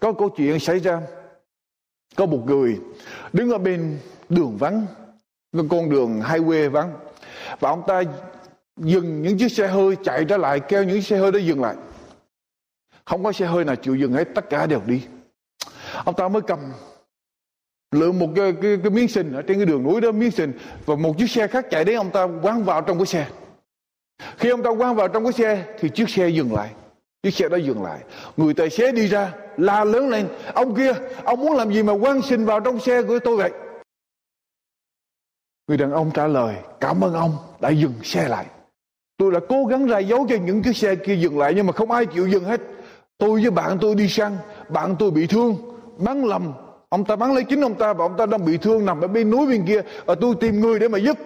Có 0.00 0.12
câu 0.12 0.28
chuyện 0.28 0.60
xảy 0.60 0.78
ra. 0.78 1.00
Có 2.16 2.26
một 2.26 2.42
người 2.46 2.80
đứng 3.32 3.50
ở 3.50 3.58
bên 3.58 3.98
đường 4.28 4.56
vắng 4.56 4.86
con 5.70 5.90
đường 5.90 6.20
highway 6.20 6.70
vắng 6.70 6.92
và 7.60 7.70
ông 7.70 7.82
ta 7.86 8.02
dừng 8.76 9.22
những 9.22 9.38
chiếc 9.38 9.52
xe 9.52 9.66
hơi 9.66 9.96
chạy 10.04 10.24
ra 10.24 10.36
lại 10.36 10.60
kêu 10.60 10.84
những 10.84 11.02
xe 11.02 11.18
hơi 11.18 11.32
đó 11.32 11.38
dừng 11.38 11.62
lại 11.62 11.76
không 13.04 13.24
có 13.24 13.32
xe 13.32 13.46
hơi 13.46 13.64
nào 13.64 13.76
chịu 13.76 13.96
dừng 13.96 14.12
hết 14.12 14.28
tất 14.34 14.50
cả 14.50 14.66
đều 14.66 14.80
đi 14.86 15.02
ông 16.04 16.14
ta 16.14 16.28
mới 16.28 16.42
cầm 16.42 16.58
lượm 17.90 18.18
một 18.18 18.28
cái, 18.36 18.52
cái, 18.62 18.78
cái 18.82 18.90
miếng 18.90 19.08
sình 19.08 19.32
ở 19.32 19.42
trên 19.42 19.56
cái 19.56 19.66
đường 19.66 19.82
núi 19.82 20.00
đó 20.00 20.12
miếng 20.12 20.30
sình 20.30 20.52
và 20.86 20.94
một 20.94 21.18
chiếc 21.18 21.30
xe 21.30 21.46
khác 21.46 21.66
chạy 21.70 21.84
đến 21.84 21.96
ông 21.96 22.10
ta 22.10 22.28
quăng 22.42 22.64
vào 22.64 22.82
trong 22.82 22.98
cái 22.98 23.06
xe 23.06 23.26
khi 24.38 24.48
ông 24.48 24.62
ta 24.62 24.70
quăng 24.78 24.94
vào 24.94 25.08
trong 25.08 25.24
cái 25.24 25.32
xe 25.32 25.64
thì 25.80 25.88
chiếc 25.88 26.10
xe 26.10 26.28
dừng 26.28 26.54
lại. 26.54 26.70
Chiếc 27.22 27.34
xe 27.34 27.48
đó 27.48 27.56
dừng 27.56 27.82
lại. 27.82 27.98
Người 28.36 28.54
tài 28.54 28.70
xế 28.70 28.92
đi 28.92 29.06
ra 29.06 29.32
la 29.56 29.84
lớn 29.84 30.08
lên. 30.08 30.28
Ông 30.54 30.74
kia, 30.74 30.92
ông 31.24 31.40
muốn 31.40 31.56
làm 31.56 31.72
gì 31.72 31.82
mà 31.82 31.92
quăng 32.00 32.22
xin 32.22 32.44
vào 32.44 32.60
trong 32.60 32.80
xe 32.80 33.02
của 33.02 33.18
tôi 33.18 33.36
vậy? 33.36 33.50
Người 35.68 35.76
đàn 35.76 35.92
ông 35.92 36.10
trả 36.14 36.26
lời, 36.26 36.56
cảm 36.80 37.04
ơn 37.04 37.14
ông 37.14 37.36
đã 37.60 37.68
dừng 37.68 37.94
xe 38.02 38.28
lại. 38.28 38.46
Tôi 39.16 39.32
đã 39.32 39.40
cố 39.48 39.64
gắng 39.64 39.86
ra 39.86 39.98
dấu 39.98 40.26
cho 40.28 40.36
những 40.36 40.62
chiếc 40.62 40.76
xe 40.76 40.94
kia 40.94 41.14
dừng 41.14 41.38
lại 41.38 41.52
nhưng 41.56 41.66
mà 41.66 41.72
không 41.72 41.90
ai 41.90 42.06
chịu 42.06 42.28
dừng 42.28 42.44
hết. 42.44 42.60
Tôi 43.18 43.40
với 43.42 43.50
bạn 43.50 43.78
tôi 43.80 43.94
đi 43.94 44.08
săn, 44.08 44.36
bạn 44.68 44.96
tôi 44.98 45.10
bị 45.10 45.26
thương, 45.26 45.56
bắn 45.98 46.22
lầm. 46.22 46.52
Ông 46.88 47.04
ta 47.04 47.16
bắn 47.16 47.34
lấy 47.34 47.44
chính 47.44 47.60
ông 47.60 47.74
ta 47.74 47.92
và 47.92 48.04
ông 48.04 48.16
ta 48.16 48.26
đang 48.26 48.44
bị 48.44 48.56
thương 48.56 48.84
nằm 48.84 49.00
ở 49.00 49.08
bên 49.08 49.30
núi 49.30 49.46
bên 49.46 49.66
kia 49.66 49.80
và 50.04 50.14
tôi 50.14 50.34
tìm 50.40 50.60
người 50.60 50.78
để 50.78 50.88
mà 50.88 50.98
giúp. 50.98 51.18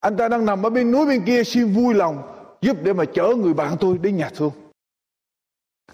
Anh 0.00 0.16
ta 0.16 0.28
đang 0.28 0.46
nằm 0.46 0.62
ở 0.62 0.70
bên 0.70 0.90
núi 0.90 1.06
bên 1.06 1.22
kia 1.24 1.44
xin 1.44 1.72
vui 1.72 1.94
lòng 1.94 2.22
giúp 2.60 2.76
để 2.82 2.92
mà 2.92 3.04
chở 3.04 3.34
người 3.36 3.54
bạn 3.54 3.76
tôi 3.80 3.98
đến 3.98 4.16
nhà 4.16 4.30
thương. 4.36 4.50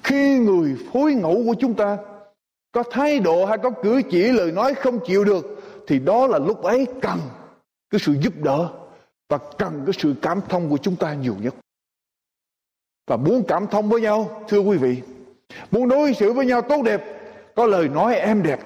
Khi 0.02 0.38
người 0.38 0.76
phối 0.92 1.14
ngẫu 1.14 1.42
của 1.46 1.54
chúng 1.58 1.74
ta 1.74 1.96
có 2.72 2.82
thái 2.90 3.18
độ 3.18 3.46
hay 3.46 3.58
có 3.58 3.70
cử 3.70 4.02
chỉ 4.10 4.32
lời 4.32 4.52
nói 4.52 4.74
không 4.74 4.98
chịu 5.06 5.24
được 5.24 5.60
thì 5.86 5.98
đó 5.98 6.26
là 6.26 6.38
lúc 6.38 6.62
ấy 6.62 6.86
cần 7.02 7.18
cái 7.90 8.00
sự 8.04 8.16
giúp 8.22 8.32
đỡ 8.36 8.72
và 9.28 9.38
cần 9.58 9.82
cái 9.86 9.92
sự 9.98 10.14
cảm 10.22 10.40
thông 10.48 10.70
của 10.70 10.78
chúng 10.78 10.96
ta 10.96 11.14
nhiều 11.14 11.36
nhất. 11.40 11.54
Và 13.06 13.16
muốn 13.16 13.44
cảm 13.48 13.66
thông 13.66 13.88
với 13.88 14.00
nhau, 14.00 14.44
thưa 14.48 14.60
quý 14.60 14.76
vị, 14.76 15.02
muốn 15.70 15.88
đối 15.88 16.14
xử 16.14 16.32
với 16.32 16.46
nhau 16.46 16.62
tốt 16.62 16.82
đẹp, 16.82 17.02
có 17.56 17.66
lời 17.66 17.88
nói 17.88 18.14
em 18.14 18.42
đẹp, 18.42 18.60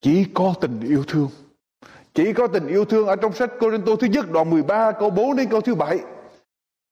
chỉ 0.00 0.26
có 0.34 0.54
tình 0.60 0.80
yêu 0.80 1.04
thương 1.08 1.30
chỉ 2.14 2.32
có 2.32 2.46
tình 2.46 2.66
yêu 2.66 2.84
thương 2.84 3.06
ở 3.06 3.16
trong 3.16 3.32
sách 3.32 3.50
Corinto 3.60 3.96
thứ 3.96 4.06
nhất 4.06 4.30
đoạn 4.32 4.50
13 4.50 4.92
câu 4.92 5.10
4 5.10 5.36
đến 5.36 5.48
câu 5.50 5.60
thứ 5.60 5.74
7. 5.74 6.00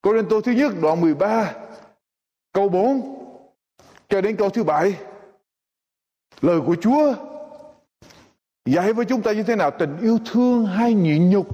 Corinto 0.02 0.40
thứ 0.40 0.52
nhất 0.52 0.72
đoạn 0.82 1.00
13 1.00 1.54
câu 2.52 2.68
4 2.68 3.16
cho 4.08 4.20
đến 4.20 4.36
câu 4.36 4.50
thứ 4.50 4.64
7. 4.64 4.98
Lời 6.40 6.60
của 6.66 6.76
Chúa 6.80 7.14
dạy 8.66 8.92
với 8.92 9.04
chúng 9.04 9.22
ta 9.22 9.32
như 9.32 9.42
thế 9.42 9.56
nào? 9.56 9.70
Tình 9.70 9.96
yêu 10.02 10.18
thương 10.32 10.66
hay 10.66 10.94
nhịn 10.94 11.30
nhục. 11.30 11.46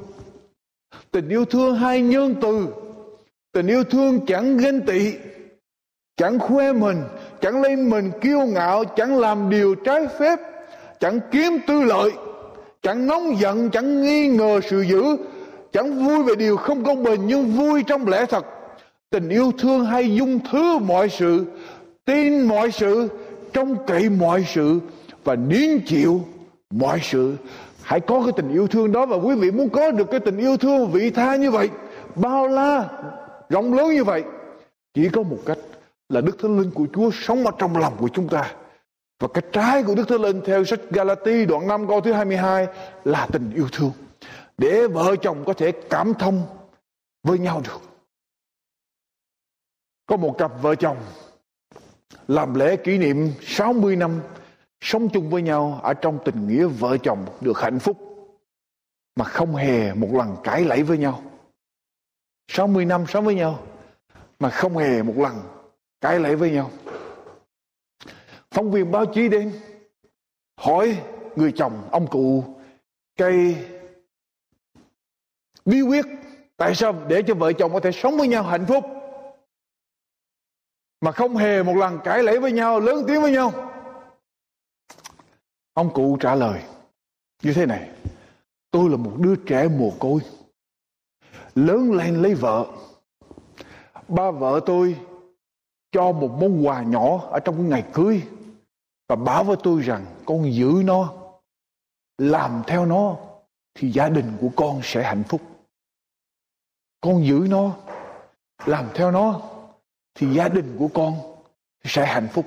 Tình 1.10 1.28
yêu 1.28 1.44
thương 1.44 1.74
hay 1.74 2.02
nhân 2.02 2.34
từ. 2.42 2.66
Tình 3.52 3.66
yêu 3.66 3.84
thương 3.84 4.26
chẳng 4.26 4.56
ghen 4.56 4.86
tị. 4.86 5.12
Chẳng 6.16 6.38
khoe 6.38 6.72
mình. 6.72 7.02
Chẳng 7.40 7.62
lấy 7.62 7.76
mình 7.76 8.10
kiêu 8.20 8.40
ngạo. 8.40 8.84
Chẳng 8.84 9.18
làm 9.18 9.50
điều 9.50 9.74
trái 9.74 10.06
phép. 10.18 10.38
Chẳng 11.00 11.20
kiếm 11.30 11.58
tư 11.66 11.82
lợi, 11.82 12.10
chẳng 12.82 13.06
nóng 13.06 13.40
giận, 13.40 13.70
chẳng 13.70 14.02
nghi 14.02 14.28
ngờ 14.28 14.60
sự 14.70 14.80
dữ, 14.80 15.16
chẳng 15.72 16.06
vui 16.06 16.22
về 16.22 16.34
điều 16.34 16.56
không 16.56 16.84
công 16.84 17.02
bình 17.02 17.20
nhưng 17.26 17.46
vui 17.46 17.82
trong 17.82 18.08
lẽ 18.08 18.26
thật 18.26 18.46
tình 19.10 19.28
yêu 19.28 19.52
thương 19.58 19.84
hay 19.84 20.14
dung 20.14 20.38
thứ 20.50 20.78
mọi 20.78 21.08
sự, 21.08 21.46
tin 22.04 22.40
mọi 22.40 22.70
sự, 22.70 23.08
trông 23.52 23.76
cậy 23.86 24.08
mọi 24.08 24.44
sự 24.54 24.80
và 25.24 25.36
nín 25.36 25.78
chịu 25.86 26.20
mọi 26.70 27.00
sự, 27.02 27.36
hãy 27.82 28.00
có 28.00 28.22
cái 28.22 28.32
tình 28.36 28.52
yêu 28.52 28.66
thương 28.66 28.92
đó 28.92 29.06
và 29.06 29.16
quý 29.16 29.34
vị 29.34 29.50
muốn 29.50 29.68
có 29.70 29.90
được 29.90 30.10
cái 30.10 30.20
tình 30.20 30.38
yêu 30.38 30.56
thương 30.56 30.90
vị 30.92 31.10
tha 31.10 31.36
như 31.36 31.50
vậy, 31.50 31.70
bao 32.14 32.48
la, 32.48 32.88
rộng 33.48 33.74
lớn 33.74 33.88
như 33.88 34.04
vậy, 34.04 34.24
chỉ 34.94 35.08
có 35.08 35.22
một 35.22 35.38
cách 35.46 35.58
là 36.08 36.20
Đức 36.20 36.36
Thánh 36.42 36.58
Linh 36.58 36.70
của 36.70 36.86
Chúa 36.94 37.10
sống 37.10 37.46
ở 37.46 37.52
trong 37.58 37.76
lòng 37.76 37.96
của 37.98 38.08
chúng 38.12 38.28
ta. 38.28 38.54
Và 39.20 39.28
cái 39.34 39.42
trái 39.52 39.82
của 39.82 39.94
Đức 39.94 40.08
Thánh 40.08 40.20
Linh 40.20 40.40
theo 40.46 40.64
sách 40.64 40.80
Galati 40.90 41.46
đoạn 41.46 41.68
5 41.68 41.88
câu 41.88 42.00
thứ 42.00 42.12
22 42.12 42.66
là 43.04 43.28
tình 43.32 43.52
yêu 43.54 43.68
thương. 43.72 43.92
Để 44.58 44.86
vợ 44.86 45.16
chồng 45.16 45.44
có 45.46 45.52
thể 45.52 45.72
cảm 45.90 46.14
thông 46.14 46.42
với 47.22 47.38
nhau 47.38 47.62
được. 47.64 47.80
Có 50.06 50.16
một 50.16 50.34
cặp 50.38 50.62
vợ 50.62 50.74
chồng 50.74 50.96
làm 52.28 52.54
lễ 52.54 52.76
kỷ 52.76 52.98
niệm 52.98 53.32
60 53.42 53.96
năm 53.96 54.20
sống 54.86 55.08
chung 55.08 55.30
với 55.30 55.42
nhau 55.42 55.80
ở 55.82 55.94
trong 55.94 56.18
tình 56.24 56.48
nghĩa 56.48 56.66
vợ 56.66 56.96
chồng 56.98 57.26
được 57.40 57.58
hạnh 57.58 57.78
phúc, 57.78 57.96
mà 59.16 59.24
không 59.24 59.56
hề 59.56 59.94
một 59.94 60.08
lần 60.12 60.36
cãi 60.44 60.64
lẫy 60.64 60.82
với 60.82 60.98
nhau. 60.98 61.22
60 62.48 62.84
năm 62.84 63.04
sống 63.08 63.24
với 63.24 63.34
nhau, 63.34 63.66
mà 64.38 64.50
không 64.50 64.76
hề 64.76 65.02
một 65.02 65.14
lần 65.16 65.42
cãi 66.00 66.20
lẫy 66.20 66.36
với 66.36 66.50
nhau. 66.50 66.70
Phóng 68.50 68.70
viên 68.70 68.90
báo 68.90 69.06
chí 69.06 69.28
đến, 69.28 69.52
hỏi 70.56 71.02
người 71.36 71.52
chồng 71.52 71.88
ông 71.90 72.06
cụ, 72.06 72.44
cây, 73.16 73.56
bí 75.64 75.82
quyết 75.82 76.06
tại 76.56 76.74
sao 76.74 76.94
để 77.08 77.22
cho 77.26 77.34
vợ 77.34 77.52
chồng 77.52 77.72
có 77.72 77.80
thể 77.80 77.92
sống 77.92 78.16
với 78.16 78.28
nhau 78.28 78.42
hạnh 78.42 78.66
phúc, 78.66 78.84
mà 81.00 81.12
không 81.12 81.36
hề 81.36 81.62
một 81.62 81.76
lần 81.76 81.98
cãi 82.04 82.22
lẫy 82.22 82.38
với 82.38 82.52
nhau, 82.52 82.80
lớn 82.80 83.04
tiếng 83.06 83.22
với 83.22 83.32
nhau 83.32 83.72
ông 85.76 85.94
cụ 85.94 86.16
trả 86.20 86.34
lời, 86.34 86.62
như 87.42 87.52
thế 87.52 87.66
này, 87.66 87.90
tôi 88.70 88.90
là 88.90 88.96
một 88.96 89.12
đứa 89.18 89.36
trẻ 89.36 89.68
mồ 89.68 89.92
côi. 89.98 90.20
Lớn 91.54 91.92
lên 91.92 92.22
lấy 92.22 92.34
vợ. 92.34 92.66
Ba 94.08 94.30
vợ 94.30 94.60
tôi 94.66 94.96
cho 95.92 96.12
một 96.12 96.30
món 96.40 96.66
quà 96.66 96.82
nhỏ 96.82 97.28
ở 97.30 97.40
trong 97.40 97.56
cái 97.56 97.64
ngày 97.64 97.84
cưới 97.92 98.22
và 99.08 99.16
bảo 99.16 99.44
với 99.44 99.56
tôi 99.62 99.82
rằng 99.82 100.06
con 100.24 100.52
giữ 100.52 100.82
nó, 100.84 101.14
làm 102.18 102.62
theo 102.66 102.86
nó 102.86 103.16
thì 103.74 103.90
gia 103.90 104.08
đình 104.08 104.32
của 104.40 104.50
con 104.56 104.80
sẽ 104.84 105.02
hạnh 105.02 105.22
phúc. 105.28 105.40
Con 107.00 107.26
giữ 107.26 107.46
nó, 107.50 107.76
làm 108.66 108.88
theo 108.94 109.10
nó 109.10 109.40
thì 110.14 110.34
gia 110.34 110.48
đình 110.48 110.76
của 110.78 110.88
con 110.94 111.14
sẽ 111.84 112.06
hạnh 112.06 112.28
phúc 112.32 112.46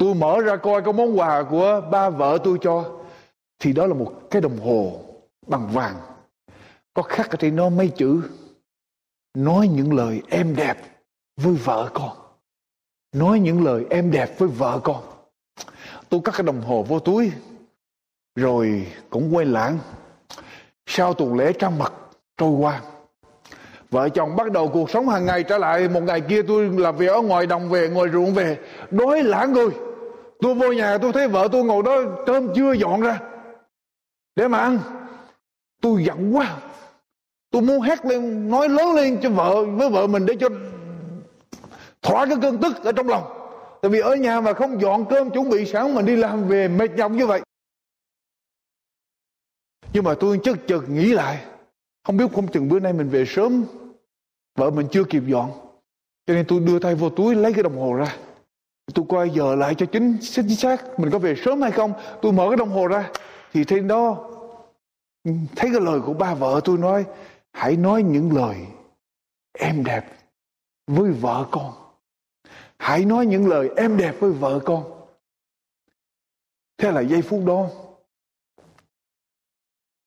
tôi 0.00 0.14
mở 0.14 0.40
ra 0.40 0.56
coi 0.56 0.82
cái 0.82 0.92
món 0.92 1.18
quà 1.18 1.42
của 1.42 1.82
ba 1.90 2.10
vợ 2.10 2.38
tôi 2.44 2.58
cho. 2.62 2.84
Thì 3.58 3.72
đó 3.72 3.86
là 3.86 3.94
một 3.94 4.12
cái 4.30 4.42
đồng 4.42 4.58
hồ 4.58 5.00
bằng 5.46 5.68
vàng. 5.72 5.96
Có 6.94 7.02
khắc 7.02 7.30
ở 7.30 7.36
trên 7.36 7.56
nó 7.56 7.68
mấy 7.68 7.88
chữ, 7.88 8.22
nói 9.34 9.68
những 9.68 9.92
lời 9.92 10.22
em 10.28 10.56
đẹp 10.56 10.76
với 11.36 11.54
vợ 11.54 11.90
con. 11.94 12.10
Nói 13.12 13.40
những 13.40 13.64
lời 13.64 13.84
em 13.90 14.10
đẹp 14.10 14.38
với 14.38 14.48
vợ 14.48 14.80
con. 14.84 15.02
Tôi 16.08 16.20
cắt 16.24 16.34
cái 16.36 16.42
đồng 16.42 16.60
hồ 16.60 16.82
vô 16.82 16.98
túi, 16.98 17.32
rồi 18.34 18.86
cũng 19.10 19.34
quên 19.34 19.52
lãng 19.52 19.78
sau 20.86 21.14
tuần 21.14 21.34
lễ 21.34 21.52
trăng 21.52 21.78
mật 21.78 21.92
trôi 22.36 22.50
qua, 22.50 22.82
vợ 23.90 24.08
chồng 24.08 24.36
bắt 24.36 24.52
đầu 24.52 24.68
cuộc 24.68 24.90
sống 24.90 25.08
hàng 25.08 25.26
ngày 25.26 25.42
trở 25.42 25.58
lại. 25.58 25.88
Một 25.88 26.02
ngày 26.02 26.20
kia 26.20 26.42
tôi 26.42 26.68
làm 26.68 26.96
việc 26.96 27.06
ở 27.06 27.20
ngoài, 27.20 27.46
đồng 27.46 27.68
về 27.68 27.88
ngoài 27.88 28.10
ruộng 28.12 28.34
về, 28.34 28.58
đói 28.90 29.22
lãng 29.22 29.52
người 29.52 29.70
tôi 30.40 30.54
vô 30.54 30.72
nhà 30.72 30.98
tôi 30.98 31.12
thấy 31.12 31.28
vợ 31.28 31.48
tôi 31.52 31.64
ngồi 31.64 31.82
đó 31.82 32.02
cơm 32.26 32.54
chưa 32.54 32.72
dọn 32.72 33.00
ra. 33.00 33.20
Để 34.36 34.48
mà 34.48 34.58
ăn. 34.58 34.78
Tôi 35.80 36.04
giận 36.04 36.36
quá. 36.36 36.56
Tôi 37.50 37.62
muốn 37.62 37.80
hét 37.80 38.06
lên, 38.06 38.50
nói 38.50 38.68
lớn 38.68 38.94
lên 38.94 39.18
cho 39.22 39.30
vợ, 39.30 39.64
với 39.64 39.90
vợ 39.90 40.06
mình 40.06 40.26
để 40.26 40.34
cho 40.40 40.48
thỏa 42.02 42.26
cái 42.26 42.36
cơn 42.42 42.58
tức 42.58 42.84
ở 42.84 42.92
trong 42.92 43.08
lòng. 43.08 43.24
Tại 43.82 43.90
vì 43.90 44.00
ở 44.00 44.16
nhà 44.16 44.40
mà 44.40 44.52
không 44.52 44.80
dọn 44.80 45.04
cơm 45.10 45.30
chuẩn 45.30 45.50
bị 45.50 45.66
sáng 45.66 45.94
mình 45.94 46.06
đi 46.06 46.16
làm 46.16 46.48
về 46.48 46.68
mệt 46.68 46.90
nhọc 46.90 47.12
như 47.12 47.26
vậy. 47.26 47.40
Nhưng 49.92 50.04
mà 50.04 50.14
tôi 50.20 50.40
chất 50.44 50.56
chợt 50.66 50.80
nghĩ 50.88 51.12
lại, 51.12 51.44
không 52.04 52.16
biết 52.16 52.24
không 52.34 52.48
chừng 52.48 52.68
bữa 52.68 52.80
nay 52.80 52.92
mình 52.92 53.08
về 53.08 53.24
sớm, 53.26 53.64
vợ 54.56 54.70
mình 54.70 54.86
chưa 54.92 55.04
kịp 55.04 55.22
dọn. 55.26 55.50
Cho 56.26 56.34
nên 56.34 56.44
tôi 56.48 56.60
đưa 56.60 56.78
tay 56.78 56.94
vô 56.94 57.10
túi, 57.10 57.34
lấy 57.34 57.52
cái 57.52 57.62
đồng 57.62 57.78
hồ 57.78 57.94
ra 57.94 58.16
tôi 58.94 59.04
coi 59.08 59.30
giờ 59.30 59.54
lại 59.54 59.74
cho 59.74 59.86
chính 59.86 60.18
chính 60.20 60.56
xác. 60.56 60.98
Mình 61.00 61.10
có 61.10 61.18
về 61.18 61.34
sớm 61.44 61.62
hay 61.62 61.70
không? 61.70 61.92
Tôi 62.22 62.32
mở 62.32 62.46
cái 62.48 62.56
đồng 62.56 62.70
hồ 62.70 62.86
ra. 62.86 63.10
Thì 63.52 63.64
trên 63.64 63.88
đó 63.88 64.30
ừ, 65.24 65.32
thấy 65.56 65.70
cái 65.72 65.80
lời 65.80 66.00
của 66.00 66.14
ba 66.14 66.34
vợ 66.34 66.60
tôi 66.64 66.78
nói, 66.78 67.04
hãy 67.52 67.76
nói 67.76 68.02
những 68.02 68.36
lời 68.36 68.56
em 69.58 69.84
đẹp 69.84 70.04
với 70.86 71.10
vợ 71.10 71.46
con. 71.50 71.72
Hãy 72.78 73.04
nói 73.04 73.26
những 73.26 73.48
lời 73.48 73.70
em 73.76 73.96
đẹp 73.96 74.14
với 74.20 74.32
vợ 74.32 74.60
con. 74.64 74.84
Thế 76.78 76.92
là 76.92 77.00
giây 77.00 77.22
phút 77.22 77.44
đó, 77.46 77.66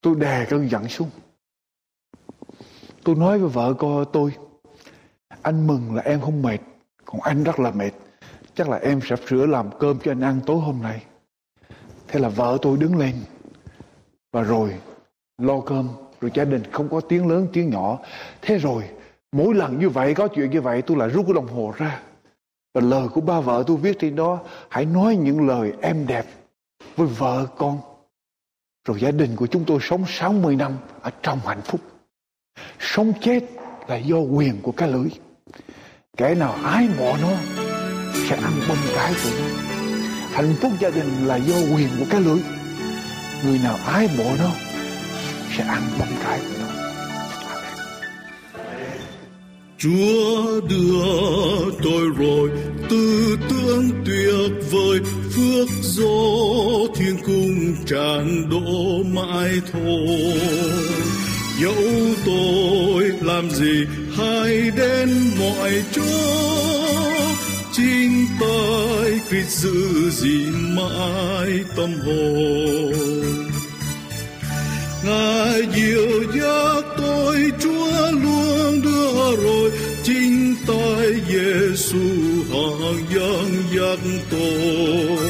tôi 0.00 0.14
đè 0.14 0.46
cơn 0.50 0.70
giận 0.70 0.88
xuống. 0.88 1.10
Tôi 3.04 3.14
nói 3.14 3.38
với 3.38 3.48
vợ 3.48 3.74
con 3.78 4.04
tôi, 4.12 4.36
anh 5.42 5.66
mừng 5.66 5.94
là 5.94 6.02
em 6.02 6.20
không 6.20 6.42
mệt, 6.42 6.58
còn 7.04 7.20
anh 7.20 7.44
rất 7.44 7.60
là 7.60 7.70
mệt 7.70 7.90
chắc 8.54 8.68
là 8.68 8.76
em 8.76 9.00
sẽ 9.04 9.16
sửa 9.28 9.46
làm 9.46 9.70
cơm 9.78 9.98
cho 9.98 10.12
anh 10.12 10.20
ăn 10.20 10.40
tối 10.46 10.56
hôm 10.56 10.82
nay. 10.82 11.02
Thế 12.08 12.20
là 12.20 12.28
vợ 12.28 12.58
tôi 12.62 12.78
đứng 12.78 12.96
lên. 12.96 13.14
Và 14.32 14.42
rồi, 14.42 14.74
lo 15.38 15.60
cơm, 15.60 15.88
rồi 16.20 16.30
gia 16.34 16.44
đình 16.44 16.62
không 16.72 16.88
có 16.88 17.00
tiếng 17.00 17.28
lớn, 17.28 17.48
tiếng 17.52 17.70
nhỏ. 17.70 17.98
Thế 18.42 18.58
rồi, 18.58 18.84
mỗi 19.32 19.54
lần 19.54 19.78
như 19.78 19.88
vậy, 19.88 20.14
có 20.14 20.28
chuyện 20.28 20.50
như 20.50 20.60
vậy, 20.60 20.82
tôi 20.82 20.96
lại 20.96 21.08
rút 21.08 21.26
cái 21.26 21.34
đồng 21.34 21.48
hồ 21.48 21.74
ra. 21.76 22.00
Và 22.74 22.80
lời 22.80 23.08
của 23.08 23.20
ba 23.20 23.40
vợ 23.40 23.64
tôi 23.66 23.76
viết 23.76 23.98
trên 23.98 24.16
đó, 24.16 24.40
hãy 24.68 24.84
nói 24.84 25.16
những 25.16 25.46
lời 25.46 25.72
em 25.82 26.06
đẹp 26.06 26.26
với 26.96 27.06
vợ 27.06 27.46
con. 27.56 27.78
Rồi 28.88 29.00
gia 29.00 29.10
đình 29.10 29.36
của 29.36 29.46
chúng 29.46 29.64
tôi 29.64 29.78
sống 29.82 30.04
60 30.08 30.56
năm 30.56 30.76
ở 31.00 31.10
trong 31.22 31.38
hạnh 31.38 31.62
phúc. 31.62 31.80
Sống 32.78 33.12
chết 33.20 33.40
là 33.88 33.96
do 33.96 34.16
quyền 34.18 34.62
của 34.62 34.72
cái 34.72 34.88
lưỡi. 34.88 35.08
Kẻ 36.16 36.34
nào 36.34 36.52
ái 36.52 36.88
mộ 36.98 37.16
nó 37.22 37.63
sẽ 38.28 38.36
ăn 38.36 38.60
bông 38.68 38.78
trái 38.94 39.14
của 39.24 39.30
nó. 39.38 39.46
Hạnh 40.32 40.54
phúc 40.60 40.72
gia 40.80 40.90
đình 40.90 41.26
là 41.26 41.36
do 41.36 41.54
quyền 41.54 41.88
của 41.98 42.04
cái 42.10 42.20
lưỡi. 42.20 42.38
Người 43.44 43.58
nào 43.58 43.78
ái 43.86 44.08
mộ 44.18 44.24
nó 44.38 44.50
sẽ 45.56 45.64
ăn 45.64 45.82
bông 45.98 46.08
trái 46.24 46.38
của 46.38 46.54
nó. 46.60 46.64
Chúa 49.78 50.60
đưa 50.60 51.70
tôi 51.82 52.08
rồi, 52.16 52.50
tư 52.90 53.36
tưởng 53.50 53.90
tuyệt 54.06 54.70
vời, 54.70 55.00
phước 55.30 55.68
do 55.82 56.04
thiên 56.96 57.16
cung 57.26 57.74
tràn 57.86 58.50
đổ 58.50 59.02
mãi 59.02 59.50
thôi. 59.72 60.40
Dẫu 61.60 61.84
tôi 62.26 63.04
làm 63.20 63.50
gì 63.50 63.84
hay 64.16 64.70
đến 64.76 65.30
mọi 65.38 65.82
chỗ 65.92 67.13
chính 67.76 68.26
tôi 68.40 69.20
Christ 69.28 69.48
giữ 69.48 70.10
gìn 70.10 70.76
mãi 70.76 71.64
tâm 71.76 71.94
hồn. 72.06 73.50
Ngài 75.04 75.62
yêu 75.74 76.22
dắt 76.34 76.84
tôi, 76.96 77.52
Chúa 77.60 78.10
luôn 78.10 78.82
đưa 78.82 79.36
rồi. 79.36 79.70
Chính 80.02 80.54
tay 80.66 81.14
Giêsu 81.28 81.98
hàng 82.50 83.04
dẫn 83.14 83.50
dắt 83.76 83.98
tôi. 84.30 85.28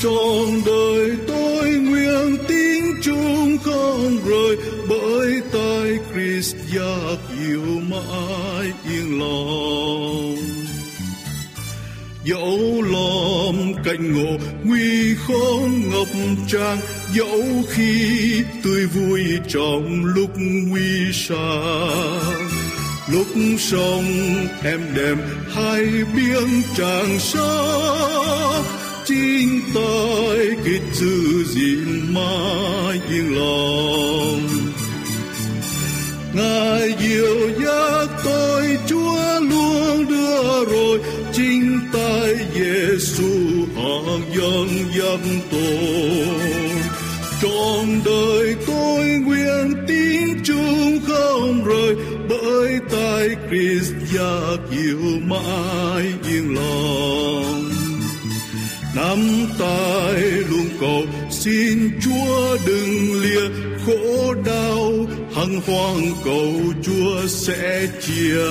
Trong 0.00 0.62
đời 0.66 1.10
tôi 1.26 1.70
nguyện 1.70 2.36
tin 2.48 2.84
chung 3.02 3.58
không 3.64 4.18
rời, 4.26 4.56
bởi 4.88 5.40
tay 5.52 5.98
Christ 6.12 6.56
giác 6.74 7.16
yêu 7.48 7.80
mãi 7.90 8.72
yên 8.90 9.20
lòng 9.20 10.01
dẫu 12.24 12.82
lom 12.82 13.74
cạnh 13.84 14.12
ngộ 14.14 14.38
nguy 14.64 15.14
khó 15.14 15.58
ngập 15.90 16.08
tràn 16.48 16.78
dẫu 17.14 17.42
khi 17.68 18.42
tươi 18.64 18.86
vui 18.86 19.24
trong 19.48 20.04
lúc 20.04 20.30
nguy 20.36 21.12
xa 21.12 21.62
lúc 23.12 23.26
sông 23.58 24.04
em 24.64 24.80
đẹp 24.96 25.14
hai 25.54 25.84
biếng 26.16 26.62
tràng 26.76 27.18
xa, 27.18 27.50
chính 29.04 29.60
tay 29.74 30.46
kết 30.64 30.80
giữ 30.92 31.44
gìn 31.44 32.14
mãi 32.14 33.00
yên 33.10 33.36
lòng. 33.36 34.48
Ngài 36.34 36.94
dìu 37.00 37.50
dắt 37.64 38.08
tôi, 38.24 38.78
chúa 38.86 39.40
luôn 39.40 40.06
đưa 40.08 40.64
rồi 40.64 41.00
chính 41.32 41.71
giêsu 42.54 43.32
hàng 43.76 44.22
dân 44.34 44.68
dân 44.94 45.40
tôi 45.50 46.62
trọn 47.42 48.00
đời 48.04 48.56
tôi 48.66 49.06
nguyện 49.06 49.84
tin 49.88 50.42
chung 50.44 50.98
không 51.06 51.64
rời, 51.64 51.94
bởi 52.28 52.78
tay 52.90 53.28
Christ 53.48 53.94
gia 54.14 54.56
yêu 54.70 55.20
mãi 55.22 56.12
yên 56.28 56.54
lòng. 56.54 57.70
Nắm 58.96 59.46
tay 59.58 60.20
luôn 60.22 60.68
cầu, 60.80 61.02
xin 61.30 62.00
Chúa 62.04 62.58
đừng 62.66 63.22
lìa 63.22 63.48
khổ 63.86 64.34
đau 64.46 64.92
hằng 65.34 65.60
hoang 65.66 66.12
cầu 66.24 66.52
Chúa 66.82 67.26
sẽ 67.28 67.88
chia 68.00 68.42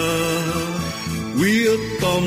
quyết 1.41 1.79
tâm 2.01 2.23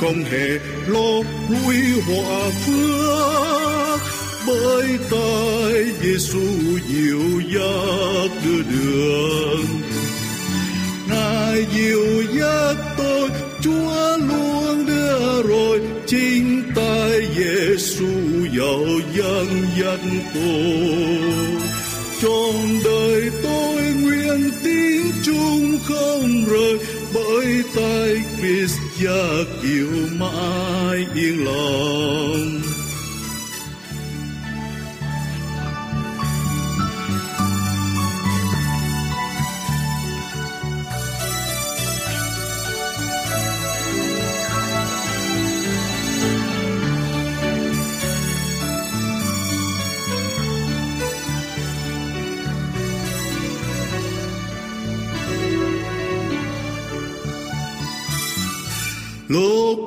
không 0.00 0.24
hề 0.24 0.58
lo 0.86 1.22
húi 1.48 1.76
hòa 2.06 2.50
phước. 2.66 4.00
Bởi 4.46 4.98
tay 5.10 5.84
Giêsu 6.02 6.38
dịu 6.88 7.40
dắt 7.54 8.30
đưa 8.44 8.62
đường. 8.62 9.66
Ngài 11.08 11.66
dịu 11.74 12.22
dắt 12.38 12.76
tôi, 12.96 13.30
Chúa 13.60 14.16
luôn 14.28 14.86
đưa 14.86 15.42
rồi. 15.42 15.80
Chính 16.06 16.62
tay 16.74 17.28
Giêsu 17.36 18.06
giàu 18.58 18.84
dân 19.14 19.66
dân 19.80 20.00
tôi. 20.34 21.64
Trọn 22.22 22.54
đời 22.84 23.30
tôi 23.42 23.82
nguyện 24.02 24.50
tin 24.64 25.02
chung 25.24 25.78
không 25.84 26.44
rời 26.50 26.78
bởi 27.14 27.62
tay 27.76 28.24
Christ 28.38 28.78
cha 29.00 29.44
kiều 29.62 29.88
mãi 30.18 31.06
yên 31.14 31.44
lòng. 31.44 32.73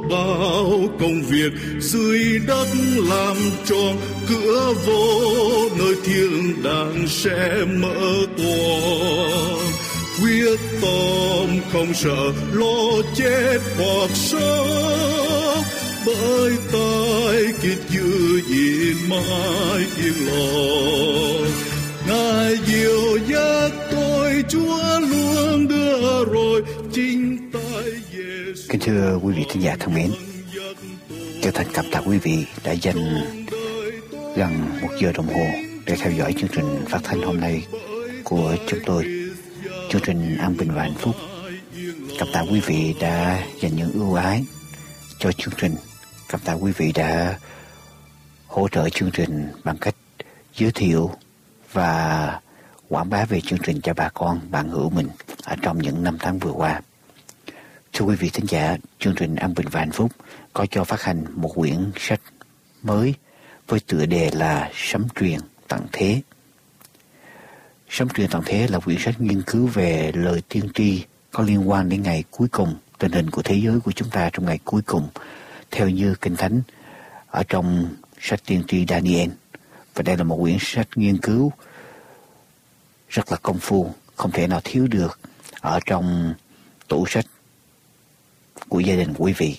Bao 0.09 0.69
công 0.99 1.21
việc, 1.21 1.51
dưới 1.79 2.39
đất 2.47 2.67
làm 3.09 3.35
tròn 3.65 3.97
cửa 4.29 4.73
vô 4.85 5.69
nơi 5.79 5.95
thiên 6.05 6.63
đàng 6.63 7.05
sẽ 7.07 7.65
mở 7.65 8.25
toang 8.37 9.67
quyết 10.21 10.59
tâm 10.81 11.59
không 11.73 11.93
sợ, 11.93 12.31
lo 12.53 13.01
chết 13.15 13.59
hoặc 13.77 14.09
sống 14.13 15.63
bởi 16.05 16.57
tay 16.71 17.43
kiệt 17.61 17.77
giữ 17.89 18.41
gìn 18.47 18.97
mãi 19.09 19.85
yên 19.97 20.27
lòng 20.27 21.45
ngài 22.07 22.57
diệu 22.67 23.17
dắt 23.27 23.56
thưa 28.87 29.19
quý 29.23 29.33
vị 29.33 29.45
thính 29.49 29.61
giả 29.61 29.75
thân 29.79 29.93
mến, 29.93 30.11
Chân 31.41 31.53
thành 31.53 31.67
cảm 31.73 31.85
tạ 31.91 32.01
quý 32.05 32.17
vị 32.17 32.45
đã 32.63 32.71
dành 32.71 32.95
gần 34.35 34.79
một 34.81 34.89
giờ 35.01 35.11
đồng 35.13 35.27
hồ 35.27 35.45
để 35.85 35.95
theo 35.95 36.11
dõi 36.11 36.33
chương 36.37 36.49
trình 36.55 36.85
phát 36.89 36.99
thanh 37.03 37.21
hôm 37.21 37.39
nay 37.39 37.67
của 38.23 38.55
chúng 38.67 38.79
tôi, 38.85 39.05
chương 39.89 40.01
trình 40.05 40.37
An 40.39 40.57
Bình 40.57 40.71
và 40.71 40.81
Hạnh 40.81 40.95
Phúc. 40.97 41.15
Cảm 42.19 42.27
tạ 42.33 42.43
quý 42.51 42.59
vị 42.65 42.95
đã 42.99 43.43
dành 43.61 43.75
những 43.75 43.91
ưu 43.93 44.13
ái 44.13 44.45
cho 45.19 45.31
chương 45.31 45.53
trình. 45.57 45.75
Cảm 46.29 46.41
tạ 46.45 46.53
quý 46.53 46.71
vị 46.77 46.91
đã 46.91 47.39
hỗ 48.47 48.67
trợ 48.67 48.89
chương 48.89 49.11
trình 49.11 49.47
bằng 49.63 49.77
cách 49.77 49.95
giới 50.55 50.71
thiệu 50.71 51.11
và 51.73 52.41
quảng 52.89 53.09
bá 53.09 53.25
về 53.25 53.41
chương 53.41 53.59
trình 53.63 53.81
cho 53.81 53.93
bà 53.93 54.09
con, 54.09 54.39
bạn 54.51 54.69
hữu 54.69 54.89
mình 54.89 55.07
ở 55.43 55.55
trong 55.61 55.81
những 55.81 56.03
năm 56.03 56.17
tháng 56.19 56.39
vừa 56.39 56.51
qua. 56.51 56.81
Thưa 57.97 58.05
quý 58.05 58.15
vị 58.15 58.29
thính 58.29 58.45
giả, 58.49 58.77
chương 58.99 59.15
trình 59.15 59.35
An 59.35 59.53
Bình 59.53 59.67
và 59.71 59.79
Hạnh 59.79 59.91
Phúc 59.91 60.11
có 60.53 60.65
cho 60.71 60.83
phát 60.83 61.01
hành 61.01 61.25
một 61.35 61.51
quyển 61.55 61.91
sách 61.95 62.21
mới 62.83 63.13
với 63.67 63.79
tựa 63.79 64.05
đề 64.05 64.31
là 64.33 64.71
Sấm 64.73 65.07
truyền 65.19 65.39
tặng 65.67 65.87
thế. 65.91 66.21
Sấm 67.89 68.09
truyền 68.09 68.29
tặng 68.29 68.41
thế 68.45 68.67
là 68.67 68.79
quyển 68.79 68.97
sách 68.99 69.21
nghiên 69.21 69.41
cứu 69.41 69.67
về 69.67 70.11
lời 70.15 70.41
tiên 70.49 70.69
tri 70.73 71.05
có 71.31 71.43
liên 71.43 71.69
quan 71.69 71.89
đến 71.89 72.03
ngày 72.03 72.23
cuối 72.31 72.47
cùng, 72.47 72.75
tình 72.97 73.11
hình 73.11 73.29
của 73.29 73.41
thế 73.41 73.55
giới 73.55 73.79
của 73.79 73.91
chúng 73.91 74.09
ta 74.09 74.29
trong 74.33 74.45
ngày 74.45 74.59
cuối 74.65 74.81
cùng, 74.81 75.07
theo 75.71 75.89
như 75.89 76.15
Kinh 76.21 76.35
Thánh 76.35 76.61
ở 77.27 77.43
trong 77.49 77.95
sách 78.19 78.39
tiên 78.45 78.63
tri 78.67 78.85
Daniel. 78.89 79.29
Và 79.95 80.01
đây 80.03 80.17
là 80.17 80.23
một 80.23 80.37
quyển 80.41 80.57
sách 80.59 80.87
nghiên 80.95 81.17
cứu 81.17 81.51
rất 83.09 83.31
là 83.31 83.37
công 83.37 83.59
phu, 83.59 83.93
không 84.15 84.31
thể 84.31 84.47
nào 84.47 84.61
thiếu 84.63 84.87
được 84.87 85.19
ở 85.61 85.79
trong 85.85 86.33
tủ 86.87 87.05
sách 87.05 87.25
của 88.69 88.79
gia 88.79 88.95
đình 88.95 89.13
của 89.13 89.25
quý 89.25 89.33
vị. 89.37 89.57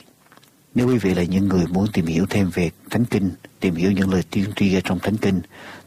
Nếu 0.75 0.89
quý 0.89 0.99
vị 0.99 1.15
là 1.15 1.23
những 1.23 1.49
người 1.49 1.67
muốn 1.67 1.87
tìm 1.93 2.07
hiểu 2.07 2.27
thêm 2.31 2.51
về 2.55 2.71
Thánh 2.91 3.05
Kinh, 3.05 3.31
tìm 3.61 3.75
hiểu 3.75 3.93
những 3.93 4.13
lời 4.13 4.23
tiên 4.31 4.45
tri 4.57 4.75
ở 4.75 4.81
trong 4.85 4.99
Thánh 4.99 5.17
Kinh, 5.17 5.41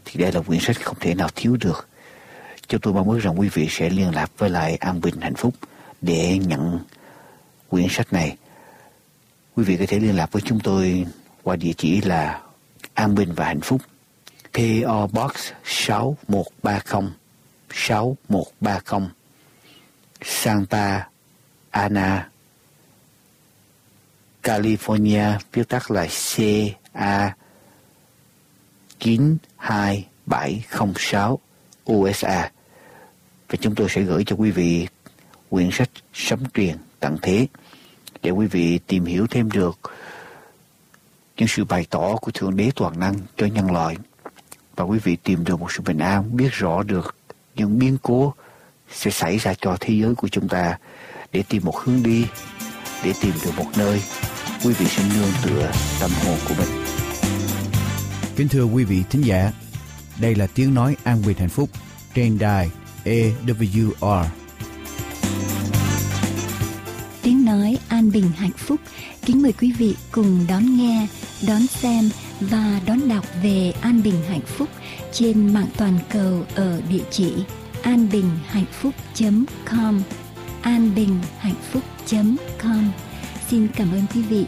thì 0.04 0.20
đây 0.20 0.32
là 0.32 0.40
quyển 0.40 0.60
sách 0.60 0.84
không 0.84 0.96
thể 1.00 1.14
nào 1.14 1.28
thiếu 1.34 1.56
được. 1.60 1.88
Cho 2.66 2.78
tôi 2.82 2.94
mong 2.94 3.10
ước 3.10 3.18
rằng 3.18 3.40
quý 3.40 3.48
vị 3.48 3.66
sẽ 3.70 3.90
liên 3.90 4.14
lạc 4.14 4.30
với 4.38 4.50
lại 4.50 4.76
An 4.76 5.00
Bình 5.00 5.20
Hạnh 5.20 5.34
Phúc 5.34 5.54
để 6.00 6.38
nhận 6.38 6.78
quyển 7.68 7.86
sách 7.90 8.12
này. 8.12 8.36
Quý 9.56 9.64
vị 9.64 9.76
có 9.76 9.84
thể 9.88 9.98
liên 9.98 10.16
lạc 10.16 10.32
với 10.32 10.42
chúng 10.44 10.60
tôi 10.60 11.06
qua 11.42 11.56
địa 11.56 11.72
chỉ 11.76 12.00
là 12.00 12.40
An 12.94 13.14
Bình 13.14 13.32
và 13.36 13.44
Hạnh 13.44 13.60
Phúc, 13.60 13.80
PO 14.54 15.06
Box 15.06 15.32
6130 15.64 17.12
6130 17.70 19.08
Santa 20.22 21.08
Ana 21.70 22.31
California, 24.42 25.38
viết 25.52 25.68
tắt 25.68 25.90
là 25.90 26.06
CA 26.36 27.34
92706 28.98 31.38
USA 31.92 32.50
và 33.48 33.56
chúng 33.60 33.74
tôi 33.74 33.88
sẽ 33.90 34.02
gửi 34.02 34.24
cho 34.26 34.36
quý 34.36 34.50
vị 34.50 34.88
quyển 35.50 35.70
sách 35.72 35.90
Sấm 36.14 36.40
truyền 36.54 36.76
tặng 37.00 37.16
thế 37.22 37.46
để 38.22 38.30
quý 38.30 38.46
vị 38.46 38.78
tìm 38.86 39.04
hiểu 39.04 39.26
thêm 39.26 39.50
được 39.50 39.78
những 41.36 41.48
sự 41.48 41.64
bày 41.64 41.86
tỏ 41.90 42.16
của 42.16 42.30
Thượng 42.30 42.56
Đế 42.56 42.70
toàn 42.76 43.00
năng 43.00 43.14
cho 43.36 43.46
nhân 43.46 43.72
loại. 43.72 43.96
Và 44.76 44.84
quý 44.84 44.98
vị 44.98 45.16
tìm 45.16 45.44
được 45.44 45.60
một 45.60 45.72
sự 45.72 45.82
bình 45.82 45.98
an, 45.98 46.36
biết 46.36 46.48
rõ 46.52 46.82
được 46.82 47.16
những 47.54 47.78
biến 47.78 47.96
cố 48.02 48.34
sẽ 48.90 49.10
xảy 49.10 49.38
ra 49.38 49.54
cho 49.60 49.76
thế 49.80 49.94
giới 49.94 50.14
của 50.14 50.28
chúng 50.28 50.48
ta 50.48 50.78
để 51.32 51.44
tìm 51.48 51.64
một 51.64 51.78
hướng 51.78 52.02
đi, 52.02 52.26
để 53.04 53.12
tìm 53.20 53.32
được 53.44 53.50
một 53.56 53.66
nơi 53.76 54.02
quý 54.64 54.72
vị 54.72 54.86
sẽ 54.86 55.02
nương 55.14 55.30
tựa 55.44 55.70
tâm 56.00 56.10
hồn 56.26 56.38
của 56.48 56.54
mình. 56.58 56.68
Kính 58.36 58.48
thưa 58.48 58.64
quý 58.64 58.84
vị 58.84 59.02
thính 59.10 59.22
giả, 59.22 59.52
đây 60.20 60.34
là 60.34 60.46
tiếng 60.46 60.74
nói 60.74 60.96
an 61.04 61.22
bình 61.26 61.36
hạnh 61.38 61.48
phúc 61.48 61.70
trên 62.14 62.38
đài 62.38 62.70
AWR. 63.04 64.24
Tiếng 67.22 67.44
nói 67.44 67.78
an 67.88 68.10
bình 68.10 68.30
hạnh 68.36 68.56
phúc 68.56 68.80
kính 69.24 69.42
mời 69.42 69.52
quý 69.52 69.72
vị 69.72 69.96
cùng 70.12 70.46
đón 70.48 70.76
nghe, 70.76 71.06
đón 71.46 71.66
xem 71.66 72.10
và 72.40 72.80
đón 72.86 73.08
đọc 73.08 73.24
về 73.42 73.72
an 73.80 74.02
bình 74.02 74.22
hạnh 74.28 74.46
phúc 74.46 74.68
trên 75.12 75.54
mạng 75.54 75.68
toàn 75.76 75.98
cầu 76.10 76.44
ở 76.54 76.82
địa 76.88 77.04
chỉ 77.10 77.32
anbinhhạnhphúc.com 77.82 80.02
anbinhhạnhphúc.com 80.62 83.11
Xin 83.48 83.68
cảm 83.76 83.92
ơn 83.92 84.02
quý 84.14 84.22
vị 84.22 84.46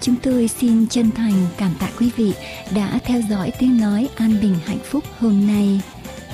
Chúng 0.00 0.16
tôi 0.22 0.48
xin 0.48 0.86
chân 0.86 1.10
thành 1.10 1.46
cảm 1.58 1.74
tạ 1.80 1.90
quý 1.98 2.10
vị 2.16 2.32
đã 2.74 2.98
theo 3.04 3.20
dõi 3.30 3.52
tiếng 3.58 3.80
nói 3.80 4.08
an 4.16 4.36
bình 4.42 4.54
hạnh 4.64 4.78
phúc 4.84 5.04
hôm 5.18 5.46
nay. 5.46 5.80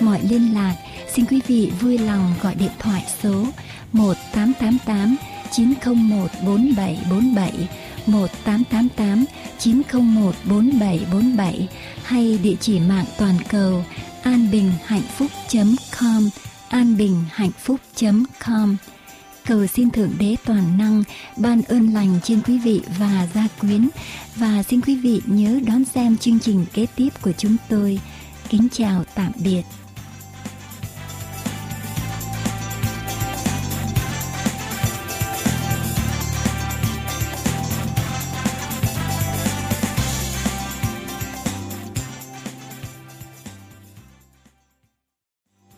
Mọi 0.01 0.21
liên 0.31 0.55
lạc, 0.55 0.75
xin 1.15 1.25
quý 1.25 1.41
vị 1.47 1.73
vui 1.81 1.99
lòng 1.99 2.35
gọi 2.43 2.55
điện 2.55 2.71
thoại 2.79 3.05
số 3.23 3.45
1888 3.93 5.17
901 5.53 6.31
4747 6.47 7.69
1888 8.07 9.25
901 9.59 10.35
4747 10.45 11.69
hay 12.03 12.39
địa 12.43 12.57
chỉ 12.61 12.81
mạng 12.81 13.05
toàn 13.19 13.35
cầu 13.49 13.85
anbinhhạnhphúc.com 14.23 16.29
anbinhhạnhphúc.com 16.69 18.77
cầu 19.47 19.67
xin 19.67 19.91
Thượng 19.91 20.13
Đế 20.19 20.37
Toàn 20.45 20.79
Năng 20.79 21.03
ban 21.37 21.63
ơn 21.63 21.95
lành 21.95 22.19
trên 22.23 22.41
quý 22.47 22.59
vị 22.59 22.81
và 22.99 23.29
gia 23.35 23.49
quyến 23.61 23.89
và 24.37 24.63
xin 24.63 24.81
quý 24.81 24.97
vị 24.97 25.21
nhớ 25.27 25.61
đón 25.67 25.85
xem 25.85 26.17
chương 26.17 26.41
trình 26.41 26.67
kế 26.73 26.87
tiếp 26.97 27.09
của 27.23 27.33
chúng 27.39 27.57
tôi. 27.69 28.01
Kính 28.49 28.69
chào 28.73 29.05
tạm 29.15 29.33
biệt. 29.45 29.63